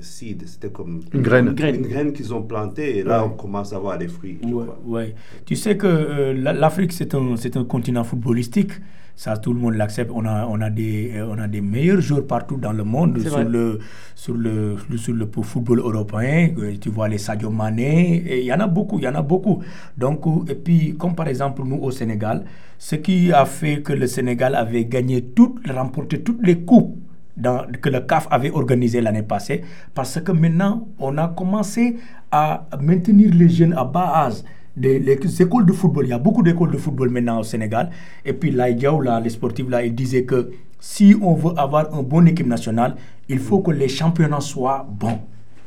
seed, 0.00 0.48
c'était 0.48 0.70
comme 0.70 1.02
Une 1.12 1.20
graine. 1.22 1.48
Une 1.48 1.52
graine. 1.54 1.74
une 1.76 1.82
graine 1.86 2.12
qu'ils 2.14 2.32
ont 2.32 2.42
plantée 2.42 2.98
et 2.98 3.02
là 3.04 3.22
Ouais. 3.22 3.30
on 3.30 3.36
commence 3.36 3.74
à 3.74 3.78
voir 3.78 3.98
des 3.98 4.08
fruits. 4.08 4.38
Ouais, 4.42 4.64
ouais. 4.86 5.14
Tu 5.44 5.54
sais 5.54 5.76
que 5.76 5.86
euh, 5.86 6.32
la- 6.32 6.54
l'Afrique, 6.54 6.92
c'est 6.92 7.14
un, 7.14 7.36
c'est 7.36 7.56
un 7.58 7.64
continent 7.64 8.04
footballistique. 8.04 8.72
Ça, 9.18 9.38
tout 9.38 9.54
le 9.54 9.58
monde 9.60 9.74
l'accepte. 9.74 10.10
On 10.14 10.26
a, 10.26 10.46
on, 10.46 10.60
a 10.60 10.68
des, 10.68 11.12
euh, 11.16 11.26
on 11.30 11.38
a 11.38 11.48
des 11.48 11.62
meilleurs 11.62 12.02
joueurs 12.02 12.26
partout 12.26 12.58
dans 12.58 12.72
le 12.72 12.84
monde 12.84 13.14
sur 13.30 13.38
le, 13.48 13.78
sur, 14.14 14.34
le, 14.34 14.76
le- 14.90 14.96
sur 14.98 15.14
le 15.14 15.26
football 15.42 15.78
européen. 15.80 16.50
Euh, 16.58 16.74
Tu 16.78 16.90
vois 16.90 17.08
les 17.08 17.16
Sadio 17.16 17.48
Mané. 17.50 18.22
Il 18.40 18.44
y 18.44 18.52
en 18.52 18.60
a 18.60 18.66
beaucoup, 18.66 18.98
il 18.98 19.04
y 19.04 19.08
en 19.08 19.14
a 19.14 19.22
beaucoup. 19.22 19.62
Donc, 19.96 20.26
euh, 20.26 20.52
et 20.52 20.54
puis, 20.54 20.94
comme 20.98 21.14
par 21.14 21.28
exemple 21.28 21.62
nous 21.64 21.78
au 21.78 21.90
Sénégal, 21.90 22.44
ce 22.78 22.96
qui 22.96 23.32
a 23.32 23.46
fait 23.46 23.80
que 23.80 23.94
le 23.94 24.06
Sénégal 24.06 24.54
avait 24.54 24.84
gagné 24.84 25.22
toutes, 25.22 25.66
remporté 25.70 26.20
toutes 26.20 26.46
les 26.46 26.58
coupes 26.60 26.98
dans- 27.38 27.64
que 27.80 27.88
le 27.88 28.00
CAF 28.00 28.28
avait 28.30 28.50
organisé 28.50 29.00
l'année 29.00 29.22
passée, 29.22 29.62
parce 29.94 30.20
que 30.20 30.32
maintenant, 30.32 30.88
on 30.98 31.16
a 31.16 31.28
commencé 31.28 31.96
à 32.30 32.66
maintenir 32.82 33.32
les 33.34 33.48
jeunes 33.48 33.72
à 33.72 33.84
bas 33.84 34.12
âge. 34.26 34.42
Les 34.76 35.42
écoles 35.42 35.64
de 35.64 35.72
football, 35.72 36.04
il 36.06 36.10
y 36.10 36.12
a 36.12 36.18
beaucoup 36.18 36.42
d'écoles 36.42 36.70
de 36.70 36.76
football 36.76 37.08
maintenant 37.08 37.40
au 37.40 37.42
Sénégal. 37.42 37.90
Et 38.24 38.34
puis 38.34 38.50
là, 38.50 38.68
les 39.20 39.30
sportifs, 39.30 39.68
là, 39.70 39.82
il 39.84 39.94
disait 39.94 40.24
que 40.24 40.50
si 40.78 41.16
on 41.22 41.34
veut 41.34 41.52
avoir 41.56 41.92
une 41.98 42.04
bonne 42.06 42.28
équipe 42.28 42.46
nationale, 42.46 42.94
il 43.28 43.38
faut 43.38 43.60
que 43.60 43.70
les 43.70 43.88
championnats 43.88 44.40
soient 44.40 44.86
bons. 44.88 45.18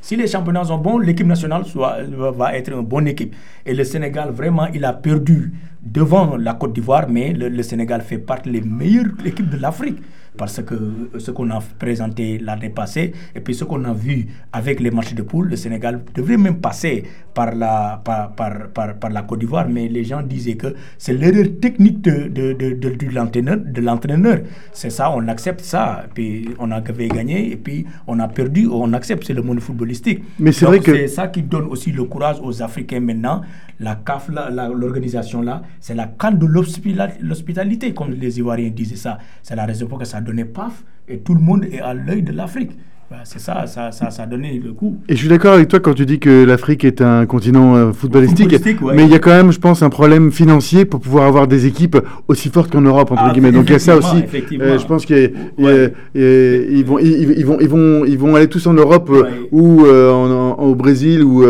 Si 0.01 0.15
les 0.15 0.27
championnats 0.27 0.63
sont 0.65 0.77
bons, 0.77 0.99
l'équipe 0.99 1.25
nationale 1.27 1.65
soit, 1.65 1.97
va- 2.37 2.55
être 2.55 2.71
une 2.71 2.85
bonne 2.85 3.07
équipe. 3.07 3.35
Et 3.65 3.73
le 3.73 3.83
Sénégal, 3.83 4.29
vraiment, 4.29 4.67
il 4.67 4.85
a 4.85 4.93
perdu 4.93 5.53
devant 5.83 6.37
la 6.37 6.53
Côte 6.53 6.73
d'Ivoire, 6.73 7.07
mais 7.09 7.33
le 7.33 7.63
Sénégal 7.63 8.01
fait 8.01 8.17
partie 8.19 8.51
des 8.51 8.61
meilleures 8.61 9.07
équipes 9.25 9.49
de 9.49 9.57
l'Afrique. 9.57 9.97
Parce 10.37 10.61
que 10.63 10.75
ce 11.17 11.31
qu'on 11.31 11.49
a 11.51 11.59
présenté 11.77 12.37
l'année 12.37 12.69
passée 12.69 13.13
et 13.35 13.39
puis 13.39 13.53
ce 13.53 13.63
qu'on 13.63 13.83
a 13.85 13.93
vu 13.93 14.27
avec 14.53 14.79
les 14.79 14.91
matchs 14.91 15.13
de 15.13 15.21
poule, 15.21 15.49
le 15.49 15.55
Sénégal 15.55 16.01
devrait 16.13 16.37
même 16.37 16.57
passer 16.59 17.03
par 17.33 17.55
la, 17.55 18.01
par, 18.03 18.31
par, 18.31 18.69
par, 18.73 19.09
la 19.09 19.21
Côte 19.23 19.39
d'Ivoire, 19.39 19.67
mais 19.69 19.87
les 19.87 20.03
gens 20.03 20.21
disaient 20.21 20.55
que 20.55 20.75
c'est 20.97 21.13
l'erreur 21.13 21.45
technique 21.61 22.01
de, 22.01 22.27
de, 22.27 22.53
de, 22.53 22.73
de 22.73 23.81
l'entraîneur. 23.81 24.39
C'est 24.73 24.89
ça, 24.89 25.11
on 25.15 25.27
accepte 25.27 25.61
ça. 25.61 26.03
Et 26.05 26.09
puis 26.13 26.49
on 26.59 26.71
avait 26.71 27.07
gagné 27.07 27.51
et 27.51 27.57
puis 27.57 27.85
on 28.07 28.19
a 28.19 28.27
perdu, 28.27 28.67
on 28.71 28.93
accepte, 28.93 29.23
c'est 29.25 29.33
le 29.33 29.41
monde 29.41 29.59
footballistique. 29.59 30.23
Mais 30.39 30.51
c'est 30.51 30.65
vrai 30.65 30.79
que. 30.79 30.95
C'est 30.95 31.07
ça 31.07 31.27
qui 31.27 31.43
donne 31.43 31.65
aussi 31.65 31.91
le 31.91 32.03
courage 32.03 32.37
aux 32.41 32.61
Africains 32.61 32.99
maintenant. 32.99 33.41
La 33.81 33.95
CAF, 33.95 34.29
l'organisation 34.29 35.41
là, 35.41 35.61
c'est 35.79 35.95
la 35.95 36.07
canne 36.07 36.37
de 36.37 36.45
l'hospitalité, 36.45 37.93
comme 37.93 38.11
les 38.11 38.37
Ivoiriens 38.37 38.69
disaient 38.69 38.97
ça. 38.97 39.19
C'est 39.41 39.55
la 39.55 39.65
raison 39.65 39.87
pour 39.87 39.99
que 39.99 40.05
ça 40.05 40.18
a 40.19 40.21
donné 40.21 40.45
paf 40.45 40.83
et 41.07 41.19
tout 41.19 41.33
le 41.33 41.41
monde 41.41 41.65
est 41.65 41.79
à 41.79 41.93
l'œil 41.93 42.23
de 42.23 42.31
l'Afrique. 42.31 42.77
Bah, 43.11 43.17
c'est 43.23 43.39
ça, 43.39 43.65
ça, 43.65 43.91
ça, 43.91 44.11
ça, 44.11 44.21
a 44.21 44.25
donné 44.27 44.61
le 44.63 44.71
coup. 44.71 44.97
Et 45.09 45.13
je 45.13 45.17
suis 45.17 45.29
d'accord 45.29 45.53
avec 45.55 45.67
toi 45.67 45.79
quand 45.79 45.95
tu 45.95 46.05
dis 46.05 46.19
que 46.19 46.43
l'Afrique 46.43 46.83
est 46.83 47.01
un 47.01 47.25
continent 47.25 47.75
euh, 47.75 47.91
footballistique, 47.91 48.55
mais 48.93 49.03
il 49.03 49.09
y 49.09 49.15
a 49.15 49.19
quand 49.19 49.31
même, 49.31 49.51
je 49.51 49.59
pense, 49.59 49.81
un 49.81 49.89
problème 49.89 50.31
financier 50.31 50.85
pour 50.85 50.99
pouvoir 50.99 51.25
avoir 51.25 51.47
des 51.47 51.65
équipes 51.65 51.97
aussi 52.27 52.49
fortes 52.49 52.71
qu'en 52.71 52.81
Europe, 52.81 53.11
entre 53.11 53.23
ah, 53.25 53.31
guillemets. 53.33 53.51
Donc 53.51 53.63
il 53.65 53.71
y 53.71 53.75
a 53.75 53.79
ça 53.79 53.97
aussi. 53.97 54.23
Euh, 54.61 54.77
je 54.77 54.85
pense 54.85 55.07
qu'ils 55.07 55.33
vont, 55.57 56.99
ils, 56.99 57.43
vont, 57.43 57.57
ils, 57.59 57.67
vont, 57.67 58.05
ils 58.05 58.17
vont 58.19 58.35
aller 58.35 58.47
tous 58.47 58.67
en 58.67 58.73
Europe 58.73 59.09
euh, 59.11 59.23
ou 59.51 59.87
au 59.87 60.75
Brésil 60.75 61.23
ou, 61.23 61.43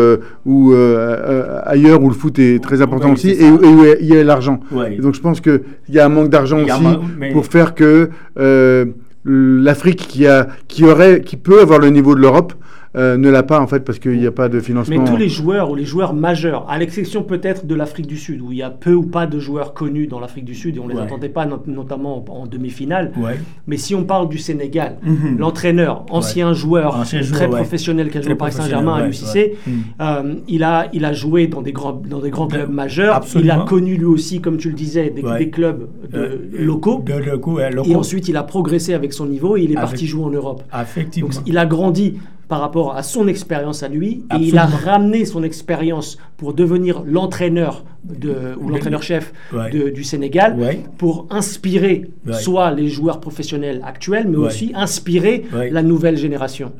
ou 0.46 0.72
ailleurs 0.72 2.02
où 2.02 2.08
le 2.08 2.14
foot 2.14 2.38
est 2.38 2.62
très 2.62 2.80
important 2.80 3.12
aussi 3.12 3.32
et, 3.32 3.50
où 3.50 3.84
il 4.00 4.06
y 4.06 4.16
a 4.16 4.24
l'argent. 4.24 4.60
Donc 4.98 5.14
je 5.14 5.20
pense 5.20 5.42
qu'il 5.42 5.60
y 5.90 5.98
a 5.98 6.06
un 6.06 6.08
manque 6.08 6.30
d'argent 6.30 6.60
aussi 6.62 7.32
pour 7.34 7.44
faire 7.44 7.74
que 7.74 8.08
l'Afrique 9.24 10.06
qui, 10.06 10.26
a, 10.26 10.48
qui, 10.68 10.84
aurait, 10.84 11.20
qui 11.22 11.36
peut 11.36 11.60
avoir 11.60 11.78
le 11.78 11.90
niveau 11.90 12.14
de 12.14 12.20
l'Europe 12.20 12.54
euh, 12.96 13.16
ne 13.16 13.30
l'a 13.30 13.44
pas 13.44 13.60
en 13.60 13.68
fait 13.68 13.84
parce 13.84 14.00
qu'il 14.00 14.18
n'y 14.18 14.26
a 14.26 14.32
pas 14.32 14.48
de 14.48 14.58
financement. 14.58 14.96
Mais 14.98 15.08
tous 15.08 15.16
les 15.16 15.28
joueurs 15.28 15.70
ou 15.70 15.76
les 15.76 15.84
joueurs 15.84 16.12
majeurs, 16.12 16.68
à 16.68 16.76
l'exception 16.76 17.22
peut-être 17.22 17.64
de 17.64 17.74
l'Afrique 17.76 18.08
du 18.08 18.16
Sud, 18.16 18.40
où 18.40 18.50
il 18.50 18.58
y 18.58 18.62
a 18.62 18.70
peu 18.70 18.94
ou 18.94 19.04
pas 19.04 19.26
de 19.28 19.38
joueurs 19.38 19.74
connus 19.74 20.08
dans 20.08 20.18
l'Afrique 20.18 20.44
du 20.44 20.56
Sud 20.56 20.76
et 20.76 20.80
on 20.80 20.88
ne 20.88 20.94
les 20.94 20.98
entendait 20.98 21.28
pas 21.28 21.46
notamment 21.66 22.24
en, 22.28 22.46
demi-finale. 22.46 23.12
Mais 23.68 23.76
si 23.76 23.94
on 23.94 24.04
parle 24.04 24.28
du 24.28 24.38
Sénégal, 24.38 24.96
mhm. 25.02 25.38
l'entraîneur, 25.38 26.04
ancien 26.10 26.52
joueur 26.52 27.04
très 27.32 27.48
professionnel 27.48 28.10
qui 28.10 28.18
a 28.18 28.22
joué 28.22 28.32
au 28.32 28.36
Paris 28.36 28.52
Saint-Germain 28.52 28.94
à 28.94 29.06
l'UCC, 29.06 29.56
mhm. 29.66 29.72
euh, 30.00 30.34
il, 30.48 30.64
a, 30.64 30.88
il 30.92 31.04
a 31.04 31.12
joué 31.12 31.46
dans 31.46 31.62
des 31.62 31.72
grands, 31.72 31.92
dans 31.92 32.20
des 32.20 32.30
grands 32.30 32.48
clubs 32.48 32.70
majeurs. 32.70 33.20
Il 33.36 33.50
a 33.50 33.58
connu 33.60 33.96
lui 33.96 34.04
aussi, 34.06 34.40
comme 34.40 34.56
tu 34.56 34.68
le 34.68 34.74
disais, 34.74 35.10
des, 35.10 35.50
clubs 35.50 35.88
de, 36.10 36.18
euh, 36.18 36.36
locaux. 36.58 37.04
Et 37.84 37.94
ensuite 37.94 38.28
il 38.28 38.36
a 38.36 38.42
progressé 38.42 38.94
avec 38.94 39.12
son 39.12 39.26
niveau 39.26 39.56
et 39.56 39.62
il 39.62 39.70
est 39.70 39.74
parti 39.74 40.06
jouer 40.06 40.24
en 40.24 40.30
Europe. 40.30 40.64
Effectivement. 40.80 41.30
Donc 41.30 41.42
il 41.46 41.56
a 41.56 41.66
grandi 41.66 42.16
par 42.50 42.60
rapport 42.60 42.96
à 42.96 43.04
son 43.04 43.28
expérience 43.28 43.84
à 43.84 43.88
lui 43.88 44.24
et 44.36 44.40
il 44.40 44.58
a 44.58 44.66
ramené 44.66 45.24
son 45.24 45.44
expérience 45.44 46.18
pour 46.36 46.52
devenir 46.52 47.02
l'entraîneur 47.06 47.84
ou 48.60 48.68
l'entraîneur-chef 48.68 49.32
du 49.72 50.02
Sénégal 50.02 50.56
pour 50.98 51.28
inspirer 51.30 52.10
soit 52.32 52.72
les 52.72 52.88
joueurs 52.88 53.20
professionnels 53.20 53.80
actuels 53.84 54.26
mais 54.28 54.36
aussi 54.36 54.72
inspirer 54.74 55.44
la 55.70 55.82
nouvelle 55.82 56.16
génération 56.16 56.72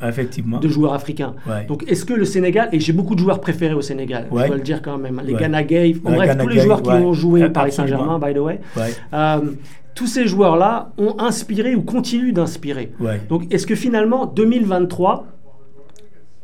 de 0.60 0.68
joueurs 0.68 0.92
africains. 0.94 1.34
Donc 1.68 1.84
est-ce 1.86 2.04
que 2.04 2.14
le 2.14 2.24
Sénégal, 2.24 2.68
et 2.72 2.80
j'ai 2.80 2.92
beaucoup 2.92 3.14
de 3.14 3.20
joueurs 3.20 3.40
préférés 3.40 3.74
au 3.74 3.82
Sénégal, 3.82 4.26
je 4.30 4.46
dois 4.46 4.56
le 4.56 4.60
dire 4.62 4.82
quand 4.82 4.98
même, 4.98 5.22
les 5.24 5.34
Ghana 5.34 5.62
Gay, 5.62 5.94
bref, 6.02 6.36
tous 6.36 6.48
les 6.48 6.60
joueurs 6.60 6.82
qui 6.82 6.90
ont 6.90 7.12
joué 7.12 7.48
Paris 7.48 7.70
Saint-Germain, 7.72 8.18
by 8.18 8.34
the 8.34 8.38
way. 8.38 8.60
Euh, 9.14 9.38
tous 9.94 10.06
ces 10.06 10.26
joueurs-là 10.26 10.92
ont 10.98 11.16
inspiré 11.18 11.74
ou 11.74 11.82
continuent 11.82 12.32
d'inspirer. 12.32 12.90
Donc 13.28 13.52
est-ce 13.52 13.66
que 13.68 13.76
finalement 13.76 14.26
2023 14.26 15.26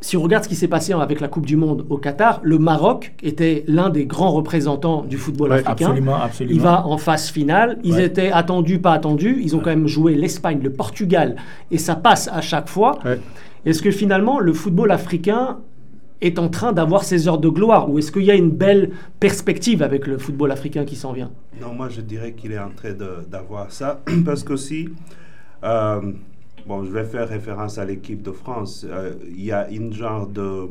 si 0.07 0.17
on 0.17 0.23
regarde 0.23 0.45
ce 0.45 0.49
qui 0.49 0.55
s'est 0.55 0.69
passé 0.69 0.93
avec 0.93 1.21
la 1.21 1.27
Coupe 1.27 1.47
du 1.47 1.57
Monde 1.57 1.85
au 1.91 1.99
Qatar, 1.99 2.39
le 2.45 2.59
Maroc 2.59 3.13
était 3.25 3.65
l'un 3.67 3.91
des 3.91 4.07
grands 4.07 4.31
représentants 4.31 5.03
du 5.03 5.17
football 5.17 5.53
africain. 5.53 5.87
Absolument, 5.87 6.15
absolument. 6.15 6.55
Il 6.55 6.61
va 6.61 6.87
en 6.87 6.97
phase 6.97 7.29
finale. 7.29 7.79
Ils 7.83 7.99
étaient 7.99 8.31
attendus, 8.31 8.79
pas 8.79 8.93
attendus. 8.93 9.41
Ils 9.43 9.57
ont 9.57 9.59
quand 9.59 9.71
même 9.71 9.89
joué 9.89 10.15
l'Espagne, 10.15 10.61
le 10.63 10.71
Portugal, 10.71 11.35
et 11.73 11.79
ça 11.79 11.97
passe 11.97 12.29
à 12.33 12.41
chaque 12.41 12.69
fois. 12.69 13.01
Est-ce 13.65 13.83
que 13.83 13.91
finalement 13.91 14.39
le 14.39 14.53
football 14.53 14.93
africain 14.93 15.59
est 16.21 16.39
en 16.39 16.49
train 16.51 16.73
d'avoir 16.73 17.03
ses 17.03 17.27
heures 17.27 17.39
de 17.39 17.49
gloire 17.49 17.91
Ou 17.91 17.99
est-ce 17.99 18.13
qu'il 18.13 18.23
y 18.23 18.31
a 18.31 18.37
une 18.37 18.51
belle 18.51 18.91
perspective 19.19 19.83
avec 19.83 20.07
le 20.07 20.19
football 20.19 20.53
africain 20.53 20.85
qui 20.85 20.95
s'en 20.95 21.13
vient? 21.13 21.33
Non, 21.61 21.75
moi 21.75 21.89
je 21.89 22.01
dirais 22.01 22.31
qu'il 22.31 22.53
est 22.53 22.61
en 22.61 22.71
train 22.71 22.93
d'avoir 23.29 23.73
ça. 23.73 24.03
Parce 24.25 24.45
qu'aussi, 24.45 24.89
euh, 25.65 26.13
bon, 26.67 26.85
je 26.85 26.91
vais 26.91 27.05
faire 27.05 27.29
référence 27.29 27.79
à 27.79 27.85
l'équipe 27.85 28.23
de 28.23 28.33
France. 28.33 28.85
Euh, 28.89 29.15
il 29.29 29.45
y 29.45 29.53
a 29.53 29.69
une 29.71 29.93
genre 29.93 30.27
de, 30.27 30.69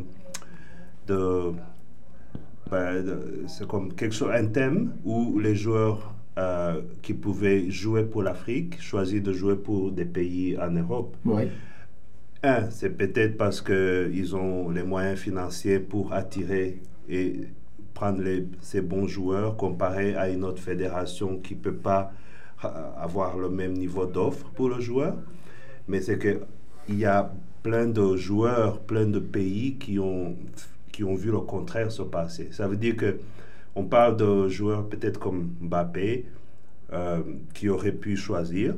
ben, 2.69 3.03
de, 3.03 3.43
c'est 3.47 3.67
comme 3.67 3.93
quelque 3.93 4.13
chose, 4.13 4.31
un 4.33 4.47
thème 4.47 4.93
où 5.05 5.39
les 5.39 5.55
joueurs 5.55 6.13
euh, 6.37 6.81
qui 7.01 7.13
pouvaient 7.13 7.69
jouer 7.69 8.03
pour 8.03 8.21
l'Afrique 8.23 8.81
choisissent 8.81 9.23
de 9.23 9.33
jouer 9.33 9.55
pour 9.55 9.91
des 9.91 10.05
pays 10.05 10.57
en 10.57 10.71
Europe. 10.71 11.15
Un, 12.43 12.69
c'est 12.69 12.89
peut-être 12.89 13.37
parce 13.37 13.61
qu'ils 13.61 14.35
ont 14.35 14.69
les 14.69 14.83
moyens 14.83 15.17
financiers 15.19 15.79
pour 15.79 16.13
attirer 16.13 16.81
et 17.09 17.41
prendre 17.93 18.21
les, 18.21 18.45
ces 18.61 18.81
bons 18.81 19.07
joueurs 19.07 19.55
comparé 19.55 20.15
à 20.15 20.29
une 20.29 20.43
autre 20.43 20.61
fédération 20.61 21.37
qui 21.37 21.55
ne 21.55 21.59
peut 21.61 21.75
pas 21.75 22.11
euh, 22.63 22.67
avoir 22.97 23.37
le 23.37 23.49
même 23.49 23.73
niveau 23.73 24.05
d'offre 24.05 24.47
pour 24.53 24.69
le 24.69 24.79
joueur 24.81 25.15
mais 25.87 26.01
c'est 26.01 26.19
qu'il 26.19 26.95
y 26.99 27.05
a 27.05 27.31
plein 27.63 27.87
de 27.87 28.15
joueurs, 28.15 28.79
plein 28.81 29.05
de 29.05 29.19
pays 29.19 29.75
qui 29.75 29.99
ont, 29.99 30.35
qui 30.91 31.03
ont 31.03 31.15
vu 31.15 31.31
le 31.31 31.39
contraire 31.39 31.91
se 31.91 32.03
passer. 32.03 32.49
Ça 32.51 32.67
veut 32.67 32.77
dire 32.77 32.95
que 32.95 33.17
on 33.75 33.83
parle 33.83 34.15
de 34.17 34.47
joueurs 34.47 34.87
peut-être 34.87 35.19
comme 35.19 35.49
Mbappé, 35.61 36.25
euh, 36.93 37.21
qui 37.53 37.67
auraient 37.67 37.91
pu 37.91 38.15
choisir, 38.15 38.75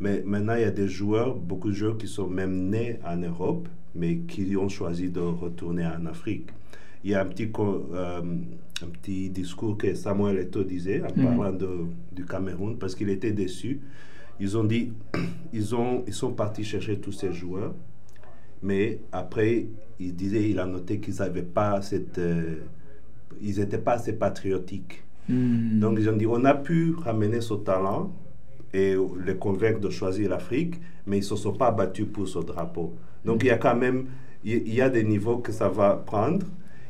mais 0.00 0.22
maintenant 0.24 0.54
il 0.54 0.62
y 0.62 0.64
a 0.64 0.70
des 0.70 0.88
joueurs, 0.88 1.36
beaucoup 1.36 1.68
de 1.68 1.74
joueurs 1.74 1.98
qui 1.98 2.08
sont 2.08 2.26
même 2.26 2.68
nés 2.68 2.98
en 3.06 3.16
Europe, 3.18 3.68
mais 3.94 4.16
qui 4.18 4.56
ont 4.56 4.68
choisi 4.68 5.10
de 5.10 5.20
retourner 5.20 5.86
en 5.86 6.06
Afrique. 6.06 6.48
Il 7.04 7.10
y 7.10 7.14
a 7.14 7.22
un 7.22 7.26
petit, 7.26 7.50
euh, 7.58 8.20
un 8.82 8.86
petit 8.86 9.30
discours 9.30 9.76
que 9.76 9.94
Samuel 9.94 10.38
Eto'o 10.38 10.64
disait 10.64 11.02
en 11.02 11.08
mm. 11.14 11.36
parlant 11.36 11.52
de, 11.52 11.68
du 12.12 12.24
Cameroun, 12.24 12.76
parce 12.78 12.94
qu'il 12.94 13.10
était 13.10 13.32
déçu 13.32 13.80
ils 14.40 14.56
ont 14.56 14.64
dit, 14.64 14.92
ils, 15.52 15.74
ont, 15.74 16.02
ils 16.06 16.14
sont 16.14 16.32
partis 16.32 16.64
chercher 16.64 16.98
tous 16.98 17.12
ces 17.12 17.32
joueurs, 17.32 17.74
mais 18.62 19.00
après, 19.12 19.66
il 20.00 20.16
disait, 20.16 20.50
il 20.50 20.58
a 20.58 20.66
noté 20.66 20.98
qu'ils 20.98 21.16
n'avaient 21.16 21.42
pas 21.42 21.80
cette, 21.82 22.18
euh, 22.18 22.56
ils 23.40 23.58
n'étaient 23.58 23.78
pas 23.78 23.92
assez 23.92 24.14
patriotiques. 24.14 25.04
Hmm. 25.28 25.78
Donc 25.78 25.98
ils 25.98 26.08
ont 26.08 26.16
dit, 26.16 26.26
on 26.26 26.44
a 26.44 26.54
pu 26.54 26.94
ramener 26.94 27.40
ce 27.40 27.54
talent 27.54 28.12
et 28.72 28.96
les 29.24 29.36
convaincre 29.36 29.80
de 29.80 29.90
choisir 29.90 30.30
l'Afrique, 30.30 30.80
mais 31.06 31.18
ils 31.18 31.20
ne 31.20 31.24
se 31.24 31.36
sont 31.36 31.52
pas 31.52 31.70
battus 31.70 32.06
pour 32.12 32.28
ce 32.28 32.38
drapeau. 32.38 32.94
Donc 33.24 33.42
il 33.42 33.46
y 33.46 33.50
a 33.50 33.58
quand 33.58 33.76
même, 33.76 34.06
il 34.44 34.72
y 34.72 34.80
a 34.80 34.88
des 34.88 35.04
niveaux 35.04 35.38
que 35.38 35.52
ça 35.52 35.68
va 35.68 35.94
prendre. 35.94 36.46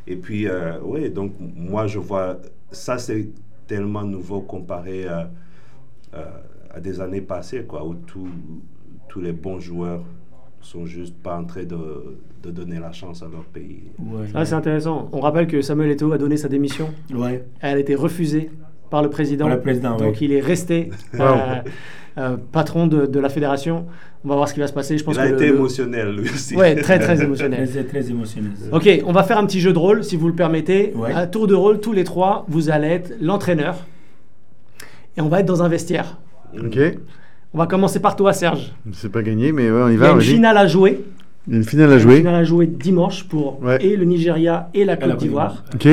Et 0.06 0.16
puis, 0.16 0.46
euh, 0.46 0.78
oui, 0.82 1.10
donc 1.10 1.34
moi 1.38 1.86
je 1.86 1.98
vois, 1.98 2.38
ça 2.70 2.98
c'est 2.98 3.28
tellement 3.66 4.04
nouveau 4.04 4.40
comparé 4.40 5.06
à... 5.06 5.30
Euh, 6.14 6.24
à 6.72 6.80
des 6.80 7.00
années 7.00 7.20
passées, 7.20 7.64
quoi, 7.66 7.84
où 7.86 7.94
tous 7.94 9.20
les 9.20 9.32
bons 9.32 9.60
joueurs 9.60 10.02
sont 10.60 10.86
juste 10.86 11.14
pas 11.16 11.38
en 11.38 11.44
train 11.44 11.64
de, 11.64 12.18
de 12.42 12.50
donner 12.50 12.78
la 12.78 12.92
chance 12.92 13.22
à 13.22 13.26
leur 13.26 13.44
pays. 13.44 13.84
Ah, 14.34 14.44
c'est 14.44 14.54
intéressant. 14.54 15.08
On 15.12 15.20
rappelle 15.20 15.46
que 15.46 15.62
Samuel 15.62 15.90
Eto'o 15.90 16.12
a 16.12 16.18
donné 16.18 16.36
sa 16.36 16.48
démission. 16.48 16.90
Ouais. 17.14 17.44
Elle 17.60 17.76
a 17.76 17.80
été 17.80 17.94
refusée 17.94 18.50
par 18.90 19.02
le 19.02 19.10
président. 19.10 19.46
Par 19.46 19.54
le 19.56 19.60
président 19.62 19.96
Donc 19.96 20.20
il 20.20 20.32
est 20.32 20.40
resté 20.40 20.90
euh, 21.20 21.60
euh, 22.18 22.36
patron 22.52 22.86
de, 22.86 23.06
de, 23.06 23.20
la 23.20 23.28
fédération. 23.28 23.86
On 24.24 24.28
va 24.28 24.34
voir 24.34 24.48
ce 24.48 24.54
qui 24.54 24.60
va 24.60 24.66
se 24.66 24.72
passer. 24.72 24.98
Je 24.98 25.04
pense 25.04 25.14
il 25.14 25.20
a 25.20 25.30
été 25.30 25.46
émotionnel 25.46 26.14
lui 26.14 26.28
aussi. 26.28 26.56
Ouais, 26.56 26.74
très 26.74 26.98
très 26.98 27.22
émotionnel. 27.24 27.68
très, 27.68 27.84
très 27.84 28.10
émotionnel. 28.10 28.52
Ok, 28.72 28.88
on 29.06 29.12
va 29.12 29.22
faire 29.22 29.38
un 29.38 29.46
petit 29.46 29.60
jeu 29.60 29.72
de 29.72 29.78
rôle 29.78 30.04
si 30.04 30.16
vous 30.16 30.28
le 30.28 30.34
permettez. 30.34 30.92
À 31.14 31.26
tour 31.26 31.46
de 31.46 31.54
rôle, 31.54 31.80
tous 31.80 31.92
les 31.92 32.04
trois, 32.04 32.44
vous 32.48 32.70
allez 32.70 32.88
être 32.88 33.14
l'entraîneur 33.20 33.86
et 35.16 35.20
on 35.20 35.28
va 35.28 35.40
être 35.40 35.46
dans 35.46 35.62
un 35.62 35.68
vestiaire. 35.68 36.18
Ok. 36.58 36.78
On 37.52 37.58
va 37.58 37.66
commencer 37.66 38.00
par 38.00 38.16
toi, 38.16 38.32
Serge. 38.32 38.72
C'est 38.92 39.10
pas 39.10 39.22
gagné, 39.22 39.52
mais 39.52 39.70
on 39.70 39.88
y 39.88 39.96
va. 39.96 40.06
Il 40.06 40.08
y 40.08 40.12
a 40.12 40.14
une 40.14 40.20
finale 40.20 40.56
à 40.56 40.66
jouer. 40.66 41.04
Une 41.48 41.64
finale 41.64 41.92
à 41.92 41.98
jouer. 41.98 42.14
Une 42.14 42.20
finale 42.20 42.34
à 42.36 42.44
jouer 42.44 42.66
dimanche 42.66 43.24
pour 43.24 43.60
et 43.80 43.96
le 43.96 44.04
Nigeria 44.04 44.70
et 44.74 44.84
la 44.84 44.96
Côte 44.96 45.16
d'Ivoire. 45.16 45.64
Ok. 45.74 45.88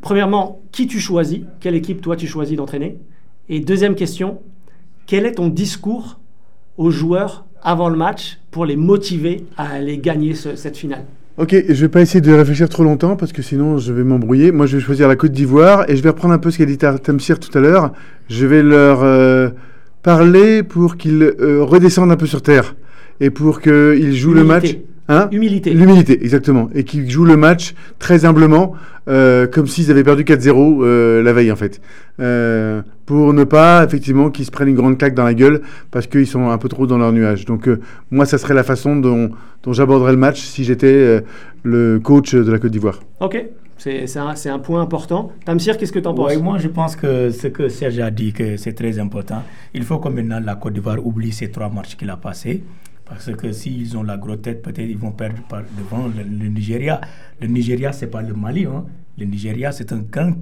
Premièrement, 0.00 0.60
qui 0.72 0.86
tu 0.86 0.98
choisis? 0.98 1.40
Quelle 1.60 1.74
équipe 1.74 2.00
toi 2.00 2.16
tu 2.16 2.26
choisis 2.26 2.56
d'entraîner? 2.56 2.98
Et 3.48 3.60
deuxième 3.60 3.94
question, 3.94 4.40
quel 5.06 5.26
est 5.26 5.32
ton 5.32 5.48
discours 5.48 6.20
aux 6.76 6.90
joueurs 6.90 7.46
avant 7.62 7.88
le 7.88 7.96
match 7.96 8.38
pour 8.50 8.64
les 8.64 8.76
motiver 8.76 9.44
à 9.56 9.70
aller 9.70 9.98
gagner 9.98 10.34
cette 10.34 10.76
finale? 10.76 11.04
Ok, 11.38 11.54
je 11.68 11.80
vais 11.80 11.88
pas 11.88 12.00
essayer 12.00 12.20
de 12.20 12.32
réfléchir 12.32 12.68
trop 12.68 12.82
longtemps 12.82 13.14
parce 13.14 13.30
que 13.30 13.42
sinon 13.42 13.78
je 13.78 13.92
vais 13.92 14.02
m'embrouiller. 14.02 14.50
Moi, 14.50 14.66
je 14.66 14.76
vais 14.76 14.82
choisir 14.82 15.06
la 15.06 15.14
Côte 15.14 15.30
d'Ivoire 15.30 15.88
et 15.88 15.94
je 15.94 16.02
vais 16.02 16.08
reprendre 16.08 16.34
un 16.34 16.38
peu 16.38 16.50
ce 16.50 16.58
qu'a 16.58 16.64
dit 16.64 16.76
Tamsir 16.76 17.38
tout 17.38 17.56
à 17.56 17.60
l'heure. 17.60 17.92
Je 18.28 18.44
vais 18.44 18.60
leur 18.60 19.04
euh, 19.04 19.50
parler 20.02 20.64
pour 20.64 20.96
qu'ils 20.96 21.22
euh, 21.22 21.62
redescendent 21.62 22.10
un 22.10 22.16
peu 22.16 22.26
sur 22.26 22.42
terre 22.42 22.74
et 23.20 23.30
pour 23.30 23.60
qu'ils 23.60 24.16
jouent 24.16 24.34
le 24.34 24.42
match. 24.42 24.64
Humilité. 24.64 24.86
Hein? 25.08 25.28
Humilité. 25.30 25.70
L'humilité, 25.74 26.18
exactement. 26.20 26.70
Et 26.74 26.82
qu'ils 26.82 27.08
jouent 27.08 27.24
le 27.24 27.36
match 27.36 27.74
très 28.00 28.24
humblement, 28.24 28.74
euh, 29.08 29.46
comme 29.46 29.68
s'ils 29.68 29.92
avaient 29.92 30.02
perdu 30.02 30.24
4-0 30.24 30.82
euh, 30.82 31.22
la 31.22 31.32
veille, 31.32 31.52
en 31.52 31.56
fait. 31.56 31.80
Pour 33.08 33.32
ne 33.32 33.44
pas, 33.44 33.84
effectivement, 33.84 34.28
qu'ils 34.28 34.44
se 34.44 34.50
prennent 34.50 34.68
une 34.68 34.74
grande 34.74 34.98
claque 34.98 35.14
dans 35.14 35.24
la 35.24 35.32
gueule 35.32 35.62
parce 35.90 36.06
qu'ils 36.06 36.26
sont 36.26 36.50
un 36.50 36.58
peu 36.58 36.68
trop 36.68 36.86
dans 36.86 36.98
leur 36.98 37.10
nuage. 37.10 37.46
Donc, 37.46 37.66
euh, 37.66 37.80
moi, 38.10 38.26
ça 38.26 38.36
serait 38.36 38.52
la 38.52 38.64
façon 38.64 38.96
dont, 38.96 39.30
dont 39.62 39.72
j'aborderais 39.72 40.12
le 40.12 40.18
match 40.18 40.42
si 40.42 40.62
j'étais 40.62 40.92
euh, 40.92 41.20
le 41.62 42.00
coach 42.00 42.34
de 42.34 42.52
la 42.52 42.58
Côte 42.58 42.70
d'Ivoire. 42.70 43.00
Ok, 43.20 43.42
c'est 43.78 44.04
un, 44.18 44.58
point 44.58 44.82
important. 44.82 45.32
Tamsir, 45.46 45.78
qu'est-ce 45.78 45.90
que 45.90 46.00
tu 46.00 46.06
en 46.06 46.12
penses? 46.12 46.34
Ouais, 46.34 46.36
moi, 46.36 46.58
je 46.58 46.68
pense 46.68 46.96
que 46.96 47.30
ce 47.30 47.46
que 47.46 47.70
Serge 47.70 47.98
a 47.98 48.10
dit, 48.10 48.34
que 48.34 48.58
c'est 48.58 48.74
très 48.74 48.98
important. 48.98 49.42
Il 49.72 49.84
faut 49.84 49.96
que 50.00 50.10
maintenant 50.10 50.38
la 50.44 50.56
Côte 50.56 50.74
d'Ivoire 50.74 50.98
oublie 51.02 51.32
ces 51.32 51.50
trois 51.50 51.70
matchs 51.70 51.96
qu'il 51.96 52.10
a 52.10 52.18
passés. 52.18 52.62
Parce 53.06 53.34
que 53.34 53.52
s'ils 53.52 53.96
ont 53.96 54.02
la 54.02 54.18
grosse 54.18 54.42
tête, 54.42 54.60
peut-être 54.60 54.80
ils 54.80 54.98
vont 54.98 55.12
perdre 55.12 55.40
par 55.48 55.62
devant 55.78 56.08
le, 56.08 56.24
le 56.24 56.48
Nigeria. 56.50 57.00
Le 57.40 57.46
Nigeria, 57.46 57.90
c'est 57.92 58.08
pas 58.08 58.20
le 58.20 58.34
Mali. 58.34 58.66
Hein. 58.66 58.84
Le 59.18 59.24
Nigeria, 59.24 59.72
c'est 59.72 59.90
une 59.92 60.02
grande 60.02 60.36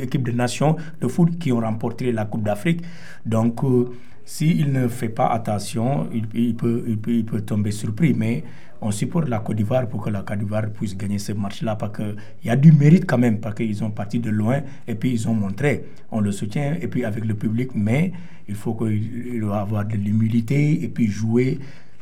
équipe 0.00 0.24
de 0.24 0.32
nations 0.32 0.76
de 1.00 1.08
foot 1.08 1.38
qui 1.38 1.52
ont 1.52 1.60
remporté 1.60 2.12
la 2.12 2.24
Coupe 2.26 2.42
d'Afrique. 2.44 2.82
Donc, 3.24 3.64
euh, 3.64 3.90
s'il 4.24 4.72
ne 4.72 4.88
fait 4.88 5.08
pas 5.08 5.26
attention, 5.28 6.08
il 6.34 6.54
peut 6.56 7.40
tomber 7.46 7.70
surpris. 7.70 8.14
Mais 8.14 8.44
on 8.80 8.90
supporte 8.90 9.28
la 9.28 9.38
Côte 9.38 9.56
d'Ivoire 9.56 9.88
pour 9.88 10.02
que 10.02 10.10
la 10.10 10.22
Côte 10.22 10.38
d'Ivoire 10.38 10.68
puisse 10.70 10.96
gagner 10.96 11.18
ce 11.18 11.32
match-là. 11.32 11.76
Parce 11.76 11.96
qu'il 11.96 12.16
y 12.44 12.50
a 12.50 12.56
du 12.56 12.72
mérite 12.72 13.06
quand 13.06 13.18
même, 13.18 13.40
parce 13.40 13.54
qu'ils 13.54 13.82
ont 13.82 13.90
parti 13.90 14.18
de 14.18 14.30
loin 14.30 14.60
et 14.86 14.94
puis 14.94 15.12
ils 15.12 15.28
ont 15.28 15.34
montré. 15.34 15.84
On 16.10 16.20
le 16.20 16.32
soutient 16.32 16.76
et 16.80 16.86
puis 16.88 17.04
avec 17.04 17.24
le 17.24 17.34
public, 17.34 17.70
mais 17.74 18.12
il 18.46 18.54
faut 18.54 18.74
qu'il 18.74 19.40
doit 19.40 19.60
avoir 19.60 19.86
de 19.86 19.96
l'humilité 19.96 20.84
et 20.84 20.88
puis 20.88 21.06
jouer 21.06 21.58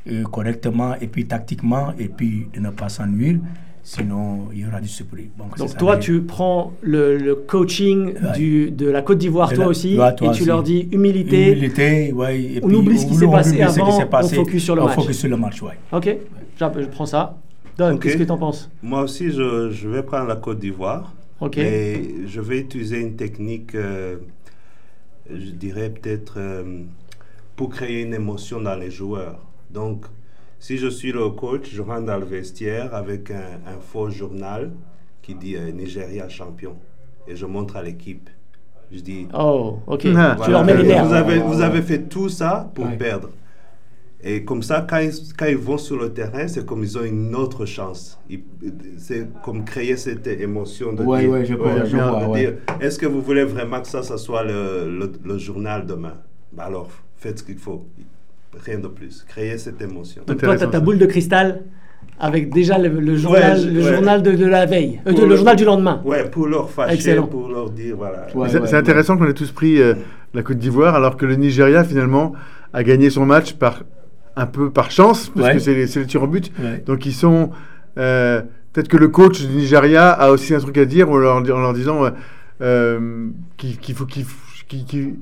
euh, 0.09 0.25
correctement 0.25 0.97
et 1.01 1.07
puis 1.07 1.27
tactiquement 1.27 1.93
et 1.99 2.09
puis 2.09 2.49
de 2.53 2.59
ne 2.61 2.71
pas 2.71 2.89
s'ennuyer. 2.89 3.39
Sinon, 3.85 4.49
il 4.53 4.61
y 4.61 4.67
aura 4.67 4.81
du 4.81 4.87
surpris. 4.89 5.31
Donc, 5.37 5.57
toi, 5.77 5.97
tu 5.97 6.21
prends 6.23 6.73
le, 6.83 7.17
le 7.19 7.35
coaching 7.35 8.13
Ouais. 8.15 8.33
du, 8.37 8.71
de 8.71 8.89
la 8.89 9.03
Côte 9.03 9.19
d'Ivoire, 9.19 9.53
toi 9.53 9.67
aussi, 9.67 9.97
toi 9.97 10.13
et 10.13 10.15
tu 10.17 10.25
aussi. 10.25 10.45
leur 10.45 10.63
dis 10.63 10.89
humilité. 10.93 11.51
Humilité, 11.53 12.09
et 12.09 12.61
On 12.63 12.69
puis 12.69 12.77
oublie 12.77 12.97
ce 12.99 13.07
qui 13.07 13.13
on- 13.15 13.19
s'est 13.19 13.27
on 13.27 13.33
passé 13.33 13.61
avant, 13.61 14.01
on 14.03 14.07
passé. 14.07 14.37
focus 14.37 14.63
sur 14.65 14.77
le 14.77 14.83
on 14.83 14.87
match. 14.87 14.95
focus 14.95 15.19
sur 15.19 15.29
le 15.29 15.37
match, 15.37 15.63
ouais. 15.63 15.73
Ok, 15.91 16.05
je, 16.61 16.65
je 16.81 16.87
prends 16.87 17.07
ça. 17.07 17.37
Don, 17.77 17.97
qu'est-ce 17.99 18.19
que 18.19 18.23
tu 18.23 18.31
en 18.31 18.39
penses? 18.39 18.71
Moi 18.85 19.03
aussi, 19.03 19.33
je, 19.33 19.71
je 19.71 19.89
vais 19.89 20.03
prendre 20.05 20.29
la 20.29 20.37
Côte 20.37 20.61
d'Ivoire. 20.61 21.13
Ok. 21.41 21.59
Et 21.59 22.15
je 22.29 22.41
vais 22.41 22.61
utiliser 22.61 23.01
une 23.01 23.17
technique, 23.17 23.75
euh, 23.75 24.19
je 25.29 25.51
dirais 25.51 25.91
peut-être, 25.91 26.35
euh, 26.37 26.83
pour 27.57 27.71
créer 27.71 28.03
une 28.03 28.15
émotion 28.15 28.61
dans 28.61 28.77
les 28.77 28.91
joueurs. 28.93 29.41
Donc, 29.71 30.05
si 30.65 30.75
je 30.83 30.89
suis 30.99 31.13
le 31.21 31.29
coach, 31.43 31.67
je 31.77 31.83
rentre 31.83 32.07
dans 32.07 32.19
le 32.25 32.25
vestiaire 32.25 32.95
avec 32.95 33.31
un, 33.31 33.51
un 33.75 33.79
faux 33.91 34.11
journal 34.11 34.63
qui 35.23 35.35
dit 35.35 35.57
euh, 35.57 35.71
Nigeria 35.73 36.29
champion. 36.29 36.75
Et 37.29 37.35
je 37.41 37.47
montre 37.47 37.77
à 37.77 37.83
l'équipe. 37.83 38.29
Je 38.93 39.01
dis, 39.01 39.23
Oh, 39.35 39.79
ok. 39.87 40.07
Ah, 40.17 40.37
tu 40.45 40.51
leur 40.51 40.65
mets 40.65 40.77
les 40.77 40.89
nerfs. 40.89 41.07
vous 41.07 41.15
avez, 41.15 41.39
vous 41.51 41.61
avez 41.69 41.83
fait 41.83 42.03
tout 42.15 42.29
ça 42.29 42.71
pour 42.75 42.87
Ouais. 42.87 42.97
perdre. 42.97 43.31
Et 44.25 44.45
comme 44.45 44.63
ça, 44.63 44.87
quand 44.89 44.99
ils, 44.99 45.13
quand 45.37 45.47
ils 45.47 45.57
vont 45.57 45.79
sur 45.79 45.99
le 45.99 46.13
terrain, 46.13 46.47
c'est 46.47 46.65
comme 46.65 46.83
ils 46.85 46.97
ont 46.97 47.03
une 47.05 47.35
autre 47.35 47.65
chance. 47.67 48.19
C'est 48.99 49.27
comme 49.43 49.65
créer 49.65 49.97
cette 49.97 50.27
émotion 50.29 50.93
de 50.93 51.03
Ouais, 51.03 51.23
dire, 51.23 51.31
ouais, 51.31 51.45
je 51.45 51.55
vois, 51.55 51.85
je 51.85 51.97
de 51.97 52.03
vois, 52.03 52.29
ouais. 52.29 52.41
dire, 52.41 52.53
est-ce 52.81 52.99
que 53.01 53.07
vous 53.07 53.21
voulez 53.21 53.45
vraiment 53.45 53.81
que 53.83 53.89
ça, 53.89 54.03
ça 54.05 54.19
soit 54.19 54.45
le, 54.45 54.89
le, 55.01 55.13
le 55.25 55.39
journal 55.39 55.87
demain? 55.87 56.17
Bah 56.53 56.65
Alors, 56.67 56.89
faites 57.17 57.39
ce 57.41 57.45
qu'il 57.45 57.59
faut. 57.59 57.87
Rien 58.65 58.79
de 58.79 58.89
plus. 58.89 59.25
Créer 59.29 59.59
cette 59.59 59.81
émotion. 59.83 60.23
Donc 60.27 60.39
toi, 60.39 60.57
tu 60.57 60.65
as 60.65 60.67
ta 60.69 60.81
boule 60.81 60.99
de 60.99 61.07
cristal 61.07 61.63
avec 62.21 62.53
déjà 62.53 62.79
le, 62.79 62.89
le 63.01 63.17
journal, 63.17 63.59
je- 63.59 63.69
le 63.69 63.83
ouais. 63.83 63.95
journal 63.95 64.23
de, 64.23 64.33
de 64.33 64.47
la 64.47 64.67
veille, 64.67 65.01
euh, 65.07 65.13
de- 65.13 65.23
le 65.23 65.29
le- 65.29 65.37
journal 65.37 65.57
du 65.57 65.65
lendemain. 65.65 66.01
Ouais, 66.05 66.29
pour 66.29 66.47
leur 66.47 66.71
fâcher, 66.71 66.95
Excellent. 66.95 67.27
pour 67.27 67.49
leur 67.49 67.71
dire, 67.71 67.97
voilà. 67.97 68.27
Ouais. 68.35 68.49
c'est 68.49 68.75
intéressant 68.77 69.17
qu'on 69.17 69.25
ait 69.27 69.33
tous 69.35 69.51
pris 69.51 69.81
euh, 69.81 69.95
la 70.35 70.43
Côte 70.43 70.59
d'Ivoire 70.59 70.95
alors 70.95 71.17
que 71.17 71.27
le 71.27 71.35
Nigeria 71.37 71.83
finalement 71.83 72.35
a 72.73 72.85
gagné 72.85 73.11
son 73.11 73.27
match 73.27 73.55
par 73.55 73.83
un 74.37 74.47
peu 74.47 74.71
par 74.71 74.91
chance 74.91 75.31
parce 75.35 75.47
Ouais. 75.49 75.53
que 75.55 75.59
c'est 75.59 75.75
les 75.75 76.07
tirs 76.07 76.23
au 76.23 76.27
but. 76.27 76.53
Ouais. 76.59 76.83
Donc 76.87 77.05
ils 77.07 77.13
sont 77.15 77.51
euh, 77.99 78.43
peut-être 78.73 78.89
que 78.89 78.97
le 78.97 79.09
coach 79.09 79.41
du 79.41 79.49
Nigeria 79.57 80.11
a 80.11 80.31
aussi 80.31 80.55
un 80.55 80.59
truc 80.61 80.77
à 80.79 80.85
dire 80.85 81.11
en 81.11 81.17
leur, 81.17 81.37
en 81.37 81.41
leur 81.41 81.73
disant 81.75 82.05
qu'il 83.57 83.95
faut 83.95 84.07
qu'il 84.07 84.25
f- 84.25 84.65
qu'il- 84.69 85.17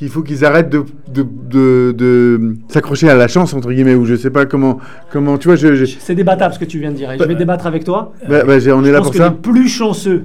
qu'il- 0.00 0.08
faut 0.08 0.22
qu'ils 0.22 0.44
arrêtent 0.46 0.70
de, 0.70 0.82
de, 1.12 1.22
de, 1.50 1.92
de 1.92 2.56
s'accrocher 2.68 3.08
à 3.10 3.14
la 3.14 3.28
chance 3.28 3.52
entre 3.52 3.70
guillemets 3.70 3.94
ou 3.94 4.06
je 4.06 4.14
sais 4.14 4.30
pas 4.30 4.46
comment 4.46 4.78
comment 5.12 5.36
tu 5.36 5.48
vois 5.48 5.56
je, 5.56 5.74
je- 5.74 5.84
C'est 5.98 6.14
débattable 6.14 6.54
ce 6.54 6.58
que 6.58 6.64
tu 6.64 6.78
viens 6.78 6.90
de 6.90 6.96
dire. 6.96 7.12
Et 7.12 7.18
je 7.18 7.24
vais 7.24 7.34
débattre 7.34 7.66
avec 7.66 7.84
toi. 7.84 8.12
bah, 8.26 8.42
bah, 8.44 8.54
on 8.54 8.82
est 8.82 8.86
Je 8.86 8.90
là 8.92 8.98
pense 8.98 9.06
pour 9.08 9.12
que 9.12 9.18
ça 9.18 9.28
les 9.28 9.34
plus 9.36 9.68
chanceux 9.68 10.24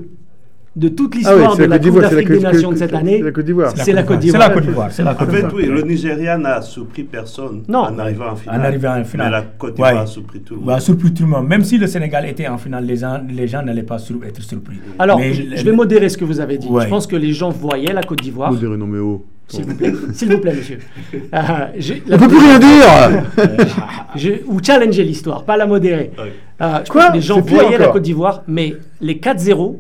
de 0.78 0.90
toute 0.90 1.12
Ah 1.14 1.18
l'histoire 1.18 1.38
oui, 1.38 1.44
de 1.44 1.52
c'est 1.56 1.68
la 1.68 1.78
Côte 1.80 1.84
Coupe 1.84 1.84
d'Ivoire, 1.84 2.10
c'est 2.10 2.16
la 2.16 2.22
d'Afrique 2.22 2.28
Côte- 2.28 2.38
des 2.38 2.44
Nations 2.54 2.72
de 2.72 2.76
cette 2.78 2.90
c'est 2.90 2.96
année, 2.98 3.22
la 3.22 3.32
Côte 3.32 3.46
d'Ivoire. 3.46 3.74
c'est 3.78 3.94
la 3.94 4.04
Côte 4.04 4.16
C'est 4.18 4.20
d'Ivoire. 4.26 4.48
la 4.50 4.54
Côte 4.56 4.64
d'Ivoire. 4.66 4.92
C'est 4.92 5.04
la 5.04 5.12
En 5.12 5.26
fait, 5.26 5.46
oui, 5.56 5.66
le 5.68 5.82
Nigeria 5.84 6.38
n'a 6.38 6.62
surpris 6.62 7.04
personne 7.04 7.64
Non. 7.70 7.80
en 7.80 7.98
arrivant 8.00 8.32
en 8.32 8.36
finale. 8.36 8.60
En 8.60 8.64
arrivant 8.66 9.00
en 9.00 9.04
finale. 9.06 9.28
Mais 9.28 9.32
la 9.32 9.42
Côte 9.58 9.74
d'Ivoire 9.76 9.94
Ouais. 9.94 10.00
a 10.00 10.06
surpris 10.06 10.40
tout 10.42 10.56
le 10.56 10.60
monde. 10.62 10.70
Ouais, 10.70 10.80
surpris 10.82 11.14
tout 11.14 11.24
le 11.24 11.30
monde. 11.30 11.48
Même 11.48 11.64
si 11.64 11.78
le 11.78 11.88
Sénégal 11.88 12.26
était 12.28 12.48
en 12.50 12.58
finale, 12.58 12.86
les 12.86 12.98
gens 12.98 13.22
les 13.30 13.48
gens 13.48 13.62
n'allaient 13.64 13.84
pas 13.84 14.00
sur- 14.00 14.18
être 14.26 14.42
surpris. 14.42 14.76
Alors, 15.00 15.18
Mais 15.18 15.34
je, 15.34 15.64
vais 15.64 15.72
modérer 15.72 16.10
ce 16.10 16.18
que 16.18 16.26
vous 16.26 16.40
avez 16.42 16.58
dit. 16.58 16.68
Ouais. 16.68 16.84
Je 16.84 16.90
pense 16.90 17.08
que 17.08 17.16
les 17.16 17.32
gens 17.32 17.50
voyaient 17.52 17.94
la 17.94 18.04
Côte 18.04 18.22
d'Ivoire. 18.22 18.52
Modéré, 18.52 18.76
non 18.76 18.88
mais 18.88 19.00
oh. 19.00 19.24
S'il 19.48 19.64
vous 19.66 19.76
plaît, 19.76 19.93
s'il 20.14 20.32
vous 20.32 20.39
plaît, 20.39 20.56
monsieur. 20.56 20.80
Euh, 21.34 21.39
j'ai- 21.78 22.02
On 22.12 22.18
peut 22.18 22.28
plus 22.28 22.38
rien 22.39 22.60
dire 22.60 23.24
je- 24.16 24.43
ou 24.48 24.60
challenger 24.64 25.04
l'histoire, 25.04 25.43
pas 25.43 25.58
la 25.58 25.66
modérer. 25.68 26.12
Euh, 26.62 26.80
je 26.86 26.91
Quoi 26.91 27.02
pense 27.04 27.10
que 27.12 27.16
les 27.16 27.22
gens 27.22 27.36
C'est 27.36 27.41
pire 27.43 27.54
voyaient 27.62 27.78
la 27.78 27.84
encore. 27.86 27.93
Côte 27.93 28.04
d'Ivoire, 28.04 28.43
mais 28.48 28.76
les 29.02 29.20
4-0 29.20 29.80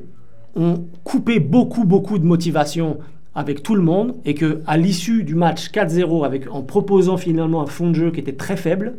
ont 0.55 0.85
coupé 1.03 1.39
beaucoup, 1.39 1.83
beaucoup 1.85 2.19
de 2.19 2.25
motivation 2.25 2.97
avec 3.33 3.63
tout 3.63 3.75
le 3.75 3.81
monde 3.81 4.15
et 4.23 4.33
que 4.33 4.61
à 4.67 4.77
l'issue 4.77 5.23
du 5.23 5.35
match 5.35 5.69
4-0, 5.71 6.25
avec 6.25 6.49
en 6.53 6.61
proposant 6.61 7.17
finalement 7.17 7.61
un 7.61 7.65
fond 7.65 7.89
de 7.89 7.95
jeu 7.95 8.11
qui 8.11 8.19
était 8.19 8.33
très 8.33 8.55
faible, 8.57 8.93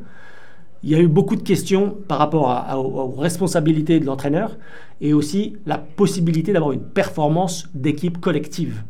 il 0.83 0.91
y 0.91 0.95
a 0.95 1.01
eu 1.01 1.09
beaucoup 1.09 1.37
de 1.37 1.43
questions 1.43 1.97
par 2.07 2.19
rapport 2.19 2.51
à- 2.51 2.59
à- 2.73 2.77
aux, 2.77 2.85
aux 3.17 3.21
responsabilités 3.21 3.99
de 4.01 4.05
l'entraîneur 4.07 4.57
et 5.01 5.13
aussi 5.15 5.57
la 5.65 5.79
possibilité 5.79 6.53
d'avoir 6.53 6.73
une 6.73 6.83
performance 6.83 7.69
d'équipe 7.75 8.19
collective. 8.21 8.83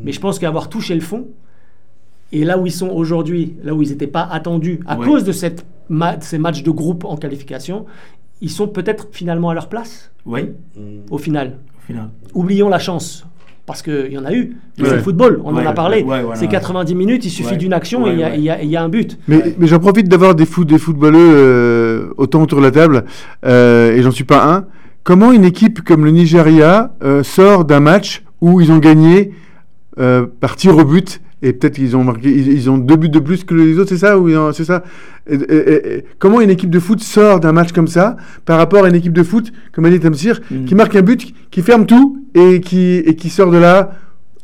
Mais 0.00 0.12
je 0.12 0.20
pense 0.20 0.38
qu'avoir 0.38 0.68
touché 0.68 0.94
le 0.94 1.00
fond, 1.00 1.26
et 2.32 2.44
là 2.44 2.58
où 2.58 2.66
ils 2.66 2.72
sont 2.72 2.88
aujourd'hui, 2.88 3.56
là 3.62 3.74
où 3.74 3.82
ils 3.82 3.90
n'étaient 3.90 4.06
pas 4.06 4.26
attendus 4.30 4.80
à 4.86 4.98
Ouais. 4.98 5.06
cause 5.06 5.24
de 5.24 5.32
cette 5.32 5.66
ma- 5.88 6.20
ces 6.20 6.38
matchs 6.38 6.62
de 6.62 6.70
groupe 6.70 7.04
en 7.04 7.16
qualification, 7.16 7.84
ils 8.40 8.50
sont 8.50 8.68
peut-être 8.68 9.08
finalement 9.12 9.50
à 9.50 9.54
leur 9.54 9.68
place 9.68 10.10
Oui, 10.24 10.50
au 11.10 11.18
final. 11.18 11.58
au 11.78 11.86
final. 11.86 12.08
Oublions 12.34 12.68
la 12.68 12.78
chance. 12.78 13.26
Parce 13.64 13.80
qu'il 13.80 14.12
y 14.12 14.18
en 14.18 14.24
a 14.24 14.32
eu. 14.32 14.56
Mais 14.76 14.82
Ouais. 14.84 14.90
C'est 14.90 14.96
le 14.96 15.02
football, 15.02 15.40
on 15.44 15.54
en 15.54 15.64
a 15.64 15.72
parlé. 15.72 16.02
ouais, 16.02 16.22
voilà. 16.22 16.34
C'est 16.34 16.48
90 16.48 16.96
minutes, 16.96 17.24
il 17.24 17.30
suffit 17.30 17.50
Ouais. 17.52 17.56
d'une 17.58 17.72
action 17.72 18.02
Ouais, 18.02 18.10
et 18.10 18.14
il 18.14 18.18
y 18.18 18.24
a- 18.24 18.28
ouais. 18.30 18.38
il 18.38 18.42
y, 18.42 18.50
a- 18.50 18.62
il 18.62 18.68
y 18.70 18.76
a 18.76 18.82
un 18.82 18.88
but. 18.88 19.18
Mais, 19.28 19.54
mais 19.56 19.68
j'en 19.68 19.78
profite 19.78 20.08
d'avoir 20.08 20.34
des, 20.34 20.46
foot, 20.46 20.66
des 20.66 20.78
footballeux 20.78 21.18
euh, 21.32 22.08
autant 22.16 22.42
autour 22.42 22.58
de 22.58 22.64
la 22.64 22.72
table, 22.72 23.04
euh, 23.44 23.92
et 23.94 24.02
j'en 24.02 24.10
suis 24.10 24.24
pas 24.24 24.52
un. 24.52 24.64
Comment 25.04 25.30
une 25.30 25.44
équipe 25.44 25.82
comme 25.82 26.04
le 26.04 26.10
Nigeria 26.10 26.92
euh, 27.04 27.22
sort 27.22 27.64
d'un 27.64 27.78
match 27.80 28.24
où 28.40 28.60
ils 28.60 28.72
ont 28.72 28.78
gagné 28.78 29.32
euh, 29.98 30.26
par 30.40 30.56
tir 30.56 30.76
au 30.76 30.84
but 30.84 31.20
et 31.42 31.52
peut-être 31.52 31.74
qu'ils 31.74 31.96
ont 31.96 32.04
marqué, 32.04 32.30
ils, 32.30 32.48
ils 32.52 32.70
ont 32.70 32.78
deux 32.78 32.96
buts 32.96 33.08
de 33.08 33.18
plus 33.18 33.42
que 33.44 33.54
les 33.54 33.76
autres, 33.78 33.88
c'est 33.88 33.96
ça 33.98 34.18
ou 34.18 34.28
c'est 34.52 34.64
ça? 34.64 34.84
Et- 35.28 35.34
et- 35.34 35.38
et- 35.72 35.94
et 35.98 36.04
comment 36.18 36.40
une 36.40 36.50
équipe 36.50 36.70
de 36.70 36.78
foot 36.78 37.00
sort 37.00 37.40
d'un 37.40 37.52
match 37.52 37.72
comme 37.72 37.88
ça 37.88 38.16
par 38.44 38.58
rapport 38.58 38.84
à 38.84 38.88
une 38.88 38.94
équipe 38.94 39.12
de 39.12 39.22
foot 39.24 39.52
comme 39.72 39.84
a 39.84 39.90
dit 39.90 39.98
Tamsir 40.00 40.40
Mm. 40.50 40.64
qui 40.66 40.74
marque 40.74 40.94
un 40.96 41.02
but, 41.02 41.34
qui 41.50 41.62
ferme 41.62 41.84
tout 41.86 42.24
et 42.34 42.60
qui 42.60 42.96
et 42.98 43.16
qui 43.16 43.28
sort 43.28 43.50
de 43.50 43.58
là 43.58 43.92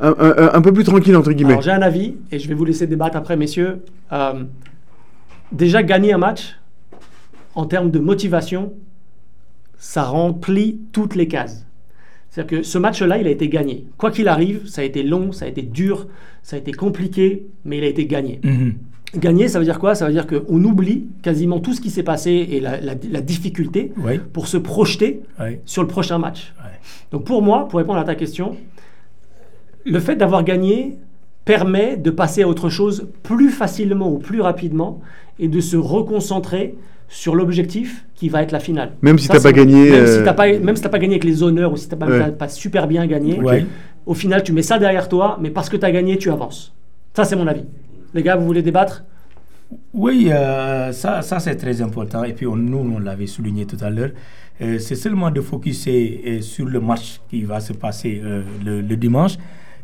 un, 0.01 0.15
un- 0.19 0.51
un 0.55 0.61
peu 0.61 0.73
plus 0.73 0.85
tranquille 0.85 1.17
entre 1.17 1.33
guillemets? 1.33 1.53
Alors 1.53 1.63
j'ai 1.63 1.71
un 1.73 1.83
avis 1.83 2.17
et 2.33 2.39
je 2.39 2.49
vais 2.49 2.55
vous 2.55 2.65
laisser 2.65 2.87
débattre 2.87 3.17
après, 3.17 3.37
messieurs. 3.37 3.79
Euh, 4.13 4.45
déjà, 5.53 5.83
gagner 5.83 6.13
un 6.13 6.19
match, 6.19 6.57
en 7.55 7.65
termes 7.67 7.91
de 7.91 7.99
motivation, 7.99 8.73
ça 9.79 10.03
remplit 10.03 10.81
toutes 10.93 11.15
les 11.15 11.29
cases. 11.29 11.65
C'est-à-dire 12.39 12.59
que 12.61 12.65
ce 12.65 12.79
match-là, 12.79 13.19
il 13.19 13.27
a 13.27 13.31
été 13.31 13.49
gagné. 13.49 13.87
Quoi 13.97 14.13
qu'il 14.13 14.29
arrive, 14.29 14.69
ça 14.69 14.83
a 14.83 14.85
été 14.85 15.03
long, 15.03 15.33
ça 15.33 15.47
a 15.47 15.49
été 15.49 15.63
dur, 15.63 16.07
ça 16.45 16.55
a 16.55 16.59
été 16.61 16.71
compliqué, 16.71 17.47
mais 17.65 17.79
il 17.79 17.85
a 17.85 17.89
été 17.89 18.07
gagné. 18.07 18.39
Mhm. 18.45 18.75
Gagner, 19.17 19.49
ça 19.49 19.59
veut 19.59 19.65
dire 19.65 19.81
quoi? 19.81 19.97
Ça 19.97 20.07
veut 20.07 20.13
dire 20.13 20.27
qu'on 20.29 20.63
oublie 20.63 21.07
quasiment 21.23 21.59
tout 21.59 21.73
ce 21.73 21.81
qui 21.81 21.91
s'est 21.91 22.03
passé 22.05 22.31
et 22.53 22.61
la, 22.61 22.81
la- 22.81 22.95
la 23.11 23.21
difficulté 23.23 23.91
Oui, 23.97 24.21
pour 24.33 24.47
se 24.47 24.57
projeter 24.57 25.23
oui, 25.41 25.59
sur 25.65 25.83
le 25.83 25.89
prochain 25.89 26.19
match. 26.19 26.55
oui. 26.63 26.71
Donc 27.11 27.25
pour 27.25 27.43
moi, 27.43 27.67
pour 27.67 27.79
répondre 27.81 27.99
à 27.99 28.05
ta 28.05 28.15
question, 28.15 28.55
le 29.85 29.99
fait 29.99 30.15
d'avoir 30.15 30.45
gagné 30.45 30.97
permet 31.45 31.97
de 31.97 32.11
passer 32.11 32.43
à 32.43 32.49
autre 32.49 32.69
chose 32.69 33.09
plus 33.25 33.51
facilement 33.51 34.13
ou 34.13 34.19
plus 34.19 34.41
rapidement 34.43 35.01
et 35.41 35.49
de 35.49 35.61
se 35.61 35.77
reconcentrer 35.77 36.77
sur 37.09 37.35
l'objectif 37.35 38.05
qui 38.15 38.29
va 38.29 38.43
être 38.43 38.53
la 38.53 38.61
finale. 38.61 38.93
Même 39.03 39.19
si 39.19 39.27
Ça, 39.27 39.35
t'as 39.35 39.43
pas 39.43 39.53
gagné, 39.53 39.91
Même 39.91 40.07
si 40.07 40.13
euh, 40.19 40.25
t'as 40.25 40.35
pas, 40.35 40.47
même 40.59 40.77
si 40.77 40.83
t'as 40.83 40.89
pas 40.91 40.99
gagné 40.99 41.15
avec 41.15 41.25
les 41.25 41.43
honneurs 41.43 41.73
ou 41.73 41.77
si 41.77 41.89
t'as 41.89 41.97
pas, 41.97 42.07
Ouais. 42.07 42.19
t'as 42.19 42.31
pas 42.33 42.49
super 42.49 42.87
bien 42.87 43.07
gagné, 43.07 43.41
au 44.07 44.15
final 44.15 44.43
tu 44.43 44.53
mets 44.53 44.63
ça 44.63 44.79
derrière 44.79 45.09
toi, 45.09 45.39
mais 45.41 45.51
parce 45.51 45.69
que 45.69 45.77
tu 45.77 45.85
as 45.85 45.91
gagné, 45.91 46.19
tu 46.19 46.31
avances. 46.31 46.75
Ça 47.15 47.25
c'est 47.25 47.37
mon 47.37 47.47
avis. 47.47 47.65
Les 48.15 48.23
gars, 48.23 48.37
vous 48.37 48.47
voulez 48.47 48.63
débattre? 48.63 49.05
Oui, 49.93 50.29
euh, 50.31 50.93
ça, 50.93 51.21
ça 51.23 51.39
c'est 51.41 51.57
très 51.57 51.83
important. 51.83 52.25
Et 52.25 52.33
puis 52.33 52.47
on- 52.47 52.57
nous, 52.57 52.79
on 52.79 52.99
l'avait 52.99 53.27
souligné 53.27 53.67
tout 53.67 53.77
à 53.83 53.91
l'heure. 53.91 54.11
Euh, 54.61 54.79
c'est 54.79 54.95
seulement 54.97 55.31
de 55.31 55.41
focuser 55.41 56.23
euh, 56.27 56.41
sur 56.41 56.67
le 56.67 56.81
match 56.81 57.21
qui 57.31 57.43
va 57.43 57.61
se 57.61 57.73
passer 57.75 58.21
euh, 58.25 58.43
le, 58.65 58.81
le 58.81 58.97
dimanche 58.97 59.35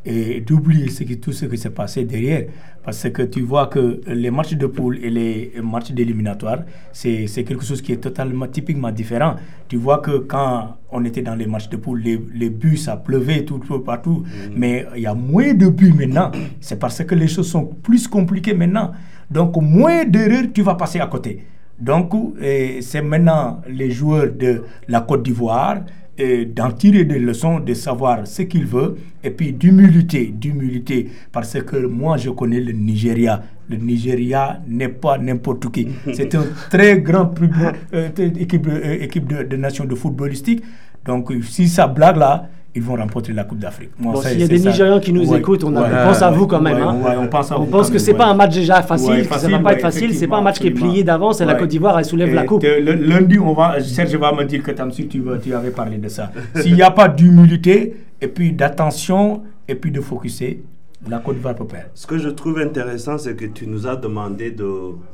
et 0.07 0.41
d'oublier 0.41 0.91
ce 0.91 1.03
qui- 1.05 1.19
tout 1.19 1.33
ce 1.33 1.47
qui 1.47 1.57
s'est 1.59 1.71
passé 1.71 2.05
derrière. 2.05 2.45
Parce 2.85 3.09
que 3.09 3.23
tu 3.23 3.41
vois 3.41 3.69
que 3.69 4.01
les 4.07 4.31
matchs 4.31 4.55
de 4.55 4.67
poule 4.67 4.99
et 5.03 5.09
les 5.09 5.53
matchs 5.63 5.93
d'éliminatoire, 5.93 6.59
c'est 6.93 7.27
c'est 7.27 7.43
quelque 7.45 7.65
chose 7.65 7.81
qui 7.81 7.93
est 7.93 7.97
totalement, 8.09 8.47
typiquement 8.47 8.91
différent. 8.91 9.37
Tu 9.69 9.77
vois 9.77 9.99
que 9.99 10.19
quand 10.19 10.77
on 10.93 11.03
était 11.07 11.23
dans 11.23 11.35
les 11.35 11.47
matchs 11.47 11.71
de 11.71 11.77
poule, 11.79 12.01
les, 12.03 12.21
les 12.35 12.51
buts, 12.51 12.77
ça 12.77 12.97
pleuvait 12.99 13.45
tout, 13.45 13.59
tout 13.59 13.79
partout. 13.81 14.23
Mais 14.55 14.87
il 14.95 15.03
y 15.03 15.07
a 15.07 15.15
moins 15.15 15.55
de 15.55 15.69
buts 15.69 15.95
maintenant. 15.99 16.31
C'est 16.61 16.79
parce 16.79 17.03
que 17.03 17.15
les 17.15 17.27
choses 17.29 17.49
sont 17.49 17.65
plus 17.65 18.07
compliquées 18.07 18.55
maintenant. 18.55 18.93
Donc, 19.31 19.57
moins 19.57 20.05
d'erreurs, 20.05 20.45
tu 20.53 20.61
vas 20.61 20.75
passer 20.75 21.01
à 21.01 21.07
côté. 21.07 21.45
Donc, 21.81 22.13
euh, 22.15 22.79
c'est 22.83 23.01
maintenant 23.03 23.63
les 23.69 23.91
joueurs 23.91 24.31
de 24.31 24.63
la 24.87 25.01
Côte 25.01 25.23
d'Ivoire 25.25 25.79
euh, 26.21 26.45
d'en 26.45 26.71
tirer 26.71 27.05
des 27.05 27.19
leçons, 27.19 27.61
de 27.61 27.75
savoir 27.75 28.27
ce 28.27 28.43
qu'ils 28.43 28.67
veulent, 28.67 28.95
et 29.23 29.31
puis 29.31 29.53
d'humilité, 29.53 30.27
d'humilité, 30.33 31.09
parce 31.33 31.61
que 31.63 31.87
moi 31.87 32.17
je 32.17 32.31
connais 32.31 32.61
le 32.61 32.73
Nigeria. 32.73 33.43
Le 33.69 33.77
Nigeria 33.77 34.61
n'est 34.69 34.89
pas 34.91 35.19
n'importe 35.19 35.71
qui. 35.73 35.89
C'est 36.13 36.35
un 36.35 36.45
très 36.71 37.01
grand 37.01 37.27
plus- 37.27 37.49
euh, 37.95 38.11
équipe, 38.39 38.67
euh, 38.69 38.99
équipe 39.03 39.27
de, 39.27 39.43
de 39.43 39.57
nation 39.57 39.85
de 39.87 39.95
footballistique. 39.95 40.63
Donc, 41.07 41.33
si 41.43 41.69
ça 41.69 41.87
blague 41.87 42.17
là, 42.17 42.49
ils 42.77 42.83
vont 42.83 42.97
remporter 42.97 43.33
la 43.33 43.45
Coupe 43.45 43.59
d'Afrique. 43.61 43.91
Bon, 43.99 44.17
s'il 44.21 44.41
y 44.41 44.43
a 44.43 44.49
des 44.49 44.59
ça. 44.59 44.71
Nigérians 44.71 44.99
qui 44.99 45.13
nous 45.13 45.31
Ouais, 45.31 45.39
écoutent, 45.39 45.63
on, 45.65 45.75
a- 45.77 45.81
ouais. 45.83 45.89
on 46.03 46.07
pense 46.09 46.23
à 46.23 46.31
vous 46.31 46.47
quand 46.49 46.61
même. 46.61 46.77
Hein. 46.77 46.97
ouais, 47.05 47.17
on 47.19 47.29
pense 47.29 47.53
à 47.53 47.57
vous 47.57 47.63
On 47.63 47.67
pense 47.67 47.83
quand 47.87 47.89
que 47.89 47.93
même, 47.93 47.99
c'est 48.01 48.15
pas 48.15 48.27
un 48.27 48.35
match 48.35 48.55
déjà 48.55 48.83
facile, 48.83 49.11
Ouais, 49.11 49.19
que 49.19 49.25
ça 49.29 49.35
facile, 49.35 49.51
va 49.53 49.59
pas 49.61 49.69
ouais, 49.69 49.75
être 49.77 49.81
facile, 49.83 50.15
c'est 50.15 50.27
pas 50.27 50.39
un 50.39 50.43
match 50.43 50.59
qui 50.59 50.67
est 50.67 50.71
plié 50.73 51.05
d'avance 51.05 51.41
et 51.41 51.45
la. 51.45 51.55
Côte 51.55 51.69
d'Ivoire 51.69 51.99
elle 51.99 52.05
soulève 52.05 52.31
Et 52.31 52.35
la 52.35 52.45
coupe. 52.45 52.63
te- 52.63 52.81
le- 52.81 52.95
lundi, 52.95 53.39
on 53.39 53.53
va, 53.53 53.81
Serge 53.81 54.17
va 54.17 54.33
me 54.33 54.45
dire 54.45 54.63
que 54.63 54.73
Tamsi, 54.73 55.07
tu, 55.07 55.23
avais 55.55 55.71
parlé 55.71 55.99
de 55.99 56.09
ça. 56.09 56.33
S'il 56.57 56.75
n'y 56.75 56.83
a 56.83 56.91
pas 56.91 57.09
d'humilité, 57.09 57.97
et 58.21 58.27
puis 58.29 58.53
d'attention, 58.53 59.43
et 59.69 59.75
puis 59.77 59.91
de 59.91 60.01
focuser, 60.01 60.65
la 61.09 61.19
Côte 61.19 61.37
d'Ivoire 61.37 61.55
peut 61.55 61.67
perdre. 61.67 61.91
Ce 61.95 62.07
que 62.07 62.19
je 62.19 62.29
trouve 62.31 62.59
intéressant, 62.59 63.19
c'est 63.19 63.37
que 63.37 63.45
tu 63.45 63.67
nous 63.67 63.87
as 63.87 63.95
demandé 63.97 64.51
de, 64.51 64.67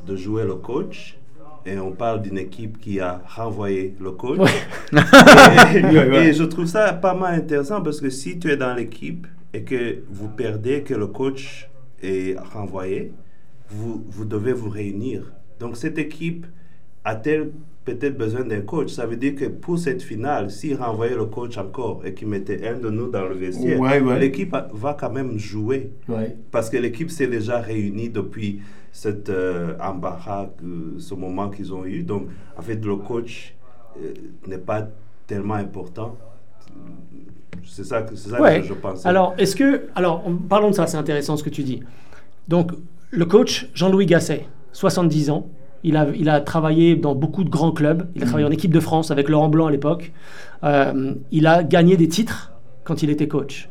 de 0.07 0.15
jouer 0.15 0.43
le 0.45 0.55
coach. 0.55 1.17
Et 1.65 1.77
on 1.77 1.91
parle 1.91 2.21
d'une 2.21 2.37
équipe 2.37 2.79
qui 2.79 2.99
a 2.99 3.21
renvoyé 3.27 3.95
le 3.99 4.11
coach. 4.11 4.49
Et, 4.91 4.97
et 4.97 6.33
je 6.33 6.43
trouve 6.43 6.65
ça 6.65 6.93
pas 6.93 7.13
mal 7.13 7.35
intéressant 7.35 7.81
parce 7.81 8.01
que 8.01 8.09
si 8.09 8.39
tu 8.39 8.49
es 8.49 8.57
dans 8.57 8.73
l'équipe 8.73 9.27
et 9.53 9.63
que 9.63 10.03
vous 10.09 10.27
perdez, 10.27 10.81
que 10.81 10.93
le 10.93 11.07
coach 11.07 11.69
est 12.01 12.37
renvoyé, 12.39 13.13
vous, 13.69 14.03
vous 14.09 14.25
devez 14.25 14.53
vous 14.53 14.69
réunir. 14.69 15.31
Donc 15.59 15.77
cette 15.77 15.97
équipe 15.97 16.45
a-t-elle 17.03 17.51
peut-être 17.85 18.17
besoin 18.17 18.43
d'un 18.43 18.61
coach 18.61 18.91
Ça 18.91 19.05
veut 19.05 19.15
dire 19.17 19.35
que 19.35 19.45
pour 19.45 19.79
cette 19.79 20.01
finale, 20.03 20.51
s'il 20.51 20.75
renvoyait 20.75 21.15
le 21.15 21.25
coach 21.25 21.57
encore 21.57 22.01
et 22.05 22.13
qu'il 22.13 22.27
mettait 22.27 22.67
un 22.67 22.77
de 22.79 22.89
nous 22.89 23.09
dans 23.09 23.25
le 23.27 23.35
vestiaire, 23.35 23.79
Ouais, 23.79 23.99
ouais. 23.99 24.19
l'équipe 24.19 24.53
a- 24.53 24.69
va 24.73 24.93
quand 24.93 25.11
même 25.11 25.37
jouer. 25.39 25.91
Ouais. 26.07 26.35
Parce 26.51 26.69
que 26.69 26.77
l'équipe 26.77 27.09
s'est 27.09 27.27
déjà 27.27 27.59
réunie 27.59 28.09
depuis 28.09 28.59
cet 28.91 29.29
euh, 29.29 29.75
embarras, 29.81 30.49
euh, 30.63 30.95
ce 30.99 31.13
moment 31.15 31.49
qu'ils 31.49 31.73
ont 31.73 31.85
eu. 31.85 32.03
Donc, 32.03 32.27
en 32.57 32.61
fait, 32.61 32.83
le 32.85 32.97
coach 32.97 33.55
euh, 33.97 34.13
n'est 34.47 34.57
pas 34.57 34.87
tellement 35.27 35.55
important. 35.55 36.17
C'est 37.65 37.83
ça, 37.85 38.01
que- 38.01 38.15
c'est 38.15 38.29
ça 38.29 38.41
Ouais. 38.41 38.61
que 38.61 38.67
je 38.67 38.73
pense. 38.73 39.05
Alors, 39.05 39.33
est-ce 39.37 39.55
que. 39.55 39.87
Alors, 39.95 40.23
parlons 40.49 40.69
de 40.69 40.75
ça, 40.75 40.87
c'est 40.87 40.97
intéressant 40.97 41.37
ce 41.37 41.43
que 41.43 41.49
tu 41.49 41.63
dis. 41.63 41.81
Donc, 42.47 42.71
le 43.11 43.25
coach, 43.25 43.69
Jean-Louis 43.73 44.05
Gasset, 44.05 44.45
70 44.71 45.29
ans. 45.29 45.49
Il 45.83 45.97
a, 45.97 46.07
il 46.15 46.29
a 46.29 46.41
travaillé 46.41 46.95
dans 46.95 47.15
beaucoup 47.15 47.43
de 47.43 47.49
grands 47.49 47.71
clubs. 47.71 48.07
Il 48.15 48.21
a 48.23 48.25
travaillé 48.25 48.47
en 48.47 48.51
équipe 48.51 48.73
de 48.73 48.79
France 48.79 49.09
avec 49.11 49.29
Laurent 49.29 49.49
Blanc 49.49 49.65
à 49.67 49.71
l'époque. 49.71 50.11
Euh, 50.63 51.13
il 51.31 51.47
a 51.47 51.63
gagné 51.63 51.97
des 51.97 52.07
titres 52.07 52.51
quand 52.83 53.01
il 53.03 53.09
était 53.09 53.27
coach. 53.27 53.67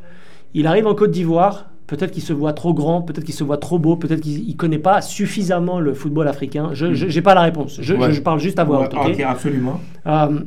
Il 0.55 0.67
arrive 0.67 0.87
en 0.87 0.95
Côte 0.95 1.13
d'Ivoire. 1.13 1.67
Peut-être 1.87 2.13
qu'il 2.13 2.23
se 2.23 2.33
voit 2.33 2.53
trop 2.53 2.73
grand, 2.73 3.03
peut-être 3.03 3.25
qu'il 3.25 3.35
se 3.35 3.43
voit 3.43 3.57
trop 3.59 3.79
beau, 3.81 3.97
peut-être 3.97 4.21
qu'il 4.21 4.47
ne 4.47 4.53
connaît 4.55 4.79
pas 4.79 5.01
suffisamment 5.01 5.81
le 5.81 5.93
football 5.93 6.29
africain. 6.29 6.71
Je 6.73 6.87
n'ai 6.87 7.21
pas 7.23 7.35
la 7.35 7.41
réponse. 7.43 7.79
Je, 7.81 7.95
Ouais. 7.95 8.13
je 8.13 8.21
parle 8.21 8.39
juste 8.39 8.61
à 8.61 8.65
voix 8.65 8.79
Ouais, 8.81 8.87
haute. 8.87 8.95
ok 8.95 9.11
ok, 9.15 9.21
absolument. 9.21 9.81
euh, 10.07 10.41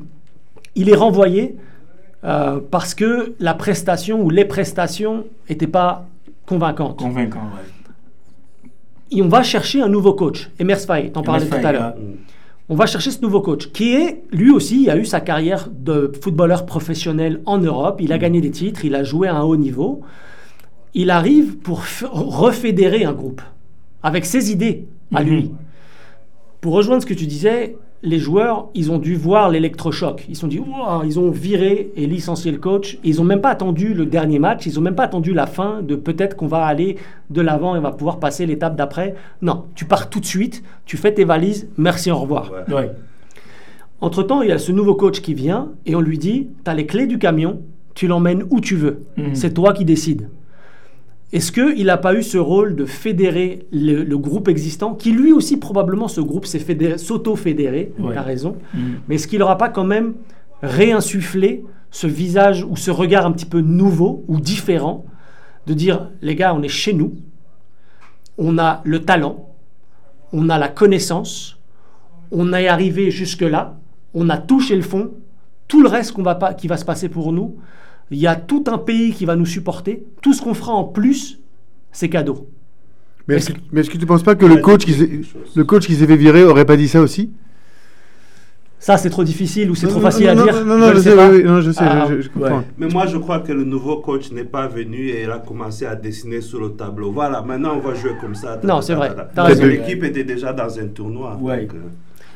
il 0.75 0.89
est 0.89 0.95
renvoyé 0.95 1.57
euh, 2.23 2.61
parce 2.71 2.95
que 2.95 3.33
la 3.41 3.53
prestation 3.55 4.21
ou 4.21 4.29
les 4.29 4.45
prestations 4.45 5.25
n'étaient 5.49 5.67
pas 5.67 6.05
convaincantes. 6.45 6.99
Convaincant, 6.99 7.39
ouais. 7.39 7.82
Et 9.11 9.21
on 9.21 9.27
va 9.27 9.43
chercher 9.43 9.81
un 9.81 9.89
nouveau 9.89 10.13
coach. 10.13 10.49
Emers 10.59 10.79
Faye, 10.79 11.11
t'en 11.11 11.21
parlais 11.21 11.45
tout 11.47 11.55
à 11.55 11.71
l'heure. 11.71 11.93
On 12.69 12.75
va 12.75 12.85
chercher 12.85 13.11
ce 13.11 13.21
nouveau 13.21 13.41
coach 13.41 13.67
qui 13.71 13.93
est, 13.93 14.23
lui 14.31 14.49
aussi, 14.49 14.89
a 14.89 14.97
eu 14.97 15.05
sa 15.05 15.19
carrière 15.19 15.69
de 15.69 16.11
footballeur 16.21 16.65
professionnel 16.65 17.41
en 17.45 17.57
Europe. 17.57 17.99
Il 18.01 18.13
a 18.13 18.17
gagné 18.17 18.41
des 18.41 18.51
titres, 18.51 18.85
il 18.85 18.95
a 18.95 19.03
joué 19.03 19.27
à 19.27 19.35
un 19.35 19.43
haut 19.43 19.57
niveau. 19.57 20.01
Il 20.93 21.09
arrive 21.09 21.57
pour 21.57 21.83
refédérer 22.11 23.03
un 23.03 23.13
groupe 23.13 23.41
avec 24.01 24.25
ses 24.25 24.51
idées 24.51 24.85
à 25.13 25.21
Mhm. 25.23 25.29
lui. 25.29 25.51
Pour 26.61 26.73
rejoindre 26.73 27.01
ce 27.01 27.05
que 27.07 27.13
tu 27.13 27.25
disais, 27.27 27.75
les 28.03 28.19
joueurs, 28.19 28.67
ils 28.75 28.91
ont 28.91 28.97
dû 28.97 29.15
voir 29.15 29.49
l'électrochoc. 29.49 30.25
Ils 30.27 30.35
se 30.35 30.41
sont 30.41 30.47
dit, 30.47 30.61
ils 31.05 31.19
ont 31.19 31.31
viré 31.31 31.91
et 31.95 32.05
licencié 32.05 32.51
le 32.51 32.57
coach. 32.57 32.99
Ils 33.03 33.15
n'ont 33.15 33.23
même 33.23 33.39
pas 33.39 33.49
attendu 33.49 33.93
le 33.93 34.05
dernier 34.05 34.39
match. 34.39 34.65
Ils 34.65 34.75
n'ont 34.75 34.81
même 34.81 34.95
pas 34.95 35.05
attendu 35.05 35.33
la 35.33 35.47
fin 35.47 35.81
de 35.81 35.95
peut-être 35.95 36.35
qu'on 36.35 36.47
va 36.47 36.65
aller 36.65 36.97
de 37.29 37.41
l'avant 37.41 37.75
et 37.75 37.79
on 37.79 37.81
va 37.81 37.91
pouvoir 37.91 38.19
passer 38.19 38.45
l'étape 38.45 38.75
d'après. 38.75 39.15
Non, 39.41 39.65
tu 39.73 39.85
pars 39.85 40.09
tout 40.09 40.19
de 40.19 40.25
suite, 40.25 40.63
tu 40.85 40.97
fais 40.97 41.13
tes 41.13 41.23
valises, 41.23 41.69
merci, 41.77 42.11
au 42.11 42.17
revoir. 42.17 42.51
Ouais. 42.51 42.75
Ouais. 42.75 42.91
Entre-temps, 44.01 44.41
il 44.41 44.49
y 44.49 44.51
a 44.51 44.57
ce 44.57 44.73
nouveau 44.73 44.95
coach 44.95 45.21
qui 45.21 45.33
vient 45.33 45.69
et 45.85 45.95
on 45.95 46.01
lui 46.01 46.17
dit, 46.17 46.49
tu 46.65 46.69
as 46.69 46.73
les 46.73 46.85
clés 46.85 47.07
du 47.07 47.19
camion, 47.19 47.61
tu 47.95 48.07
l'emmènes 48.07 48.43
où 48.49 48.59
tu 48.59 48.75
veux. 48.75 49.05
Mhm. 49.15 49.33
C'est 49.33 49.53
toi 49.53 49.71
qui 49.71 49.85
décides. 49.85 50.27
Est-ce 51.33 51.51
qu'il 51.51 51.85
n'a 51.87 51.97
pas 51.97 52.13
eu 52.13 52.21
ce 52.23 52.37
rôle 52.37 52.75
de 52.75 52.85
fédérer 52.85 53.65
le, 53.71 54.03
le 54.03 54.17
groupe 54.17 54.47
existant, 54.47 54.93
qui 54.93 55.11
lui 55.11 55.33
aussi 55.33 55.57
probablement 55.57 56.07
ce 56.07 56.21
groupe 56.21 56.45
s'est 56.45 56.59
fédéré- 56.59 56.97
s'auto-fédéré, 56.99 57.91
Ouais. 57.99 58.13
tu 58.13 58.17
as 58.17 58.21
raison, 58.21 58.55
Mm. 58.73 58.79
mais 59.07 59.15
est-ce 59.15 59.27
qu'il 59.27 59.39
n'aura 59.39 59.57
pas 59.57 59.69
quand 59.69 59.83
même 59.83 60.13
réinsufflé 60.61 61.65
ce 61.91 62.07
visage 62.07 62.63
ou 62.69 62.75
ce 62.75 62.91
regard 62.91 63.25
un 63.25 63.31
petit 63.31 63.45
peu 63.45 63.61
nouveau 63.61 64.23
ou 64.27 64.39
différent 64.39 65.05
de 65.67 65.73
dire, 65.73 66.09
les 66.21 66.35
gars, 66.35 66.53
on 66.53 66.61
est 66.61 66.67
chez 66.67 66.93
nous, 66.93 67.13
on 68.37 68.57
a 68.57 68.81
le 68.83 68.99
talent, 68.99 69.49
on 70.33 70.49
a 70.49 70.57
la 70.57 70.67
connaissance, 70.67 71.59
on 72.31 72.53
est 72.53 72.67
arrivé 72.67 73.11
jusque-là, 73.11 73.77
on 74.13 74.29
a 74.29 74.37
touché 74.37 74.75
le 74.75 74.81
fond, 74.81 75.11
tout 75.67 75.81
le 75.81 75.87
reste 75.89 76.11
qu'on 76.13 76.23
va 76.23 76.35
pas, 76.35 76.53
qui 76.53 76.67
va 76.67 76.77
se 76.77 76.85
passer 76.85 77.09
pour 77.09 77.31
nous, 77.31 77.55
il 78.11 78.17
y 78.19 78.27
a 78.27 78.35
tout 78.35 78.63
un 78.67 78.77
pays 78.77 79.11
qui 79.13 79.25
va 79.25 79.35
nous 79.35 79.45
supporter, 79.45 80.03
tout 80.21 80.33
ce 80.33 80.41
qu'on 80.41 80.53
fera 80.53 80.73
en 80.73 80.83
plus, 80.83 81.39
c'est 81.91 82.09
cadeau. 82.09 82.47
Mais 83.27 83.35
Est-ce 83.35 83.51
est-ce 83.51 83.57
que, 83.57 83.63
mais 83.71 83.81
est-ce 83.81 83.89
que 83.89 83.97
tu 83.97 84.05
penses 84.05 84.23
pas 84.23 84.35
que 84.35 84.45
le 84.45 84.57
coach, 84.57 84.85
qui 84.85 84.93
le 85.55 85.63
coach 85.63 85.87
qui 85.87 85.95
s'est 85.95 86.05
fait 86.07 86.17
virer 86.17 86.43
aurait 86.43 86.65
pas 86.65 86.75
dit 86.77 86.87
ça 86.89 87.01
aussi? 87.01 87.31
Ça, 88.79 88.97
c'est 88.97 89.09
trop 89.09 89.23
difficile 89.23 89.71
ou 89.71 89.75
c'est 89.75 89.87
trop 89.87 89.95
Non, 89.99 90.01
facile 90.01 90.25
non, 90.25 90.31
à 90.31 90.35
non, 90.35 90.43
dire 90.43 90.65
Non, 90.65 90.77
non, 90.77 90.89
Je 90.91 90.97
sais 90.97 91.11
sais, 91.11 91.15
pas. 91.15 91.29
oui, 91.29 91.37
oui, 91.37 91.43
non, 91.45 91.61
je 91.61 91.71
sais, 91.71 91.85
Ah, 91.85 92.05
je, 92.09 92.15
je- 92.17 92.21
je 92.23 92.29
comprends. 92.29 92.57
ouais. 92.57 92.63
Mais 92.77 92.87
moi, 92.89 93.05
je 93.07 93.15
crois 93.17 93.39
que 93.39 93.53
le 93.53 93.63
nouveau 93.63 93.97
coach 94.01 94.29
n'est 94.31 94.43
pas 94.43 94.67
venu 94.67 95.07
et 95.07 95.23
il 95.23 95.31
a 95.31 95.39
commencé 95.39 95.85
à 95.85 95.95
dessiner 95.95 96.41
sur 96.41 96.59
le 96.59 96.71
tableau. 96.71 97.09
Voilà, 97.13 97.41
maintenant 97.41 97.75
on 97.77 97.79
va 97.79 97.93
jouer 97.95 98.11
comme 98.19 98.35
ça. 98.35 98.59
Non, 98.61 98.81
c'est 98.81 98.95
vrai. 98.95 99.15
L'équipe 99.61 100.03
était 100.03 100.25
déjà 100.25 100.51
dans 100.51 100.77
un 100.77 100.87
tournoi. 100.87 101.37
Ouais. 101.41 101.61
donc, 101.61 101.75
euh, 101.75 101.77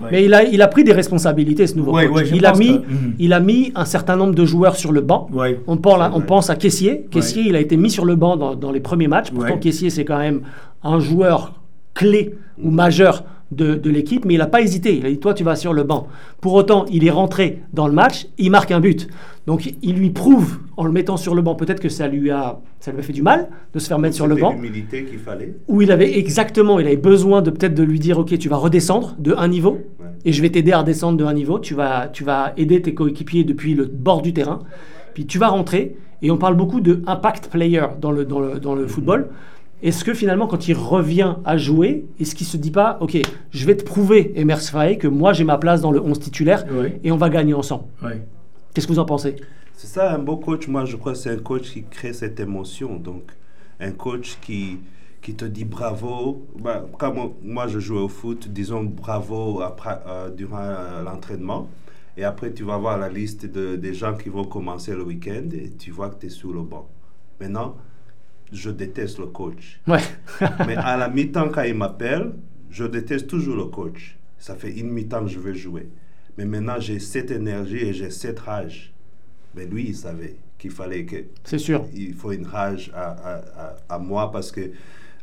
Ouais. 0.01 0.09
Mais 0.11 0.25
il 0.25 0.33
a, 0.33 0.43
il 0.43 0.61
a 0.61 0.67
pris 0.67 0.83
des 0.83 0.91
responsabilités, 0.93 1.65
ce 1.65 1.75
nouveau 1.75 1.93
Ouais, 1.93 2.07
coach. 2.07 2.27
il, 2.33 2.45
a 2.45 2.53
mis, 2.53 2.81
que- 2.81 2.87
Mhm. 2.87 3.13
il 3.17 3.33
a 3.33 3.39
mis 3.39 3.71
un 3.75 3.85
certain 3.85 4.15
nombre 4.15 4.35
de 4.35 4.45
joueurs 4.45 4.75
sur 4.75 4.91
le 4.91 5.01
banc. 5.01 5.27
On, 5.65 5.77
parle 5.77 6.03
à- 6.03 6.05
C'est 6.09 6.15
on 6.15 6.17
vrai. 6.19 6.27
pense 6.27 6.49
à 6.51 6.55
Caissier. 6.55 7.05
Caissier, 7.09 7.43
il 7.47 7.55
a 7.55 7.59
été 7.59 7.77
mis 7.77 7.89
sur 7.89 8.05
le 8.05 8.15
banc 8.15 8.37
dans, 8.37 8.55
dans 8.55 8.71
les 8.71 8.79
premiers 8.79 9.07
matchs. 9.07 9.31
Pourtant. 9.31 9.57
Caissier, 9.57 9.89
c'est 9.89 10.05
quand 10.05 10.19
même 10.19 10.41
un 10.83 10.99
joueur 10.99 11.53
clé 11.95 12.35
ou 12.63 12.69
majeur 12.69 13.23
de, 13.51 13.75
de 13.75 13.89
l'équipe, 13.89 14.25
mais 14.25 14.33
il 14.33 14.37
n'a 14.39 14.47
pas 14.47 14.61
hésité. 14.61 14.95
Il 14.97 15.05
a 15.05 15.09
dit 15.09 15.19
Toi, 15.19 15.33
tu 15.33 15.43
vas 15.43 15.55
sur 15.55 15.73
le 15.73 15.83
banc. 15.83 16.07
Pour 16.41 16.53
autant, 16.53 16.85
il 16.91 17.05
est 17.05 17.11
rentré 17.11 17.61
dans 17.73 17.87
le 17.87 17.93
match, 17.93 18.27
il 18.37 18.51
marque 18.51 18.71
un 18.71 18.79
but. 18.79 19.07
Donc, 19.45 19.73
il 19.81 19.95
lui 19.95 20.09
prouve, 20.09 20.57
en 20.75 20.83
le 20.83 20.91
mettant 20.91 21.15
sur 21.15 21.33
le 21.33 21.41
banc, 21.41 21.55
peut-être 21.55 21.79
que 21.79 21.87
ça 21.87 22.07
lui, 22.09 22.29
a, 22.31 22.59
ça 22.81 22.91
lui 22.91 22.99
a 22.99 23.01
fait 23.01 23.13
du 23.13 23.21
mal 23.21 23.47
de 23.73 23.79
se 23.79 23.87
faire 23.87 23.97
mettre 23.99 24.15
sur 24.15 24.27
le 24.27 24.35
banc. 24.35 24.51
l'humilité 24.51 25.05
qu'il 25.05 25.19
fallait. 25.19 25.55
Où 25.69 25.81
il 25.81 25.91
avait 25.91 26.17
exactement, 26.19 26.79
il 26.79 26.87
avait 26.87 26.97
besoin 26.97 27.41
de 27.41 27.49
peut-être 27.49 27.73
de 27.73 27.83
lui 27.83 27.99
dire 27.99 28.19
Ok, 28.19 28.37
tu 28.37 28.49
vas 28.49 28.57
redescendre 28.57 29.15
de 29.19 29.33
un 29.37 29.47
niveau 29.47 29.79
Ouais. 29.99 30.07
et 30.25 30.33
je 30.33 30.41
vais 30.41 30.49
t'aider 30.49 30.73
à 30.73 30.79
redescendre 30.79 31.17
de 31.17 31.23
un 31.23 31.33
niveau. 31.33 31.59
Tu 31.59 31.73
vas, 31.73 32.09
tu 32.11 32.23
vas 32.25 32.51
aider 32.57 32.81
tes 32.81 32.93
coéquipiers 32.93 33.45
depuis 33.45 33.73
le 33.73 33.85
bord 33.85 34.21
du 34.21 34.33
terrain. 34.33 34.59
Puis 35.13 35.25
tu 35.25 35.37
vas 35.39 35.47
rentrer. 35.47 35.95
Et 36.21 36.31
on 36.31 36.37
parle 36.37 36.55
beaucoup 36.55 36.81
de 36.81 37.01
impact 37.05 37.47
player 37.49 37.83
dans 38.01 38.11
le, 38.11 38.25
dans 38.25 38.39
le, 38.39 38.59
dans 38.59 38.73
le 38.75 38.87
football. 38.87 39.29
Est-ce 39.83 40.03
que 40.03 40.13
finalement, 40.13 40.47
quand 40.47 40.67
il 40.67 40.73
revient 40.73 41.35
à 41.45 41.57
jouer, 41.57 42.05
est-ce 42.19 42.33
qu'il 42.33 42.47
se 42.47 42.57
dit 42.57 42.71
pas, 42.71 42.97
OK, 42.99 43.17
je 43.51 43.65
vais 43.65 43.77
te 43.77 43.83
prouver, 43.83 44.31
Emers 44.39 44.61
Faye, 44.61 44.97
que 44.97 45.07
moi 45.07 45.33
j'ai 45.33 45.43
ma 45.43 45.57
place 45.57 45.81
dans 45.81 45.91
le 45.91 46.01
11 46.01 46.19
titulaire 46.19 46.65
et 47.03 47.11
on 47.11 47.17
va 47.17 47.29
gagner 47.29 47.53
ensemble. 47.53 47.85
Qu'est-ce 48.73 48.87
que 48.87 48.93
vous 48.93 48.99
en 48.99 49.05
pensez? 49.05 49.35
C'est 49.73 49.87
ça, 49.87 50.13
un 50.13 50.19
beau 50.19 50.37
coach, 50.37 50.67
moi 50.67 50.85
je 50.85 50.95
crois 50.95 51.13
que 51.13 51.19
c'est 51.19 51.29
un 51.29 51.37
coach 51.37 51.71
qui 51.71 51.83
crée 51.83 52.13
cette 52.13 52.39
émotion. 52.39 52.97
Donc, 52.97 53.31
un 53.79 53.91
coach 53.91 54.37
qui, 54.41 54.79
qui 55.21 55.35
te 55.35 55.45
dit 55.45 55.65
bravo. 55.65 56.47
Bah, 56.59 56.85
comme 56.97 57.33
moi, 57.43 57.67
je 57.67 57.79
joue 57.79 57.97
au 57.97 58.07
foot, 58.07 58.47
disons 58.47 58.83
bravo 58.83 59.61
après, 59.61 59.99
euh, 60.07 60.29
durant 60.29 60.59
euh, 60.61 61.03
l'entraînement. 61.03 61.69
Et 62.15 62.23
après, 62.23 62.51
tu 62.51 62.63
vas 62.63 62.77
voir 62.77 62.97
la 62.97 63.09
liste 63.09 63.45
de, 63.45 63.75
des 63.75 63.93
gens 63.93 64.15
qui 64.15 64.29
vont 64.29 64.45
commencer 64.45 64.95
le 64.95 65.03
week-end 65.03 65.49
et 65.53 65.69
tu 65.69 65.91
vois 65.91 66.09
que 66.09 66.19
tu 66.19 66.25
es 66.27 66.29
sous 66.29 66.51
le 66.51 66.61
banc. 66.61 66.89
Maintenant, 67.39 67.75
je 68.51 68.69
déteste 68.69 69.19
le 69.19 69.27
coach. 69.27 69.79
Ouais. 69.87 70.01
Mais 70.67 70.75
à 70.75 70.97
la 70.97 71.09
mi-temps, 71.09 71.49
quand 71.49 71.63
il 71.63 71.75
m'appelle, 71.75 72.33
je 72.69 72.85
déteste 72.85 73.27
toujours 73.27 73.55
le 73.55 73.65
coach. 73.65 74.17
Ça 74.37 74.55
fait 74.55 74.71
une 74.71 74.89
mi-temps 74.89 75.23
que 75.25 75.31
je 75.31 75.39
veux 75.39 75.53
jouer. 75.53 75.89
Mais 76.37 76.45
maintenant, 76.45 76.79
j'ai 76.79 76.99
cette 76.99 77.31
énergie 77.31 77.77
et 77.77 77.93
j'ai 77.93 78.09
cette 78.11 78.39
rage. 78.39 78.93
Mais 79.55 79.65
lui, 79.65 79.87
il 79.87 79.95
savait 79.95 80.35
qu'il 80.57 80.71
fallait 80.71 81.05
que. 81.05 81.17
C'est 81.43 81.57
sûr. 81.57 81.85
Il 81.93 82.13
faut 82.13 82.31
une 82.31 82.45
rage 82.45 82.91
à, 82.93 83.09
à, 83.11 83.35
à, 83.37 83.77
à 83.95 83.99
moi 83.99 84.31
parce 84.31 84.51
que 84.51 84.71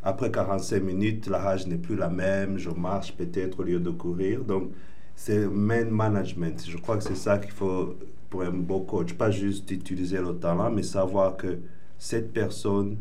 après 0.03 0.31
45 0.31 0.83
minutes, 0.83 1.27
la 1.29 1.39
rage 1.39 1.67
n'est 1.67 1.79
plus 1.79 1.97
la 1.97 2.11
même. 2.11 2.59
Je 2.59 2.71
marche 2.71 3.15
peut-être 3.17 3.61
au 3.61 3.63
lieu 3.63 3.81
de 3.81 3.91
courir. 3.91 4.45
Donc, 4.45 4.71
c'est 5.17 5.47
man 5.47 5.89
management. 5.91 6.63
Je 6.69 6.77
crois 6.77 6.99
que 6.99 7.05
c'est 7.05 7.17
ça 7.17 7.39
qu'il 7.39 7.53
faut 7.53 7.97
pour 8.29 8.43
un 8.43 8.51
beau 8.51 8.81
coach. 8.81 9.15
Pas 9.15 9.31
juste 9.31 9.71
utiliser 9.71 10.19
le 10.19 10.35
talent, 10.35 10.71
mais 10.71 10.83
savoir 10.83 11.37
que 11.37 11.59
cette 11.99 12.33
personne 12.33 12.97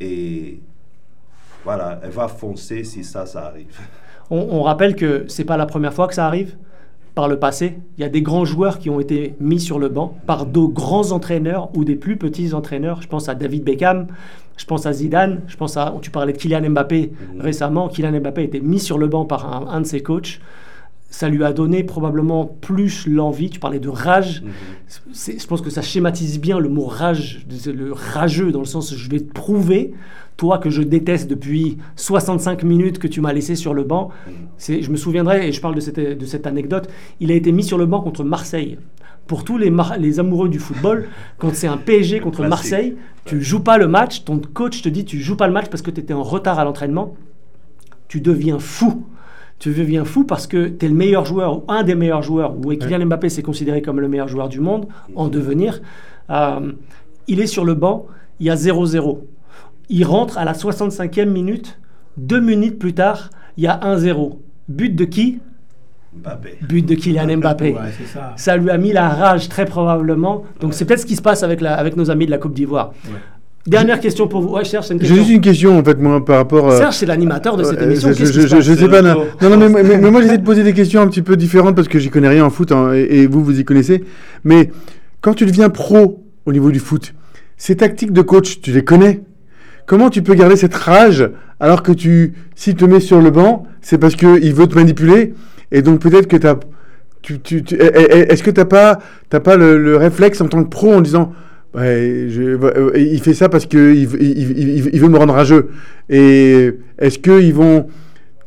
est. 0.00 0.58
Voilà, 1.64 1.98
elle 2.02 2.10
va 2.10 2.28
foncer 2.28 2.84
si 2.84 3.04
ça, 3.04 3.24
ça 3.26 3.46
arrive. 3.46 3.78
On, 4.30 4.38
on 4.50 4.62
rappelle 4.62 4.96
que 4.96 5.24
c'est 5.28 5.44
pas 5.44 5.56
la 5.56 5.66
première 5.66 5.94
fois 5.94 6.08
que 6.08 6.14
ça 6.14 6.26
arrive. 6.26 6.56
Par 7.14 7.28
le 7.28 7.38
passé, 7.38 7.78
il 7.96 8.00
y 8.00 8.04
a 8.04 8.08
des 8.08 8.22
grands 8.22 8.44
joueurs 8.44 8.80
qui 8.80 8.90
ont 8.90 8.98
été 8.98 9.36
mis 9.38 9.60
sur 9.60 9.78
le 9.78 9.88
banc 9.88 10.16
par 10.26 10.46
de 10.46 10.58
grands 10.66 11.12
entraîneurs 11.12 11.70
ou 11.76 11.84
des 11.84 11.94
plus 11.94 12.16
petits 12.16 12.52
entraîneurs. 12.54 13.00
Je 13.02 13.06
pense 13.06 13.28
à 13.28 13.36
David 13.36 13.62
Beckham, 13.62 14.08
je 14.56 14.64
pense 14.66 14.84
à 14.84 14.92
Zidane, 14.92 15.42
je 15.46 15.56
pense 15.56 15.76
à. 15.76 15.94
Tu 16.02 16.10
parlais 16.10 16.32
de 16.32 16.38
Kylian 16.38 16.68
Mbappé 16.70 17.12
Mhm. 17.34 17.40
récemment. 17.40 17.88
Kylian 17.88 18.18
Mbappé 18.20 18.40
a 18.40 18.44
été 18.44 18.60
mis 18.60 18.80
sur 18.80 18.98
le 18.98 19.06
banc 19.06 19.26
par 19.26 19.46
un, 19.54 19.68
un 19.72 19.80
de 19.80 19.86
ses 19.86 20.02
coachs. 20.02 20.40
Ça 21.14 21.28
lui 21.28 21.44
a 21.44 21.52
donné 21.52 21.84
probablement 21.84 22.44
plus 22.44 23.06
l'envie. 23.06 23.48
Tu 23.48 23.60
parlais 23.60 23.78
de 23.78 23.88
rage. 23.88 24.42
Mhm. 24.42 25.36
Je 25.38 25.46
pense 25.46 25.60
que 25.60 25.70
ça 25.70 25.80
schématise 25.80 26.40
bien 26.40 26.58
le 26.58 26.68
mot 26.68 26.86
rage, 26.86 27.46
le 27.66 27.92
rageux, 27.92 28.50
dans 28.50 28.58
le 28.58 28.64
sens 28.64 28.96
je 28.96 29.10
vais 29.10 29.20
te 29.20 29.32
prouver, 29.32 29.94
toi 30.36 30.58
que 30.58 30.70
je 30.70 30.82
déteste 30.82 31.30
depuis 31.30 31.78
65 31.94 32.64
minutes 32.64 32.98
que 32.98 33.06
tu 33.06 33.20
m'as 33.20 33.32
laissé 33.32 33.54
sur 33.54 33.74
le 33.74 33.84
banc. 33.84 34.10
C'est- 34.58 34.82
Je 34.82 34.90
me 34.90 34.96
souviendrai, 34.96 35.46
et 35.46 35.52
je 35.52 35.60
parle 35.60 35.76
de 35.76 35.80
cette, 35.80 36.00
de 36.00 36.26
cette 36.26 36.48
anecdote, 36.48 36.88
il 37.20 37.30
a 37.30 37.34
été 37.34 37.52
mis 37.52 37.62
sur 37.62 37.78
le 37.78 37.86
banc 37.86 38.00
contre 38.00 38.24
Marseille. 38.24 38.76
Pour 39.28 39.44
tous 39.44 39.56
les, 39.56 39.70
amoureux 40.18 40.48
du 40.48 40.58
football, 40.58 41.06
quand 41.38 41.54
c'est 41.54 41.68
un 41.68 41.76
PSG 41.76 42.18
contre 42.18 42.38
Classique. 42.38 42.50
Marseille, 42.50 42.96
tu 43.24 43.40
joues 43.40 43.62
pas 43.62 43.78
le 43.78 43.86
match, 43.86 44.24
ton 44.24 44.40
coach 44.52 44.82
te 44.82 44.88
dit 44.88 45.04
tu 45.04 45.20
joues 45.20 45.36
pas 45.36 45.46
le 45.46 45.52
match 45.52 45.68
parce 45.70 45.82
que 45.82 45.92
tu 45.92 46.00
étais 46.00 46.12
en 46.12 46.24
retard 46.24 46.58
à 46.58 46.64
l'entraînement, 46.64 47.14
tu 48.08 48.20
deviens 48.20 48.58
fou. 48.58 49.04
Tu 49.58 49.72
deviens 49.72 50.04
fou 50.04 50.24
parce 50.24 50.46
que 50.46 50.68
tu 50.68 50.84
es 50.84 50.88
le 50.88 50.94
meilleur 50.94 51.24
joueur, 51.24 51.58
ou 51.58 51.64
un 51.68 51.82
des 51.82 51.94
meilleurs 51.94 52.22
joueurs, 52.22 52.54
ou 52.56 52.74
Kylian 52.74 53.06
Mbappé 53.06 53.28
s'est 53.28 53.42
considéré 53.42 53.82
comme 53.82 54.00
le 54.00 54.08
meilleur 54.08 54.28
joueur 54.28 54.48
du 54.48 54.60
monde 54.60 54.86
en 55.14 55.28
devenir. 55.28 55.80
Euh, 56.30 56.72
il 57.28 57.40
est 57.40 57.46
sur 57.46 57.64
le 57.64 57.74
banc, 57.74 58.06
il 58.40 58.46
y 58.46 58.50
a 58.50 58.56
0-0. 58.56 59.20
Il 59.88 60.04
rentre 60.04 60.38
à 60.38 60.44
la 60.44 60.52
65e 60.52 61.26
minute, 61.26 61.78
deux 62.16 62.40
minutes 62.40 62.78
plus 62.78 62.94
tard, 62.94 63.30
il 63.56 63.64
y 63.64 63.66
a 63.66 63.78
1-0. 63.78 64.38
But 64.68 64.94
de 64.94 65.04
qui? 65.04 65.40
Mbappé. 66.16 66.58
But 66.62 66.86
de 66.86 66.94
Kylian 66.94 67.38
Mbappé. 67.38 67.72
Ouais, 67.72 67.80
c'est 67.96 68.06
ça. 68.06 68.32
Ça 68.36 68.56
lui 68.56 68.70
a 68.70 68.78
mis 68.78 68.92
la 68.92 69.08
rage 69.08 69.48
très 69.48 69.64
probablement. 69.64 70.44
Donc 70.60 70.74
c'est 70.74 70.84
peut-être 70.84 71.00
ce 71.00 71.06
qui 71.06 71.16
se 71.16 71.22
passe 71.22 71.42
avec, 71.42 71.60
la, 71.60 71.74
avec 71.74 71.96
nos 71.96 72.10
amis 72.10 72.26
de 72.26 72.30
la 72.30 72.38
Coupe 72.38 72.54
d'Ivoire. 72.54 72.92
Dernière 73.66 73.98
question 73.98 74.28
pour 74.28 74.42
vous. 74.42 74.54
Ouais, 74.54 74.64
Serge, 74.64 74.86
c'est 74.86 74.92
une 74.94 75.00
J'ai 75.00 75.06
question. 75.06 75.22
juste 75.24 75.34
une 75.36 75.40
question, 75.40 75.78
en 75.78 75.82
fait, 75.84 75.98
moi, 75.98 76.22
par 76.22 76.36
rapport. 76.36 76.70
euh, 76.70 76.76
Serge, 76.78 76.96
c'est 76.96 77.06
l'animateur 77.06 77.56
de 77.56 77.64
cette 77.64 77.80
euh, 77.80 77.84
émission. 77.84 78.12
je, 78.12 78.74
sais 78.74 78.88
pas. 78.88 79.00
Non, 79.00 79.24
non, 79.40 79.56
non, 79.56 79.70
mais, 79.70 79.82
mais- 79.82 79.96
mais 79.96 80.10
moi 80.10 80.20
j'essaie 80.22 80.36
de 80.36 80.44
poser 80.44 80.62
des 80.62 80.74
questions 80.74 81.00
un 81.00 81.06
petit 81.06 81.22
peu 81.22 81.34
différentes 81.36 81.74
parce 81.74 81.88
que 81.88 81.98
j'y 81.98 82.10
connais 82.10 82.28
rien 82.28 82.44
en 82.44 82.50
foot 82.50 82.72
hein, 82.72 82.92
et, 82.94 83.22
et 83.22 83.26
vous, 83.26 83.42
vous 83.42 83.58
y 83.58 83.64
connaissez. 83.64 84.04
Mais 84.44 84.70
quand 85.22 85.32
tu 85.32 85.46
deviens 85.46 85.70
pro 85.70 86.22
au 86.44 86.52
niveau 86.52 86.70
du 86.70 86.78
foot, 86.78 87.14
ces 87.56 87.74
tactiques 87.76 88.12
de 88.12 88.20
coach, 88.20 88.60
tu 88.60 88.70
les 88.72 88.84
connais? 88.84 89.22
Comment 89.86 90.10
tu 90.10 90.22
peux 90.22 90.34
garder 90.34 90.56
cette 90.56 90.74
rage 90.74 91.30
alors 91.58 91.82
que 91.82 91.92
tu, 91.92 92.34
s'il 92.54 92.74
te 92.74 92.84
met 92.84 93.00
sur 93.00 93.20
le 93.22 93.30
banc, 93.30 93.66
c'est 93.80 93.96
parce 93.96 94.14
qu'il 94.16 94.52
veut 94.52 94.66
te 94.66 94.74
manipuler 94.74 95.32
et 95.72 95.80
donc 95.80 96.00
peut-être 96.00 96.26
que 96.26 96.36
t'as- 96.36 96.58
tu, 97.22 97.40
tu, 97.40 97.62
tu- 97.64 97.76
eh, 97.80 97.90
eh, 97.94 98.06
eh, 98.10 98.32
est-ce 98.32 98.42
que 98.42 98.50
t'as 98.50 98.64
pas, 98.66 98.98
t'as 99.30 99.40
pas 99.40 99.56
le, 99.56 99.78
le 99.78 99.96
réflexe 99.96 100.42
en 100.42 100.48
tant 100.48 100.62
que 100.62 100.68
pro 100.68 100.92
en 100.92 101.00
disant 101.00 101.32
Ouais, 101.74 102.26
je- 102.28 102.42
euh, 102.42 102.90
il 102.96 103.20
fait 103.20 103.34
ça 103.34 103.48
parce 103.48 103.66
qu'il 103.66 103.80
il, 103.94 104.08
il, 104.20 104.58
il- 104.58 104.90
il 104.92 105.00
veut 105.00 105.08
me 105.08 105.18
rendre 105.18 105.34
rageux. 105.34 105.68
Et 106.08 106.70
est-ce 106.98 107.18
qu'ils 107.18 107.52
vont 107.54 107.86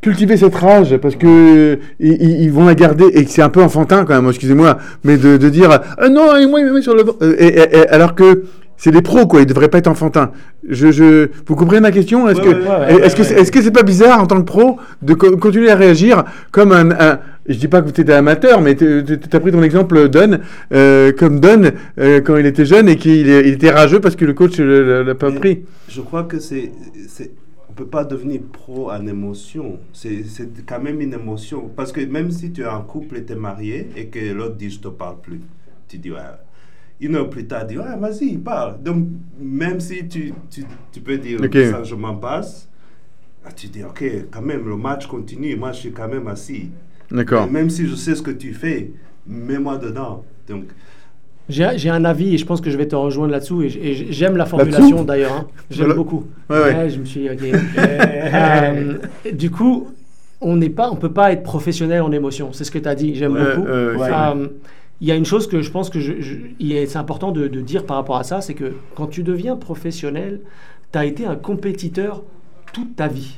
cultiver 0.02 0.38
cette 0.38 0.56
rage 0.56 0.96
parce 0.98 1.16
que 1.18 1.78
ils, 2.00 2.50
vont 2.52 2.66
la 2.66 2.76
garder? 2.76 3.06
Et 3.14 3.26
que 3.26 3.30
c'est 3.32 3.42
un 3.42 3.50
peu 3.50 3.62
enfantin 3.62 4.06
quand 4.06 4.16
même, 4.16 4.30
excusez-moi, 4.30 4.78
mais 5.04 5.18
de, 5.18 5.36
de 5.38 5.50
dire 5.50 5.70
ah 5.98 6.08
non, 6.10 6.36
et 6.38 6.46
moi 6.48 6.60
il 6.62 6.68
me 6.68 6.74
met 6.74 6.82
sur 6.82 6.96
le. 6.96 7.04
Euh, 7.22 7.36
et- 7.38 7.48
et- 7.48 7.78
et- 7.80 7.88
alors 7.90 8.16
que 8.16 8.44
c'est 8.78 8.92
des 8.92 9.02
pros 9.02 9.26
quoi, 9.28 9.42
ils 9.42 9.46
devraient 9.48 9.70
pas 9.70 9.80
être 9.80 9.88
enfantins. 9.88 10.32
Je, 10.70 10.92
je, 10.92 11.30
vous 11.48 11.56
comprenez 11.56 11.82
ma 11.82 11.92
question? 11.92 12.30
Est-ce 12.30 12.40
Ouais, 12.40 12.46
que 12.46 12.50
ouais, 12.52 12.56
ouais, 12.56 12.94
ouais, 12.96 13.06
est-ce 13.08 13.16
que 13.16 13.24
c'est 13.24 13.34
ouais. 13.36 13.42
est-ce 13.42 13.52
que 13.52 13.62
c'est 13.62 13.72
pas 13.72 13.84
bizarre 13.84 14.22
en 14.22 14.28
tant 14.28 14.38
que 14.38 14.46
pro 14.46 14.78
de 15.02 15.14
co- 15.16 15.36
continuer 15.38 15.70
à 15.72 15.76
réagir 15.76 16.24
comme 16.52 16.72
un, 16.72 16.92
un- 16.92 17.20
je 17.48 17.58
dis 17.58 17.68
pas 17.68 17.82
que 17.82 17.90
tu 17.90 18.02
étais 18.02 18.14
amateur, 18.14 18.62
mais 18.62 18.76
tu 18.76 18.86
as 19.32 19.40
pris 19.40 19.52
ton 19.52 19.64
exemple 19.64 20.10
Don, 20.10 20.40
euh, 20.74 21.12
comme 21.14 21.40
Don 21.40 21.72
euh, 21.98 22.22
quand 22.22 22.38
il 22.38 22.46
était 22.46 22.66
jeune 22.66 22.90
et 22.90 22.98
qu'il 22.98 23.28
il 23.28 23.54
était 23.54 23.72
rageux 23.72 24.00
parce 24.00 24.16
que 24.16 24.26
le 24.26 24.34
coach 24.34 24.60
ne 24.60 25.02
l'a 25.04 25.16
pas 25.16 25.32
pris. 25.32 25.66
Je 25.88 26.02
crois 26.02 26.24
que 26.24 26.40
c'est. 26.40 26.72
On 27.70 27.74
peut 27.74 27.86
pas 27.86 28.04
devenir 28.04 28.42
pro 28.52 28.90
en 28.92 29.06
émotion. 29.06 29.80
C'est 29.94 30.24
c'est 30.26 30.66
quand 30.66 30.82
même 30.82 31.00
une 31.00 31.14
émotion. 31.14 31.70
Parce 31.76 31.92
que 31.92 32.02
même 32.02 32.32
si 32.32 32.52
tu 32.52 32.62
es 32.62 32.66
en 32.66 32.82
couple 32.82 33.18
et 33.18 33.24
tu 33.24 33.34
es 33.34 33.36
marié 33.36 33.90
et 33.96 34.08
que 34.08 34.20
l'autre 34.34 34.56
dit 34.56 34.70
je 34.72 34.80
te 34.80 34.88
parle 34.88 35.18
plus, 35.22 35.42
tu 35.88 35.98
dis 35.98 36.12
ouais. 36.12 36.18
Une 37.00 37.16
heure 37.16 37.30
plus 37.30 37.46
tard, 37.46 37.68
tu 37.68 37.76
dis 37.76 37.80
ouais, 37.80 37.96
vas-y, 38.00 38.38
parle. 38.38 38.82
Donc, 38.82 39.06
même 39.40 39.80
si 39.80 40.08
tu, 40.08 40.34
tu, 40.50 40.64
tu 40.92 41.00
peux 41.00 41.20
dire 41.20 41.40
Ok. 41.44 41.54
ça, 41.70 41.84
je 41.84 41.94
m'en 41.94 42.16
passe, 42.16 42.68
tu 43.56 43.68
dis 43.68 43.84
ok, 43.84 44.04
quand 44.32 44.42
même, 44.42 44.68
le 44.68 44.76
match 44.76 45.06
continue. 45.06 45.56
Moi, 45.56 45.72
je 45.74 45.78
suis 45.82 45.92
quand 45.92 46.08
même 46.08 46.28
assis. 46.28 46.72
D'accord. 47.12 47.50
Même 47.50 47.70
si 47.70 47.88
je 47.88 47.96
sais 47.96 48.16
ce 48.16 48.22
que 48.22 48.32
tu 48.32 48.54
fais, 48.54 48.92
mets-moi 49.28 49.78
dedans. 49.78 50.24
Donc, 50.50 50.64
J'ai 51.50 51.70
j'ai 51.78 51.90
un 51.90 52.04
avis 52.04 52.34
et 52.36 52.38
je 52.38 52.46
pense 52.46 52.60
que 52.60 52.70
je 52.70 52.78
vais 52.78 52.88
te 52.88 52.96
rejoindre 52.96 53.32
là-dessous. 53.32 53.62
Et 53.64 53.94
j'aime 54.12 54.36
la 54.38 54.46
formulation 54.46 55.04
d'ailleurs. 55.04 55.32
hein. 55.34 55.48
J'aime 55.70 55.94
beaucoup. 55.94 56.26
Ouais, 56.50 56.60
ouais. 56.62 56.90
je 56.90 57.00
me 57.00 57.06
suis. 57.06 57.28
Euh, 57.88 58.98
du 59.34 59.50
coup, 59.52 59.88
on 60.42 60.56
n'est 60.58 60.70
pas, 60.70 60.92
on 60.92 60.96
peut 60.96 61.12
pas 61.14 61.32
être 61.32 61.44
professionnel 61.44 62.02
en 62.02 62.12
émotion. 62.12 62.52
C'est 62.54 62.64
ce 62.64 62.72
que 62.72 62.80
tu 62.80 62.88
as 62.88 62.96
dit. 62.96 63.16
J'aime 63.16 63.34
Ouais, 63.34 63.56
beaucoup. 63.56 63.68
Ouais. 63.68 64.10
Euh, 64.12 64.48
Il 65.00 65.08
y 65.08 65.12
a 65.12 65.16
une 65.16 65.26
chose 65.26 65.48
que 65.48 65.62
je 65.62 65.70
pense 65.70 65.92
que 65.92 66.00
je, 66.00 66.14
je- 66.22 66.36
il 66.60 66.72
est- 66.74 66.88
c'est 66.88 66.98
important 66.98 67.32
de, 67.32 67.48
de 67.48 67.62
dire 67.62 67.86
par 67.86 67.98
rapport 67.98 68.18
à 68.18 68.24
ça, 68.24 68.42
c'est 68.42 68.56
que 68.56 68.74
quand 68.96 69.06
tu 69.06 69.22
deviens 69.22 69.56
professionnel, 69.56 70.40
tu 70.92 70.98
as 70.98 71.06
été 71.06 71.24
un 71.28 71.36
compétiteur 71.36 72.24
toute 72.74 72.96
ta 72.96 73.08
vie. 73.08 73.38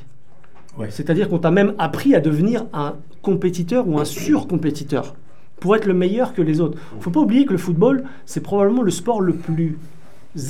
Ouais. 0.78 0.88
C'est-à-dire 0.90 1.28
qu'on 1.28 1.38
t'a 1.38 1.50
même 1.50 1.74
appris 1.78 2.14
à 2.14 2.20
devenir 2.20 2.64
un 2.72 2.94
compétiteur 3.22 3.86
ou 3.88 3.98
un 3.98 4.04
surcompétiteur 4.04 5.14
pour 5.58 5.76
être 5.76 5.86
le 5.86 5.94
meilleur 5.94 6.32
que 6.32 6.40
les 6.42 6.60
autres. 6.60 6.78
Il 6.96 7.02
faut 7.02 7.10
pas 7.10 7.20
oublier 7.20 7.44
que 7.44 7.52
le 7.52 7.58
football, 7.58 8.04
c'est 8.24 8.40
probablement 8.40 8.82
le 8.82 8.90
sport 8.90 9.20
le 9.20 9.34
plus 9.34 9.78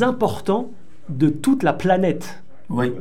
important 0.02 0.70
de 1.08 1.28
toute 1.28 1.62
la 1.62 1.72
planète. 1.72 2.42
Oui. 2.68 2.92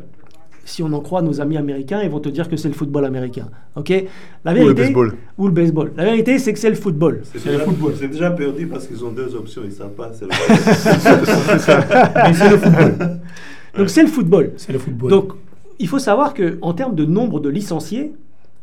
Si 0.66 0.82
on 0.84 0.92
en 0.94 1.02
croit 1.02 1.22
nos 1.22 1.42
amis 1.42 1.58
américains, 1.58 2.02
ils 2.04 2.10
vont 2.10 2.20
te 2.20 2.30
dire 2.30 2.48
que 2.48 2.56
c'est 2.56 2.68
le 2.68 2.74
football 2.76 3.04
américain. 3.06 3.50
Ok? 3.76 3.90
La 4.46 4.52
Ou 4.52 4.56
le 4.56 4.62
vérité, 4.62 4.82
baseball. 4.84 5.14
Ou 5.38 5.48
le 5.48 5.54
baseball. 5.54 5.92
La 5.98 6.04
vérité, 6.06 6.38
c'est 6.40 6.54
que 6.54 6.60
c'est 6.60 6.70
le 6.70 6.76
football. 6.76 7.22
c'est 7.24 7.44
le 7.46 7.52
déjà, 7.52 7.64
football. 7.64 7.94
c'est 8.00 8.08
déjà 8.08 8.32
perdu 8.32 8.68
parce 8.68 8.86
qu'ils 8.88 9.04
ont 9.04 9.12
deux 9.12 9.36
options, 9.36 9.62
ils 9.66 9.72
savent 9.72 9.90
pas. 9.94 10.12
c'est 10.14 10.26
le- 10.26 10.32
Mais 12.24 12.34
c'est 12.34 12.50
le 12.50 12.58
football. 12.58 13.20
Donc 13.78 13.90
c'est 13.90 14.02
le 14.02 14.08
football. 14.08 14.52
C'est 14.58 14.74
le 14.74 14.80
football. 14.80 15.10
Donc 15.10 15.34
il 15.80 15.88
faut 15.88 16.00
savoir 16.00 16.34
que 16.34 16.60
en 16.62 16.74
termes 16.74 16.96
de 16.96 17.06
nombre 17.06 17.40
de 17.40 17.50
licenciés, 17.50 18.14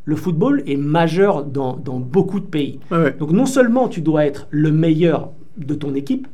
le 0.05 0.17
football 0.17 0.63
est 0.67 0.77
majeur 0.77 1.45
dans, 1.45 1.77
dans 1.77 1.99
beaucoup 1.99 2.39
de 2.39 2.47
pays. 2.47 2.79
Ouais. 2.91 3.13
Donc 3.19 3.33
non 3.33 3.47
seulement 3.47 3.89
tu 3.89 4.01
dois 4.01 4.25
être 4.25 4.47
le 4.51 4.71
meilleur 4.71 5.33
de 5.57 5.75
ton 5.75 5.95
équipe, 5.95 6.29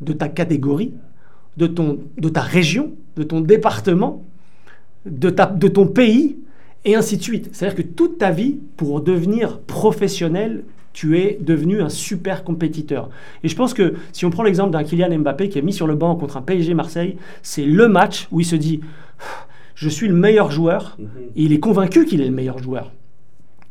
de 0.00 0.12
ta 0.12 0.28
catégorie, 0.28 0.94
de, 1.56 1.66
ton, 1.66 1.98
de 2.16 2.28
ta 2.28 2.40
région, 2.40 2.92
de 3.16 3.24
ton 3.24 3.40
département, 3.40 4.22
de, 5.04 5.30
ta, 5.30 5.46
de 5.46 5.66
ton 5.66 5.86
pays, 5.86 6.36
et 6.84 6.94
ainsi 6.94 7.16
de 7.16 7.22
suite. 7.22 7.50
C'est-à-dire 7.52 7.76
que 7.76 7.88
toute 7.88 8.18
ta 8.18 8.30
vie, 8.30 8.58
pour 8.76 9.00
devenir 9.00 9.58
professionnel, 9.60 10.64
tu 10.92 11.18
es 11.18 11.38
devenu 11.40 11.80
un 11.80 11.88
super 11.88 12.44
compétiteur. 12.44 13.10
Et 13.42 13.48
je 13.48 13.56
pense 13.56 13.74
que 13.74 13.94
si 14.12 14.24
on 14.24 14.30
prend 14.30 14.42
l'exemple 14.42 14.70
d'un 14.70 14.84
Kylian 14.84 15.18
Mbappé 15.18 15.48
qui 15.48 15.58
est 15.58 15.62
mis 15.62 15.72
sur 15.72 15.86
le 15.86 15.94
banc 15.94 16.14
contre 16.16 16.36
un 16.36 16.42
PSG 16.42 16.74
Marseille, 16.74 17.16
c'est 17.42 17.64
le 17.64 17.88
match 17.88 18.28
où 18.30 18.40
il 18.40 18.46
se 18.46 18.56
dit 18.56 18.80
je 19.80 19.88
suis 19.88 20.08
le 20.08 20.14
meilleur 20.14 20.50
joueur, 20.50 20.96
et 21.36 21.42
il 21.44 21.52
est 21.52 21.60
convaincu 21.60 22.04
qu'il 22.04 22.20
est 22.20 22.26
le 22.26 22.34
meilleur 22.34 22.58
joueur. 22.58 22.90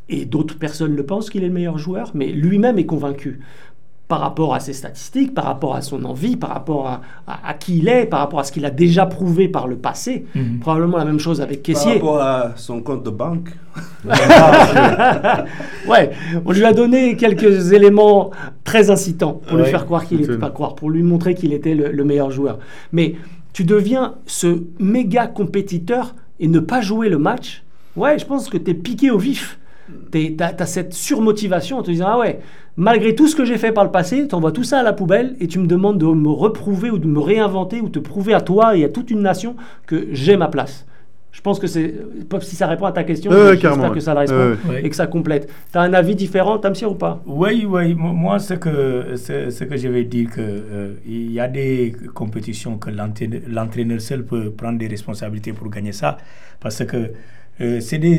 Et 0.09 0.23
d'autres 0.25 0.57
personnes 0.57 0.95
le 0.95 1.03
pensent 1.05 1.29
qu'il 1.29 1.43
est 1.43 1.47
le 1.47 1.53
meilleur 1.53 1.77
joueur, 1.77 2.11
mais 2.13 2.27
lui-même 2.27 2.77
est 2.79 2.85
convaincu. 2.85 3.39
par 4.09 4.21
rapport 4.21 4.53
à 4.55 4.61
ses 4.61 4.71
statistiques, 4.71 5.33
par 5.33 5.43
rapport 5.43 5.75
à 5.75 5.81
son 5.81 6.05
envie, 6.05 6.37
par 6.37 6.51
rapport 6.51 6.87
à, 6.87 7.01
à- 7.27 7.49
à 7.49 7.53
qui 7.53 7.79
il 7.79 7.89
est, 7.89 8.05
par 8.05 8.21
rapport 8.21 8.39
à 8.39 8.45
ce 8.45 8.53
qu'il 8.53 8.63
a 8.63 8.69
déjà 8.69 9.05
prouvé 9.05 9.49
par 9.49 9.67
le 9.67 9.75
passé. 9.75 10.23
Mhm. 10.33 10.59
Probablement 10.61 10.95
la 10.97 11.03
même 11.03 11.19
chose 11.19 11.41
avec 11.41 11.57
Par 11.57 11.63
Caissier. 11.63 11.93
rapport 11.95 12.21
à 12.21 12.53
son 12.55 12.79
compte 12.81 13.03
de 13.03 13.09
banque, 13.09 13.49
Ouais, 15.89 16.11
on 16.45 16.51
lui 16.53 16.63
a 16.63 16.71
donné 16.73 17.17
quelques 17.17 17.73
éléments 17.73 18.31
très 18.63 18.89
incitants 18.89 19.41
pour 19.45 19.57
lui 19.57 19.65
faire 19.65 19.85
croire 19.85 20.05
qu'il 20.05 20.17
était 20.19 20.25
absolument. 20.25 20.47
pas 20.47 20.53
croire, 20.53 20.75
pour 20.75 20.89
lui 20.89 21.03
montrer 21.03 21.35
qu'il 21.35 21.51
était 21.53 21.75
le, 21.75 21.91
le 21.91 22.03
meilleur 22.05 22.31
joueur. 22.31 22.59
Mais 22.93 23.15
tu 23.57 23.63
deviens 23.63 24.13
ce 24.27 24.65
méga 24.77 25.25
compétiteur 25.25 26.13
et 26.39 26.47
ne 26.47 26.59
pas 26.59 26.79
jouer 26.79 27.09
le 27.09 27.17
match. 27.17 27.63
Ouais, 27.95 28.19
je 28.19 28.25
pense 28.27 28.51
que 28.51 28.57
tu 28.59 28.69
es 28.69 28.75
piqué 28.75 29.09
au 29.09 29.17
vif. 29.17 29.57
Tu 30.11 30.37
as, 30.39 30.65
cette 30.67 30.93
surmotivation 30.93 31.79
en 31.79 31.81
te 31.81 31.89
disant 31.89 32.05
Ah 32.07 32.19
ouais, 32.19 32.39
malgré 32.75 33.15
tout 33.15 33.27
ce 33.27 33.35
que 33.35 33.45
j'ai 33.45 33.57
fait 33.57 33.71
par 33.71 33.83
le 33.83 33.89
passé, 33.89 34.27
tu 34.27 34.35
envoies 34.35 34.51
tout 34.51 34.63
ça 34.63 34.81
à 34.81 34.83
la 34.83 34.93
poubelle 34.93 35.35
et 35.39 35.47
tu 35.47 35.57
me 35.57 35.65
demandes 35.65 35.97
de 35.97 36.05
me 36.05 36.29
reprouver 36.29 36.91
ou 36.91 36.99
de 36.99 37.07
me 37.07 37.17
réinventer 37.17 37.81
ou 37.81 37.89
te 37.89 37.97
prouver 37.97 38.35
à 38.35 38.41
toi 38.41 38.77
et 38.77 38.83
à 38.83 38.89
toute 38.89 39.09
une 39.09 39.21
nation 39.21 39.55
que 39.87 40.07
j'ai 40.11 40.37
ma 40.37 40.49
place. 40.49 40.85
Je 41.37 41.41
pense 41.41 41.59
que 41.59 41.67
c'est. 41.67 41.93
Si 42.41 42.55
ça 42.55 42.65
répond 42.65 42.87
à 42.87 42.91
ta 42.91 43.03
question, 43.03 43.29
j'espère 43.51 43.91
que 43.93 43.99
ça 43.99 44.13
la 44.15 44.21
répond 44.21 44.33
et 44.83 44.89
que 44.89 44.95
ça 44.95 45.05
complète. 45.05 45.47
Tu 45.71 45.77
as 45.77 45.81
un 45.81 45.93
avis 45.93 46.15
différent, 46.15 46.57
Tamsir, 46.57 46.91
ou 46.91 46.95
pas? 46.95 47.21
Oui, 47.27 47.63
oui. 47.69 47.93
mo- 47.93 48.11
Moi, 48.11 48.39
ce 48.39 48.55
que, 48.55 49.15
ce, 49.15 49.51
ce 49.51 49.63
que 49.69 49.77
je 49.77 49.87
vais 49.87 50.03
dire, 50.15 50.31
que 50.31 50.41
euh, 50.41 50.93
il 51.05 51.31
y 51.31 51.39
a 51.39 51.47
des 51.47 51.93
compétitions 52.21 52.77
que 52.79 52.89
l'entraîneur 52.89 53.41
l'entraîneur 53.47 54.01
seul 54.01 54.25
peut 54.25 54.49
prendre 54.61 54.79
des 54.79 54.87
responsabilités 54.87 55.53
pour 55.53 55.69
gagner 55.69 55.91
ça, 55.91 56.17
parce 56.59 56.83
que 56.91 57.11
euh, 57.61 57.79
c'est 57.81 57.99
des 57.99 58.17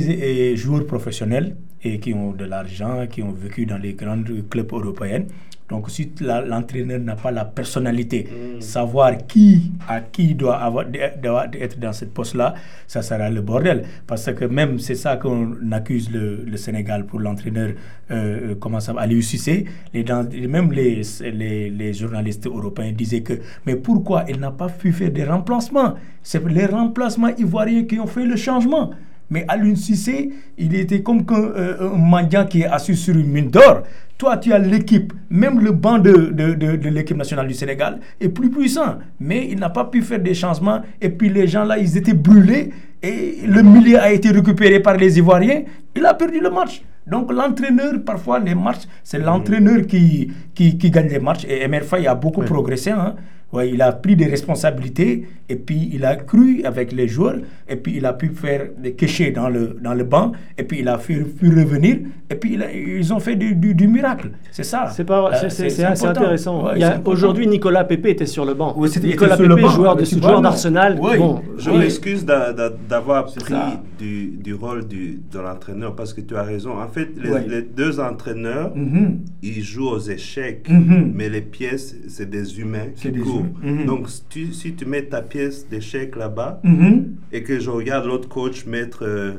euh, 0.52 0.56
joueurs 0.56 0.86
professionnels 0.86 1.56
et 1.82 1.98
qui 1.98 2.14
ont 2.14 2.32
de 2.32 2.44
l'argent, 2.44 3.06
qui 3.10 3.20
ont 3.24 3.32
vécu 3.32 3.66
dans 3.66 3.78
les 3.78 3.94
grands 3.94 4.22
clubs 4.48 4.72
européens. 4.72 5.24
Donc, 5.68 5.90
si 5.90 6.10
l'entraîneur 6.20 6.98
n'a 6.98 7.14
pas 7.14 7.30
la 7.30 7.44
personnalité, 7.44 8.26
savoir 8.60 9.26
qui 9.26 9.72
à 9.86 10.00
qui 10.00 10.34
doit, 10.34 10.56
avoir, 10.56 10.86
doit 11.22 11.46
être 11.60 11.78
dans 11.78 11.92
cette 11.92 12.14
poste-là, 12.14 12.54
ça 12.86 13.02
sera 13.02 13.28
le 13.28 13.42
bordel. 13.42 13.84
Parce 14.06 14.32
que 14.32 14.46
même 14.46 14.78
c'est 14.78 14.94
ça 14.94 15.16
qu'on 15.16 15.54
accuse 15.72 16.10
le, 16.10 16.44
le 16.46 16.56
Sénégal 16.56 17.04
pour 17.04 17.20
l'entraîneur, 17.20 17.70
euh, 18.10 18.52
euh, 18.52 18.54
comment 18.58 18.80
ça 18.80 18.94
va, 18.94 19.02
Aliou 19.02 19.20
Cissé. 19.20 19.66
Les, 19.92 20.04
même 20.48 20.72
les, 20.72 21.02
les, 21.32 21.68
les 21.70 21.92
journalistes 21.92 22.46
européens 22.46 22.92
disaient 22.92 23.22
que, 23.22 23.34
mais 23.66 23.76
pourquoi 23.76 24.24
il 24.28 24.40
n'a 24.40 24.50
pas 24.50 24.68
pu 24.68 24.92
faire 24.92 25.10
des 25.10 25.24
remplacements? 25.24 25.94
C'est 26.22 26.46
les 26.48 26.66
remplacements 26.66 27.34
ivoiriens 27.36 27.84
qui 27.84 27.98
ont 28.00 28.06
fait 28.06 28.24
le 28.24 28.36
changement. 28.36 28.90
Mais 29.31 29.45
Aliou 29.49 29.76
Cissé, 29.76 30.31
il 30.57 30.74
était 30.74 31.03
comme 31.03 31.24
euh, 31.31 31.93
un 31.93 31.97
mendiant 31.99 32.47
qui 32.47 32.62
est 32.62 32.66
assis 32.66 32.97
sur 32.97 33.14
une 33.16 33.29
mine 33.29 33.51
d'or. 33.51 33.83
Toi, 34.16 34.37
tu 34.39 34.53
as 34.53 34.59
l'équipe, 34.59 35.12
même 35.31 35.61
le 35.61 35.70
banc 35.70 35.99
de, 35.99 36.11
de, 36.12 36.55
de, 36.55 36.76
de 36.76 36.89
l'équipe 36.89 37.16
nationale 37.16 37.47
du 37.47 37.55
Sénégal 37.55 38.01
est 38.20 38.31
plus 38.31 38.51
puissant. 38.51 38.99
Mais 39.20 39.47
il 39.49 39.59
n'a 39.61 39.70
pas 39.70 39.85
pu 39.85 40.03
faire 40.03 40.18
des 40.18 40.35
changements. 40.35 40.81
Et 41.01 41.11
puis 41.11 41.29
les 41.29 41.47
gens 41.47 41.64
là, 41.64 41.79
ils 41.79 41.97
étaient 41.97 42.14
brûlés. 42.14 42.70
Et 43.01 43.37
le 43.47 43.62
milieu 43.62 44.01
a 44.01 44.11
été 44.11 44.31
récupéré 44.31 44.81
par 44.81 44.97
les 44.97 45.18
Ivoiriens. 45.18 45.62
Il 45.95 46.05
a 46.05 46.14
perdu 46.14 46.41
le 46.41 46.51
match. 46.51 46.83
Donc 47.07 47.33
l'entraîneur, 47.33 47.95
parfois, 48.05 48.39
les 48.41 48.55
matchs, 48.57 48.83
c'est 49.05 49.18
l'entraîneur 49.18 49.87
qui, 49.87 50.33
qui, 50.55 50.76
qui 50.76 50.91
gagne 50.91 51.09
les 51.09 51.20
matchs. 51.20 51.45
Et 51.49 51.62
Emer 51.62 51.81
Faye 51.83 52.07
a 52.09 52.14
beaucoup 52.16 52.43
progressé. 52.43 52.91
Hein. 52.91 53.14
Ouais, 53.51 53.70
il 53.70 53.80
a 53.80 53.92
pris 53.92 54.14
des 54.14 54.26
responsabilités 54.26 55.26
et 55.49 55.57
puis 55.57 55.88
il 55.94 56.05
a 56.05 56.16
cru 56.16 56.62
avec 56.64 56.92
les 56.92 57.09
joueurs 57.09 57.36
et 57.66 57.76
puis 57.76 57.94
il 57.96 58.05
a 58.05 58.12
pu 58.12 58.28
faire 58.34 58.66
des 58.76 58.92
cachets 58.92 59.30
dans 59.30 59.49
le, 59.49 59.78
dans 59.82 59.94
le 59.94 60.05
banc 60.05 60.32
et 60.59 60.64
puis 60.64 60.80
il 60.80 60.88
a 60.88 60.99
pu, 60.99 61.24
pu 61.24 61.49
revenir 61.49 61.96
et 62.30 62.34
puis 62.34 62.55
il 62.55 62.62
a- 62.62 62.70
ils 62.70 63.11
ont 63.14 63.20
fait 63.20 63.36
du, 63.36 63.55
du, 63.55 63.74
du 63.74 63.88
miracle. 63.88 64.32
C'est 64.53 64.64
ça. 64.64 64.90
C'est 64.94 65.05
pas, 65.05 65.30
Euh, 65.32 65.49
c'est- 65.49 65.82
intéressant. 65.82 66.66
Ouais, 66.66 66.72
Il 66.76 66.80
y 66.80 66.84
a- 66.84 66.88
c'est 66.88 66.92
important. 66.96 67.11
Aujourd'hui, 67.12 67.46
Nicolas 67.46 67.84
Pepe 67.84 68.07
était 68.07 68.26
sur 68.26 68.44
le 68.44 68.53
banc. 68.53 68.76
Il 68.76 69.03
Nicolas 69.03 69.36
Pepe, 69.38 69.49
banc, 69.49 69.68
joueur, 69.70 69.96
de, 69.96 70.05
joueur 70.05 70.42
d'Arsenal. 70.42 70.99
Oui. 71.01 71.16
Bon, 71.16 71.40
Je 71.57 71.70
oui. 71.70 71.78
m'excuse 71.78 72.26
d'a- 72.26 72.53
d'a- 72.53 72.68
d'avoir 72.88 73.24
pris 73.24 73.55
du, 73.99 74.26
du 74.44 74.53
rôle 74.53 74.86
du, 74.86 75.20
de 75.32 75.38
l'entraîneur 75.38 75.96
parce 75.96 76.12
que 76.12 76.20
tu 76.20 76.36
as 76.36 76.42
raison. 76.42 76.72
En 76.78 76.88
fait, 76.88 77.09
les, 77.16 77.30
Ouais. 77.30 77.46
les 77.49 77.62
deux 77.62 77.99
entraîneurs, 77.99 78.72
Mhm. 78.76 79.20
ils 79.42 79.62
jouent 79.62 79.88
aux 79.88 79.99
échecs, 80.01 80.66
Mhm. 80.68 81.12
mais 81.14 81.30
les 81.30 81.40
pièces, 81.40 81.96
c'est 82.09 82.28
des 82.28 82.61
humains 82.61 82.88
C'est 82.94 83.09
qui 83.11 83.18
des 83.18 83.20
humains. 83.41 83.80
Mhm. 83.80 83.86
Donc, 83.86 84.09
si 84.09 84.22
tu, 84.28 84.53
si 84.53 84.74
tu 84.74 84.84
mets 84.86 85.03
ta 85.03 85.22
pièce 85.22 85.68
d'échec 85.68 86.16
là-bas 86.16 86.61
Mhm. 86.64 87.14
et 87.32 87.43
que 87.43 87.59
je 87.59 87.70
regarde 87.70 88.07
l'autre 88.07 88.28
coach 88.28 88.66
mettre 88.66 89.05
euh, 89.05 89.32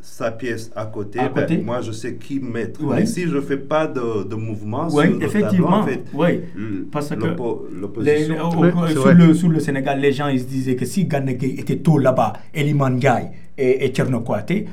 sa 0.00 0.30
pièce 0.30 0.70
à 0.76 0.86
côté, 0.86 1.18
À 1.18 1.28
ben, 1.28 1.40
côté. 1.42 1.58
moi, 1.58 1.80
je 1.80 1.90
sais 1.90 2.14
qui 2.14 2.38
mettre. 2.38 2.84
Ouais. 2.84 2.96
Mais 3.00 3.06
si 3.06 3.22
je 3.22 3.34
ne 3.34 3.40
fais 3.40 3.56
pas 3.56 3.88
de, 3.88 4.22
de 4.22 4.34
mouvement 4.36 4.86
Oui, 4.92 5.04
sur 5.06 5.18
le 5.18 5.22
effectivement. 5.24 5.66
tableau, 5.66 5.82
en 5.82 5.86
fait, 5.86 6.04
oui. 6.14 6.26
l- 6.56 6.84
Parce 6.92 7.08
que 7.10 7.14
Les- 7.16 8.30
au- 8.30 8.60
Ouais, 8.60 8.72
au- 8.72 9.00
vrai. 9.00 9.14
le, 9.14 9.48
le 9.52 9.60
Sénégal, 9.60 10.00
les 10.00 10.12
gens 10.12 10.28
ils 10.28 10.40
se 10.40 10.44
disaient 10.46 10.76
que 10.76 10.84
si 10.84 11.06
Gana 11.06 11.32
Gueye 11.34 11.58
était 11.58 11.78
tôt 11.78 11.98
là-bas, 11.98 12.34
Eliman 12.54 12.94
Ndiaye 12.94 13.30
et, 13.58 13.86
et 13.86 13.92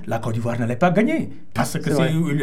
la 0.07 0.19
Côte 0.19 0.33
d'Ivoire 0.33 0.59
n'allait 0.59 0.75
pas 0.75 0.91
gagner. 0.91 1.29
Parce 1.53 1.77
que 1.79 1.89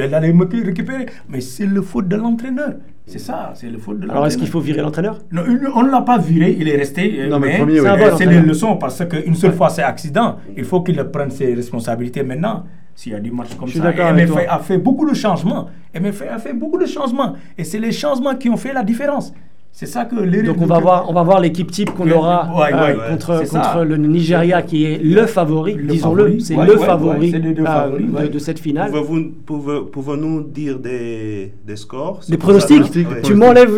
elle 0.00 0.14
allait 0.14 0.32
me 0.32 0.44
récupérer. 0.64 1.06
Mais 1.28 1.40
c'est 1.40 1.66
le 1.66 1.82
faute 1.82 2.08
de 2.08 2.16
l'entraîneur. 2.16 2.74
C'est 3.06 3.18
ça, 3.18 3.52
c'est 3.54 3.68
le 3.68 3.78
faute 3.78 3.96
de 3.96 4.02
l'entraîneur. 4.02 4.16
Alors, 4.16 4.26
est-ce 4.26 4.38
qu'il 4.38 4.46
faut 4.46 4.60
virer 4.60 4.80
l'entraîneur? 4.82 5.18
Non, 5.32 5.42
on 5.74 5.82
ne 5.82 5.90
l'a 5.90 6.02
pas 6.02 6.18
viré, 6.18 6.56
il 6.58 6.68
est 6.68 6.76
resté. 6.76 7.20
euh, 7.22 7.28
Non, 7.28 7.38
mais 7.40 7.48
mais 7.48 7.58
premier, 7.58 7.80
oui. 7.80 7.86
c'est 7.86 8.04
entraîneur. 8.12 8.42
des 8.42 8.48
leçons 8.48 8.76
parce 8.76 9.04
qu'une 9.04 9.34
seule 9.34 9.52
fois 9.52 9.68
c'est 9.68 9.82
accident. 9.82 10.36
Il 10.56 10.64
faut 10.64 10.80
qu'il 10.82 11.02
prenne 11.04 11.30
ses 11.30 11.52
responsabilités 11.54 12.22
maintenant. 12.22 12.64
S'il 12.94 13.12
y 13.12 13.14
a 13.14 13.20
du 13.20 13.30
match 13.30 13.54
comme 13.58 13.68
ça, 13.68 13.90
MFA 14.12 14.26
toi. 14.26 14.40
a 14.48 14.58
fait 14.58 14.76
beaucoup 14.78 15.08
de 15.08 15.14
changements. 15.14 15.68
MFA 15.98 16.34
a 16.34 16.38
fait 16.38 16.52
beaucoup 16.52 16.78
de 16.78 16.86
changements. 16.86 17.34
Et 17.56 17.64
c'est 17.64 17.78
les 17.78 17.92
changements 17.92 18.34
qui 18.34 18.48
ont 18.50 18.56
fait 18.58 18.72
la 18.74 18.82
différence. 18.82 19.32
C'est 19.72 19.86
ça 19.86 20.04
que 20.04 20.16
les 20.16 20.42
Donc 20.42 20.60
on 20.60 20.66
va 20.66 20.78
voir, 20.78 21.08
on 21.08 21.14
va 21.14 21.22
voir 21.22 21.40
l'équipe 21.40 21.70
type 21.70 21.90
qu'on 21.94 22.10
aura 22.10 22.50
ouais, 22.54 22.74
euh, 22.74 22.86
ouais, 22.88 23.08
contre, 23.08 23.48
contre 23.48 23.84
le 23.84 23.96
Nigeria 23.96 24.60
qui 24.60 24.84
est 24.84 25.02
le 25.02 25.24
favori, 25.24 25.74
Le 25.74 25.86
disons-le, 25.86 26.38
c'est 26.40 26.54
le 26.54 26.76
favori 26.76 27.32
euh, 27.34 28.28
de, 28.28 28.38
cette 28.38 28.58
finale. 28.58 28.90
Pouvez-vous- 28.90 29.30
pouvez- 29.46 29.80
Pouvons-nous 29.90 30.42
dire 30.42 30.78
des, 30.78 31.54
des 31.66 31.76
scores? 31.76 32.20
Pour 32.28 32.38
pronostics, 32.38 32.92
tu 33.22 33.34
m'enlèves 33.34 33.74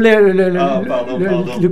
Ah, 0.59 0.83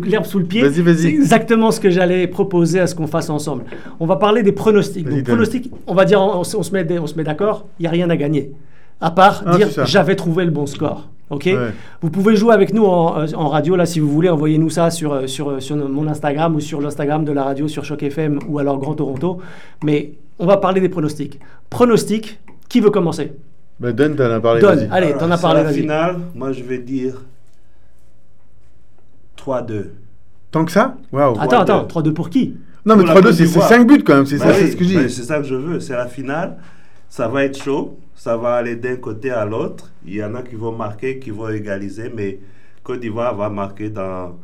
l'herbe 0.06 0.26
sous 0.26 0.38
le 0.38 0.44
pied. 0.44 0.62
Vas-y, 0.62 0.82
vas-y. 0.82 0.98
C'est 0.98 1.08
exactement 1.08 1.72
ce 1.72 1.80
que 1.80 1.90
j'allais 1.90 2.28
proposer 2.28 2.78
à 2.78 2.86
ce 2.86 2.94
qu'on 2.94 3.08
fasse 3.08 3.30
ensemble. 3.30 3.64
On 3.98 4.06
va 4.06 4.14
parler 4.16 4.44
des 4.44 4.52
pronostics. 4.52 5.08
Donc 5.08 5.24
pronostics, 5.24 5.72
on 5.88 5.94
va 5.94 6.04
dire, 6.04 6.20
on, 6.20 6.40
on 6.40 6.44
se 6.44 6.72
met, 6.72 6.98
on 6.98 7.06
se 7.08 7.16
met 7.16 7.24
d'accord, 7.24 7.66
il 7.80 7.82
n'y 7.82 7.86
a 7.88 7.90
rien 7.90 8.08
à 8.10 8.16
gagner. 8.16 8.52
À 9.00 9.10
part 9.10 9.42
Ah, 9.46 9.56
dire 9.56 9.68
j'avais 9.86 10.14
trouvé 10.14 10.44
le 10.44 10.50
bon 10.50 10.66
score. 10.66 11.08
Ok 11.30 11.44
Ouais. 11.46 11.72
Vous 12.02 12.10
pouvez 12.10 12.34
jouer 12.36 12.52
avec 12.52 12.74
nous 12.74 12.84
en, 12.84 13.20
euh, 13.20 13.26
en 13.36 13.48
radio, 13.48 13.76
là, 13.76 13.86
si 13.86 14.00
vous 14.00 14.10
voulez, 14.10 14.28
envoyez-nous 14.28 14.68
ça 14.70 14.90
sur, 14.90 15.12
euh, 15.12 15.26
sur, 15.28 15.48
euh, 15.50 15.60
sur 15.60 15.76
mon 15.76 16.08
Instagram 16.08 16.56
ou 16.56 16.60
sur 16.60 16.80
l'Instagram 16.80 17.24
de 17.24 17.30
la 17.32 17.44
radio, 17.44 17.68
sur 17.68 17.84
Choc 17.84 18.02
FM 18.02 18.40
ou 18.48 18.58
alors 18.58 18.78
Grand 18.78 18.94
Toronto. 18.94 19.38
Mais 19.84 20.14
on 20.40 20.46
va 20.46 20.56
parler 20.56 20.80
des 20.80 20.88
pronostics. 20.88 21.38
Pronostics, 21.70 22.40
qui 22.68 22.80
veut 22.80 22.90
commencer? 22.90 23.32
Bah, 23.78 23.92
Don, 23.92 24.14
t'en 24.16 24.24
as 24.24 24.40
parlé. 24.40 24.60
Donne. 24.60 24.78
vas-y. 24.80 24.88
Allez, 24.90 25.14
t'en 25.14 25.30
as 25.30 25.38
parlé, 25.38 25.62
la 25.62 25.72
finale, 25.72 26.16
moi 26.34 26.52
je 26.52 26.62
vais 26.64 26.78
dire 26.78 27.14
3-2. 29.36 29.90
Tant 30.50 30.64
que 30.64 30.72
ça? 30.72 30.96
Waouh. 31.12 31.36
Attends, 31.40 31.58
3-2. 31.58 31.62
attends, 31.62 31.86
3-2 32.02 32.12
pour 32.12 32.28
qui? 32.30 32.56
Non, 32.84 32.96
mais 32.96 33.04
Pour 33.04 33.14
la 33.14 33.20
3-2, 33.20 33.24
Côte 33.24 33.34
c'est 33.34 33.44
d'Ivoire. 33.44 33.68
5 33.68 33.86
buts 33.86 34.02
quand 34.04 34.14
même, 34.16 34.26
c'est 34.26 34.38
Bah 34.38 34.46
ça, 34.46 34.50
oui, 34.50 34.56
c'est 34.58 34.70
ce 34.72 34.76
que 34.76 34.84
je 34.84 34.94
bah, 34.94 35.04
dis. 35.04 35.10
c'est 35.14 35.22
ça 35.22 35.38
que 35.38 35.44
je 35.44 35.54
veux, 35.54 35.80
c'est 35.80 35.92
la 35.94 36.06
finale. 36.06 36.56
Ça 37.08 37.28
va 37.28 37.44
être 37.44 37.62
chaud, 37.62 37.98
ça 38.20 38.36
va 38.36 38.56
aller 38.56 38.76
d'un 38.76 38.96
côté 38.96 39.30
à 39.30 39.46
l'autre. 39.46 39.90
Il 40.06 40.14
y 40.16 40.22
en 40.22 40.34
a 40.34 40.42
qui 40.42 40.54
vont 40.54 40.72
marquer, 40.72 41.18
qui 41.18 41.30
vont 41.30 41.48
égaliser, 41.48 42.12
mais 42.14 42.38
Côte 42.84 43.00
d'Ivoire 43.00 43.34
va 43.34 43.48
marquer 43.48 43.88
dans 43.88 44.36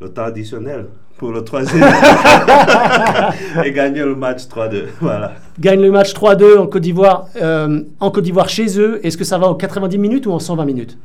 le 0.00 0.08
temps 0.08 0.24
additionnel 0.24 0.86
pour 1.16 1.30
le 1.30 1.44
troisième 1.44 1.84
et 3.64 3.70
gagner 3.70 4.00
le 4.02 4.16
match 4.16 4.48
3-2. 4.48 4.86
Voilà. 5.00 5.34
Gagne 5.60 5.80
le 5.80 5.92
match 5.92 6.12
3-2 6.12 6.58
en 6.58 6.66
Côte 6.66 6.82
d'Ivoire, 6.82 7.28
euh, 7.36 7.82
en 8.00 8.10
Côte 8.10 8.24
d'Ivoire 8.24 8.48
chez 8.48 8.80
eux. 8.80 8.98
Est-ce 9.06 9.16
que 9.16 9.22
ça 9.22 9.38
va 9.38 9.46
en 9.46 9.54
90 9.54 9.96
minutes 9.96 10.26
ou 10.26 10.32
en 10.32 10.40
120 10.40 10.64
minutes? 10.64 10.98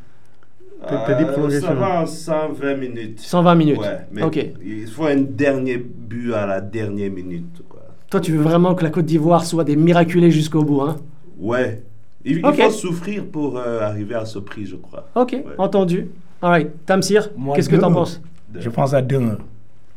Euh. 0.91 1.59
Ça 1.61 1.73
va 1.75 2.01
en 2.01 2.05
120 2.07 2.75
minutes. 2.75 3.19
120 3.19 3.55
minutes. 3.55 3.77
Ouais, 3.77 3.99
mais 4.11 4.23
Ok. 4.23 4.43
il 4.65 4.87
faut 4.87 5.05
un 5.05 5.17
dernier 5.17 5.77
but 5.77 6.33
à 6.33 6.47
la 6.47 6.59
dernière 6.59 7.11
minute. 7.11 7.61
Quoi. 7.69 7.81
Toi, 8.09 8.19
tu 8.19 8.31
veux 8.31 8.41
vraiment 8.41 8.73
que 8.73 8.83
la 8.83 8.89
Côte 8.89 9.05
d'Ivoire 9.05 9.45
soit 9.45 9.63
des 9.63 9.75
miraculés 9.75 10.31
jusqu'au 10.31 10.63
bout, 10.63 10.81
hein? 10.81 10.95
Ouais. 11.37 11.83
Il, 12.25 12.39
il 12.39 12.45
Ok. 12.45 12.55
faut 12.59 12.69
souffrir 12.71 13.23
pour 13.25 13.57
euh, 13.57 13.81
arriver 13.81 14.15
à 14.15 14.25
ce 14.25 14.39
prix, 14.39 14.65
je 14.65 14.75
crois. 14.75 15.07
Ok, 15.15 15.35
entendu. 15.57 16.07
Alright, 16.41 16.69
Tamsir, 16.85 17.29
Moi, 17.37 17.55
qu'est-ce 17.55 17.69
que 17.69 17.75
deux. 17.75 17.81
t'en 17.81 17.93
penses? 17.93 18.21
Je 18.59 18.69
pense 18.69 18.93
à 18.93 19.01
2-1. 19.01 19.37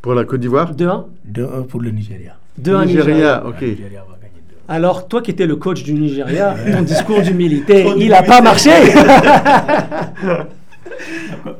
Pour 0.02 0.14
la 0.14 0.24
Côte 0.24 0.40
d'Ivoire? 0.40 0.72
2-1 0.74 1.04
2-1 1.32 1.64
pour 1.66 1.80
le 1.80 1.90
Nigeria. 1.90 2.36
2-1 2.62 2.86
Nigeria. 2.86 3.44
Ok. 3.46 3.60
Le 3.62 3.66
Nigeria 3.68 4.00
va 4.08 4.14
gagner 4.16 4.42
2-1. 4.68 4.74
Alors, 4.74 5.08
toi 5.08 5.22
qui 5.22 5.30
étais 5.30 5.46
le 5.46 5.56
coach 5.56 5.82
du 5.82 5.94
Nigeria, 5.94 6.54
ton 6.72 6.82
discours 6.82 7.22
d'humilité, 7.22 7.86
il 7.96 8.08
n'a 8.10 8.22
pas 8.22 8.40
marché 8.40 8.70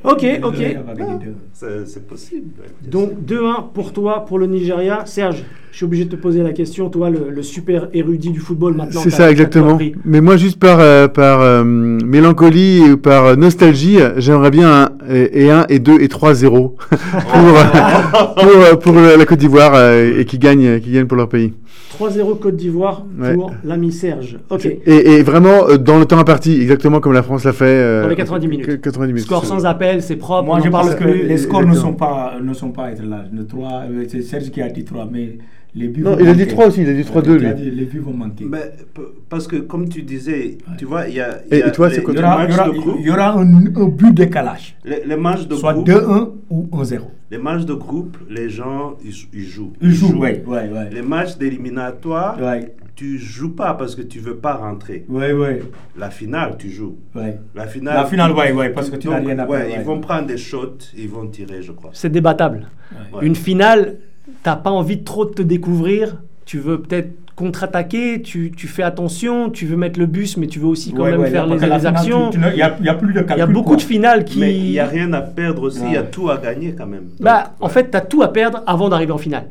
Ok, 0.04 0.22
Le 0.22 0.44
ok. 0.44 0.52
Nigeria 0.58 0.82
va 0.82 0.94
gagner 0.94 1.14
2-1. 1.60 1.84
C'est 1.86 2.06
possible. 2.06 2.50
Donc 2.82 3.12
2-1 3.26 3.72
pour 3.72 3.92
toi, 3.92 4.24
pour 4.24 4.38
le 4.38 4.46
Nigeria. 4.46 5.04
Serge, 5.06 5.44
suis 5.78 5.84
obligé 5.86 6.04
de 6.04 6.10
te 6.10 6.16
poser 6.20 6.42
la 6.42 6.52
question, 6.52 6.88
toi, 6.90 7.10
le, 7.10 7.30
le 7.30 7.42
super 7.42 7.88
érudit 7.92 8.30
du 8.30 8.40
football 8.40 8.74
maintenant. 8.74 9.00
C'est 9.02 9.10
ça, 9.10 9.30
exactement. 9.30 9.78
Mais 10.04 10.20
moi, 10.20 10.36
juste 10.36 10.58
par, 10.58 10.78
euh, 10.80 11.08
par 11.08 11.40
euh, 11.40 11.64
mélancolie 11.64 12.82
ou 12.92 12.96
par 12.96 13.24
euh, 13.26 13.36
nostalgie, 13.36 13.98
j'aimerais 14.16 14.50
bien 14.50 14.70
un 14.84 14.88
et 15.10 15.44
et 15.46 15.50
un 15.50 15.64
et 15.68 15.78
deux 15.78 16.00
et 16.00 16.08
trois 16.08 16.34
0 16.34 16.76
pour, 16.88 16.90
pour, 18.36 18.78
pour 18.80 18.92
la 18.94 19.24
Côte 19.24 19.38
d'Ivoire 19.38 19.72
euh, 19.74 20.20
et 20.20 20.24
qui 20.24 20.38
gagnent, 20.38 20.80
qui 20.80 20.90
gagnent 20.92 21.06
pour 21.06 21.16
leur 21.16 21.28
pays. 21.28 21.52
3-0 21.98 22.38
Côte 22.38 22.56
d'Ivoire 22.56 23.04
Ouais. 23.18 23.34
pour 23.34 23.50
l'ami 23.64 23.90
Serge. 23.92 24.38
Ok. 24.50 24.66
Et, 24.66 24.80
et 25.14 25.22
vraiment 25.22 25.68
euh, 25.68 25.78
dans 25.78 25.98
le 25.98 26.04
temps 26.04 26.18
imparti, 26.18 26.60
exactement 26.60 27.00
comme 27.00 27.12
la 27.12 27.22
France 27.22 27.44
l'a 27.44 27.52
fait. 27.52 27.64
euh, 27.64 28.02
Dans 28.02 28.08
les 28.08 28.16
90 28.16 28.46
minutes. 28.48 28.66
que- 28.66 28.72
90 28.72 29.12
minutes. 29.12 29.24
Score 29.26 29.44
sans 29.44 29.64
appel, 29.66 30.02
c'est 30.02 30.16
propre. 30.16 30.44
Moi, 30.44 30.58
on 30.60 30.64
je 30.64 30.68
pense 30.68 30.86
parle 30.94 30.98
que 30.98 31.04
les 31.08 31.36
scores 31.38 31.64
ne 31.66 31.74
sont 31.74 31.94
pas, 31.94 32.34
ne 32.42 32.52
sont 32.52 32.70
pas 32.70 32.90
être 32.92 33.02
là. 33.04 33.24
Le 33.32 33.46
3, 33.46 33.84
c'est 34.08 34.22
Serge 34.22 34.50
qui 34.50 34.60
a 34.60 34.68
dit 34.68 34.84
3, 34.84 35.08
mais 35.10 35.38
les 35.74 35.88
buts 35.88 36.02
Non, 36.02 36.12
vont 36.12 36.18
il 36.20 36.28
a 36.28 36.32
dit 36.32 36.40
manquer. 36.40 36.52
3 36.52 36.66
aussi, 36.68 36.82
il 36.82 36.88
a 36.88 36.92
dit 36.94 37.02
3-2 37.02 37.36
Il 37.40 37.46
a 37.46 37.52
lui. 37.54 37.62
dit 37.62 37.70
les 37.70 37.84
buts 37.84 37.98
vont 37.98 38.12
manquer. 38.14 38.44
Mais, 38.44 38.72
p- 38.94 39.02
parce 39.28 39.46
que, 39.46 39.56
comme 39.56 39.88
tu 39.88 40.02
disais, 40.02 40.58
tu 40.78 40.84
vois, 40.86 41.06
il 41.08 41.14
y 41.16 41.20
a, 41.20 41.40
Et 41.50 41.58
y 41.58 41.62
a 41.62 41.70
toi, 41.70 41.88
les, 41.88 41.94
c'est 41.96 42.02
quoi 42.02 42.14
il 42.14 42.20
y 42.20 42.22
aura, 42.22 42.46
y 42.48 42.52
aura- 42.52 42.68
de 42.68 42.78
groupe? 42.78 42.96
il 43.00 43.06
y 43.06 43.10
aura 43.10 43.32
un, 43.38 43.66
un 43.76 43.88
but 43.88 44.12
décalage. 44.14 44.76
Les, 44.84 45.02
les 45.04 45.16
matchs 45.16 45.46
de 45.46 45.54
Soit 45.54 45.74
groupe, 45.74 45.88
2-1 45.88 46.30
ou 46.50 46.68
1-0. 46.72 47.00
les 47.30 47.38
matchs 47.38 47.64
de 47.64 47.74
groupe, 47.74 48.16
les 48.30 48.48
gens, 48.48 48.96
ils, 49.04 49.12
ils 49.34 49.44
jouent. 49.46 49.72
Il 49.80 49.90
joue, 49.92 50.16
ouais, 50.18 50.42
ouais, 50.46 50.68
ouais. 50.70 50.90
Les 50.90 51.02
matchs 51.02 51.36
d'éliminatoire, 51.38 52.40
Ouais, 52.40 52.74
tu 52.96 53.18
joues 53.18 53.54
pas 53.54 53.74
parce 53.74 53.94
que 53.94 54.02
tu 54.02 54.18
veux 54.18 54.36
pas 54.36 54.54
rentrer. 54.54 55.04
ouais, 55.08 55.32
ouais. 55.32 55.62
La 55.96 56.10
finale, 56.10 56.56
tu 56.58 56.68
joues. 56.70 56.96
ouais. 57.14 57.38
La 57.54 57.66
finale, 57.66 57.94
La 57.94 58.04
finale, 58.06 58.32
ouais, 58.32 58.52
ouais, 58.52 58.70
parce 58.70 58.90
que 58.90 58.96
tu 58.96 59.08
n'as 59.08 59.18
rien 59.18 59.38
à 59.38 59.46
ouais, 59.46 59.58
perdre, 59.58 59.74
Ils 59.74 59.78
ouais. 59.78 59.84
vont 59.84 60.00
prendre 60.00 60.26
des 60.26 60.36
shots, 60.38 60.78
ils 60.96 61.08
vont 61.08 61.26
tirer, 61.28 61.62
je 61.62 61.72
crois. 61.72 61.90
C'est 61.92 62.10
débattable. 62.10 62.66
Ouais. 63.12 63.24
Une 63.26 63.36
finale, 63.36 63.98
t'as 64.42 64.56
pas 64.56 64.70
envie 64.70 64.96
de 64.96 65.04
trop 65.04 65.24
de 65.24 65.30
te 65.30 65.42
découvrir. 65.42 66.16
Tu 66.44 66.58
veux 66.58 66.80
peut-être 66.80 67.10
contre-attaquer, 67.36 68.20
tu, 68.20 68.50
tu 68.50 68.66
fais 68.66 68.82
attention, 68.82 69.48
tu 69.48 69.64
veux 69.64 69.76
mettre 69.76 70.00
le 70.00 70.06
bus, 70.06 70.36
mais 70.36 70.48
tu 70.48 70.58
veux 70.58 70.66
aussi 70.66 70.92
quand 70.92 71.04
Ouais, 71.04 71.12
même 71.12 71.20
ouais, 71.20 71.30
faire 71.30 71.46
les, 71.46 71.86
actions. 71.86 72.30
Il 72.32 72.40
n'y 72.40 72.62
a, 72.62 72.76
il 72.80 72.86
y 72.86 72.88
a 72.88 72.94
plus 72.94 73.12
de 73.12 73.20
calcul. 73.20 73.36
Il 73.36 73.38
y 73.38 73.42
a 73.42 73.46
beaucoup 73.46 73.68
quoi. 73.68 73.76
de 73.76 73.82
finales 73.82 74.24
qui. 74.24 74.40
Mais 74.40 74.56
il 74.56 74.70
n'y 74.70 74.80
a 74.80 74.86
rien 74.86 75.12
à 75.12 75.20
perdre 75.20 75.62
aussi, 75.62 75.82
il 75.86 75.92
y 75.92 75.96
a 75.96 76.02
tout 76.02 76.30
à 76.30 76.38
gagner 76.38 76.74
quand 76.76 76.86
même. 76.86 77.04
Bah, 77.20 77.54
en 77.60 77.68
fait, 77.68 77.90
tu 77.90 77.96
as 77.96 78.00
tout 78.00 78.22
à 78.22 78.32
perdre 78.32 78.62
avant 78.66 78.88
d'arriver 78.88 79.12
en 79.12 79.18
finale. 79.18 79.44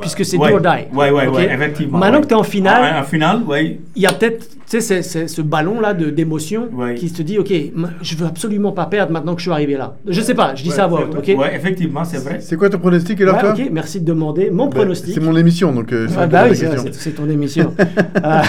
Puisque 0.00 0.24
c'est 0.24 0.38
Ouais. 0.38 0.48
do 0.50 0.54
or 0.56 0.60
die. 0.62 0.96
Ouais, 0.96 1.10
ouais, 1.10 1.26
ok 1.26 1.34
ouais, 1.36 1.52
effectivement. 1.52 1.98
Maintenant 1.98 2.16
ouais. 2.16 2.22
que 2.22 2.28
tu 2.28 2.32
es 2.34 2.36
en 2.36 2.42
finale, 2.42 2.82
Ah, 2.94 3.00
en 3.00 3.04
finale, 3.04 3.42
ouais. 3.46 3.78
il 3.94 4.02
y 4.02 4.06
a 4.06 4.12
peut-être 4.12 4.48
tu 4.72 4.80
sais, 4.80 4.80
c'est- 4.80 5.02
c'est 5.02 5.28
ce 5.28 5.42
ballon-là 5.42 5.92
de- 5.92 6.08
d'émotion 6.08 6.70
Ouais. 6.72 6.94
qui 6.94 7.10
se 7.10 7.20
dit 7.20 7.38
Ok, 7.38 7.52
je 8.00 8.16
veux 8.16 8.26
absolument 8.26 8.72
pas 8.72 8.86
perdre 8.86 9.12
maintenant 9.12 9.34
que 9.34 9.40
je 9.40 9.44
suis 9.44 9.52
arrivé 9.52 9.74
là. 9.76 9.96
Je 10.08 10.18
sais 10.22 10.32
pas, 10.34 10.54
je 10.54 10.62
dis 10.62 10.70
Ouais, 10.70 10.74
ça 10.76 10.84
à 10.84 10.86
voix 10.86 11.02
haute. 11.02 11.14
vrai. 11.14 11.34
ok? 11.34 11.40
Ouais, 11.40 11.54
effectivement, 11.54 12.04
c'est 12.04 12.16
vrai. 12.24 12.38
C'est 12.40 12.56
quoi 12.56 12.70
ton 12.70 12.78
pronostic 12.78 13.20
alors 13.20 13.34
Ouais, 13.34 13.40
toi? 13.42 13.52
ok, 13.52 13.68
merci 13.70 14.00
de 14.00 14.06
demander. 14.06 14.50
Mon 14.50 14.66
Bah, 14.68 14.76
pronostic. 14.76 15.12
C'est 15.12 15.20
mon 15.20 15.36
émission 15.36 15.72
donc. 15.72 15.92
euh, 15.92 16.06
c'est 16.08 16.16
Ah 16.18 16.26
bah 16.26 16.44
oui, 16.48 16.56
c'est, 16.56 17.10
ton 17.10 17.28
émission. 17.28 17.74
Euh, 18.24 18.40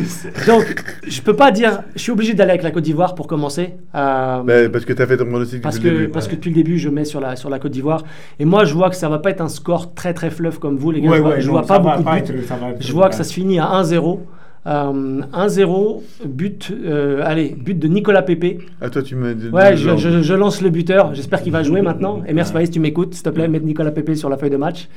donc, 0.46 0.64
je 1.06 1.20
peux 1.20 1.34
pas 1.34 1.50
dire. 1.50 1.82
Je 1.94 2.00
suis 2.00 2.12
obligé 2.12 2.32
d'aller 2.34 2.50
avec 2.50 2.62
la 2.62 2.70
Côte 2.70 2.84
d'Ivoire 2.84 3.14
pour 3.14 3.26
commencer. 3.26 3.74
euh, 3.94 4.42
Bah, 4.42 4.68
parce 4.72 4.84
que 4.84 4.92
tu 4.92 5.02
as 5.02 5.06
fait 5.06 5.16
ton 5.16 5.26
pronostic 5.26 5.60
parce 5.62 5.76
depuis 5.76 5.88
que, 5.88 5.94
le 5.94 6.00
début. 6.02 6.12
parce 6.12 6.28
que 6.28 6.34
depuis 6.36 6.50
le 6.50 6.54
début, 6.56 6.78
je 6.78 6.88
mets 6.88 7.04
sur 7.04 7.20
la, 7.20 7.36
sur 7.36 7.50
la 7.50 7.58
Côte 7.58 7.72
d'Ivoire. 7.72 8.02
Et 8.38 8.44
moi, 8.44 8.64
je 8.64 8.72
vois 8.74 8.88
que 8.90 8.96
ça 8.96 9.08
va 9.08 9.18
pas 9.18 9.30
être 9.30 9.40
un 9.40 9.48
score 9.48 9.94
très 9.94 10.14
très 10.14 10.30
fluff 10.30 10.58
comme 10.58 10.76
vous, 10.76 10.85
les 10.92 11.00
gars. 11.00 11.10
Ouais, 11.10 11.16
je 11.18 11.22
vois, 11.22 11.30
ouais, 11.32 11.40
je 11.40 11.46
non, 11.46 11.52
vois 11.54 11.62
ça 11.62 11.78
pas 11.78 11.78
va 11.80 11.96
beaucoup 11.98 12.08
de 12.10 12.14
buts. 12.14 12.18
être- 12.40 12.80
Je 12.80 12.92
vois 12.92 13.08
que 13.08 13.14
ça 13.14 13.24
se 13.24 13.32
finit 13.32 13.58
à 13.58 13.66
1-0. 13.66 14.20
Euh, 14.68 15.20
1-0, 15.32 16.02
but, 16.24 16.72
euh, 16.84 17.20
allez, 17.24 17.54
but 17.56 17.78
de 17.78 17.86
Nicolas 17.86 18.22
Pépé. 18.22 18.58
Ah, 18.80 18.90
toi, 18.90 19.00
tu 19.00 19.14
me. 19.14 19.32
Ouais, 19.52 19.76
je, 19.76 19.96
je- 19.96 20.22
je 20.22 20.34
lance 20.34 20.60
le 20.60 20.70
buteur. 20.70 21.14
J'espère 21.14 21.40
qu'il 21.40 21.52
va 21.52 21.62
jouer 21.62 21.82
maintenant. 21.88 22.22
Emers 22.26 22.48
Faïs, 22.48 22.68
tu 22.68 22.80
m'écoutes, 22.80 23.14
s'il 23.14 23.22
te 23.22 23.28
plaît, 23.30 23.46
mets 23.46 23.60
Nicolas 23.60 23.92
Pépé 23.92 24.16
sur 24.16 24.28
la 24.28 24.36
feuille 24.36 24.50
de 24.50 24.56
match. 24.56 24.88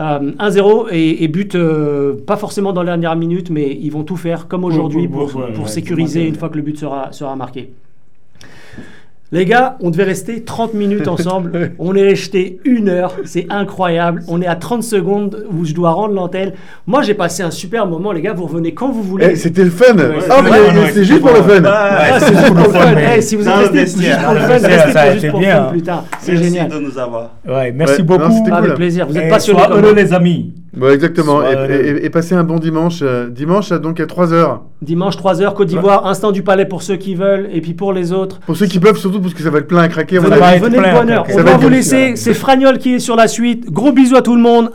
Euh, 0.00 0.32
1-0 0.40 0.88
et, 0.90 1.22
et 1.22 1.28
but, 1.28 1.54
euh, 1.54 2.14
pas 2.26 2.36
forcément 2.36 2.72
dans 2.72 2.82
la 2.82 2.92
dernière 2.96 3.14
minute, 3.14 3.48
mais 3.50 3.70
ils 3.80 3.90
vont 3.90 4.02
tout 4.02 4.16
faire 4.16 4.48
comme 4.48 4.64
aujourd'hui 4.64 5.06
pour- 5.06 5.30
pour, 5.30 5.40
ouais, 5.42 5.52
pour 5.52 5.64
ouais, 5.66 5.70
sécuriser 5.70 6.26
une 6.26 6.34
fois 6.34 6.48
que 6.48 6.56
le 6.56 6.62
but 6.62 6.76
sera, 6.78 7.12
sera 7.12 7.36
marqué. 7.36 7.70
Les 9.34 9.46
gars, 9.46 9.76
on 9.80 9.88
devait 9.90 10.04
rester 10.04 10.44
30 10.44 10.74
minutes 10.74 11.08
ensemble. 11.08 11.72
On 11.78 11.94
est 11.94 12.02
resté 12.02 12.60
une 12.64 12.90
heure. 12.90 13.16
C'est 13.24 13.46
incroyable. 13.48 14.22
On 14.28 14.42
est 14.42 14.46
à 14.46 14.56
30 14.56 14.82
secondes 14.82 15.46
où 15.50 15.64
je 15.64 15.72
dois 15.72 15.92
rendre 15.92 16.12
l'antenne. 16.12 16.52
Moi, 16.86 17.00
j'ai 17.00 17.14
passé 17.14 17.42
un 17.42 17.50
super 17.50 17.86
moment, 17.86 18.12
les 18.12 18.20
gars. 18.20 18.34
Vous 18.34 18.44
revenez 18.44 18.74
quand 18.74 18.90
vous 18.90 19.02
voulez. 19.02 19.28
Eh, 19.30 19.36
c'était 19.36 19.64
le 19.64 19.70
fun 19.70 19.94
Ouais, 19.96 20.16
Ah, 20.28 20.42
mais 20.42 20.50
ouais, 20.50 20.56
c'est 20.92 20.98
ouais, 20.98 21.04
juste 21.04 21.20
pour 21.22 21.30
le 21.30 21.42
fun 21.42 21.62
Ah, 21.64 22.20
c'est 22.20 22.34
juste 22.36 22.46
pour 22.54 22.56
le 22.56 22.72
fun. 22.72 22.94
Eh, 23.16 23.22
si 23.22 23.36
vous 23.36 23.48
êtes 23.48 23.54
resté 23.54 23.78
juste 23.86 24.22
pour 24.22 24.34
le 24.34 24.40
fun, 24.40 24.48
restez 24.48 24.68
ça 24.70 24.82
a 24.84 24.92
pas 24.92 25.12
juste 25.12 25.24
été 25.24 25.30
pour 25.30 25.40
le 25.40 25.46
bien, 25.46 25.56
fun 25.64 25.70
plus 25.70 25.82
tard. 25.82 26.04
C'est 26.20 26.32
Merci 26.32 26.44
génial. 26.44 26.68
de 26.68 26.78
nous 26.78 26.98
avoir. 26.98 27.30
Ouais, 27.48 27.72
merci 27.72 28.02
beaucoup. 28.02 28.46
Avec 28.52 28.74
plaisir. 28.74 29.06
Vous 29.08 29.16
êtes 29.16 29.30
passionnés 29.30 29.60
sois 29.62 29.70
heureux, 29.76 29.94
les 29.94 30.12
amis. 30.12 30.52
Ouais, 30.78 30.94
exactement. 30.94 31.40
Sois 31.40 31.52
Et, 31.70 31.74
et- 31.74 32.06
et 32.06 32.10
passez 32.10 32.34
un 32.34 32.44
bon 32.44 32.58
dimanche. 32.58 33.00
euh, 33.02 33.28
dimanche, 33.28 33.70
donc 33.72 34.00
à 34.00 34.06
3h. 34.06 34.60
Dimanche 34.80 35.16
3h, 35.16 35.52
Côte 35.54 35.68
d'Ivoire, 35.68 36.06
instant 36.06 36.32
du 36.32 36.42
palais 36.42 36.64
pour 36.64 36.82
ceux 36.82 36.96
qui 36.96 37.14
veulent, 37.14 37.48
et 37.52 37.60
puis 37.60 37.74
pour 37.74 37.92
les 37.92 38.12
autres. 38.12 38.40
Pour 38.46 38.56
ceux 38.56 38.66
qui 38.66 38.78
peuvent, 38.80 38.96
surtout 38.96 39.20
parce 39.20 39.34
que 39.34 39.42
ça 39.42 39.50
va 39.50 39.58
être 39.58 39.68
plein 39.68 39.82
à 39.82 39.88
craquer. 39.88 40.18
va 40.18 40.28
Venez 40.28 40.36
de 40.76 40.80
plein, 40.80 40.92
bonne 40.98 41.10
heure. 41.10 41.26
On 41.32 41.42
va 41.42 41.56
vous 41.56 41.68
laisser. 41.68 42.16
C'est 42.16 42.34
Fragnol 42.34 42.78
qui 42.78 42.94
est 42.94 42.98
sur 42.98 43.16
la 43.16 43.28
suite. 43.28 43.70
Gros 43.70 43.92
bisous 43.92 44.16
à 44.16 44.22
tout 44.22 44.34
le 44.34 44.42
monde. 44.42 44.70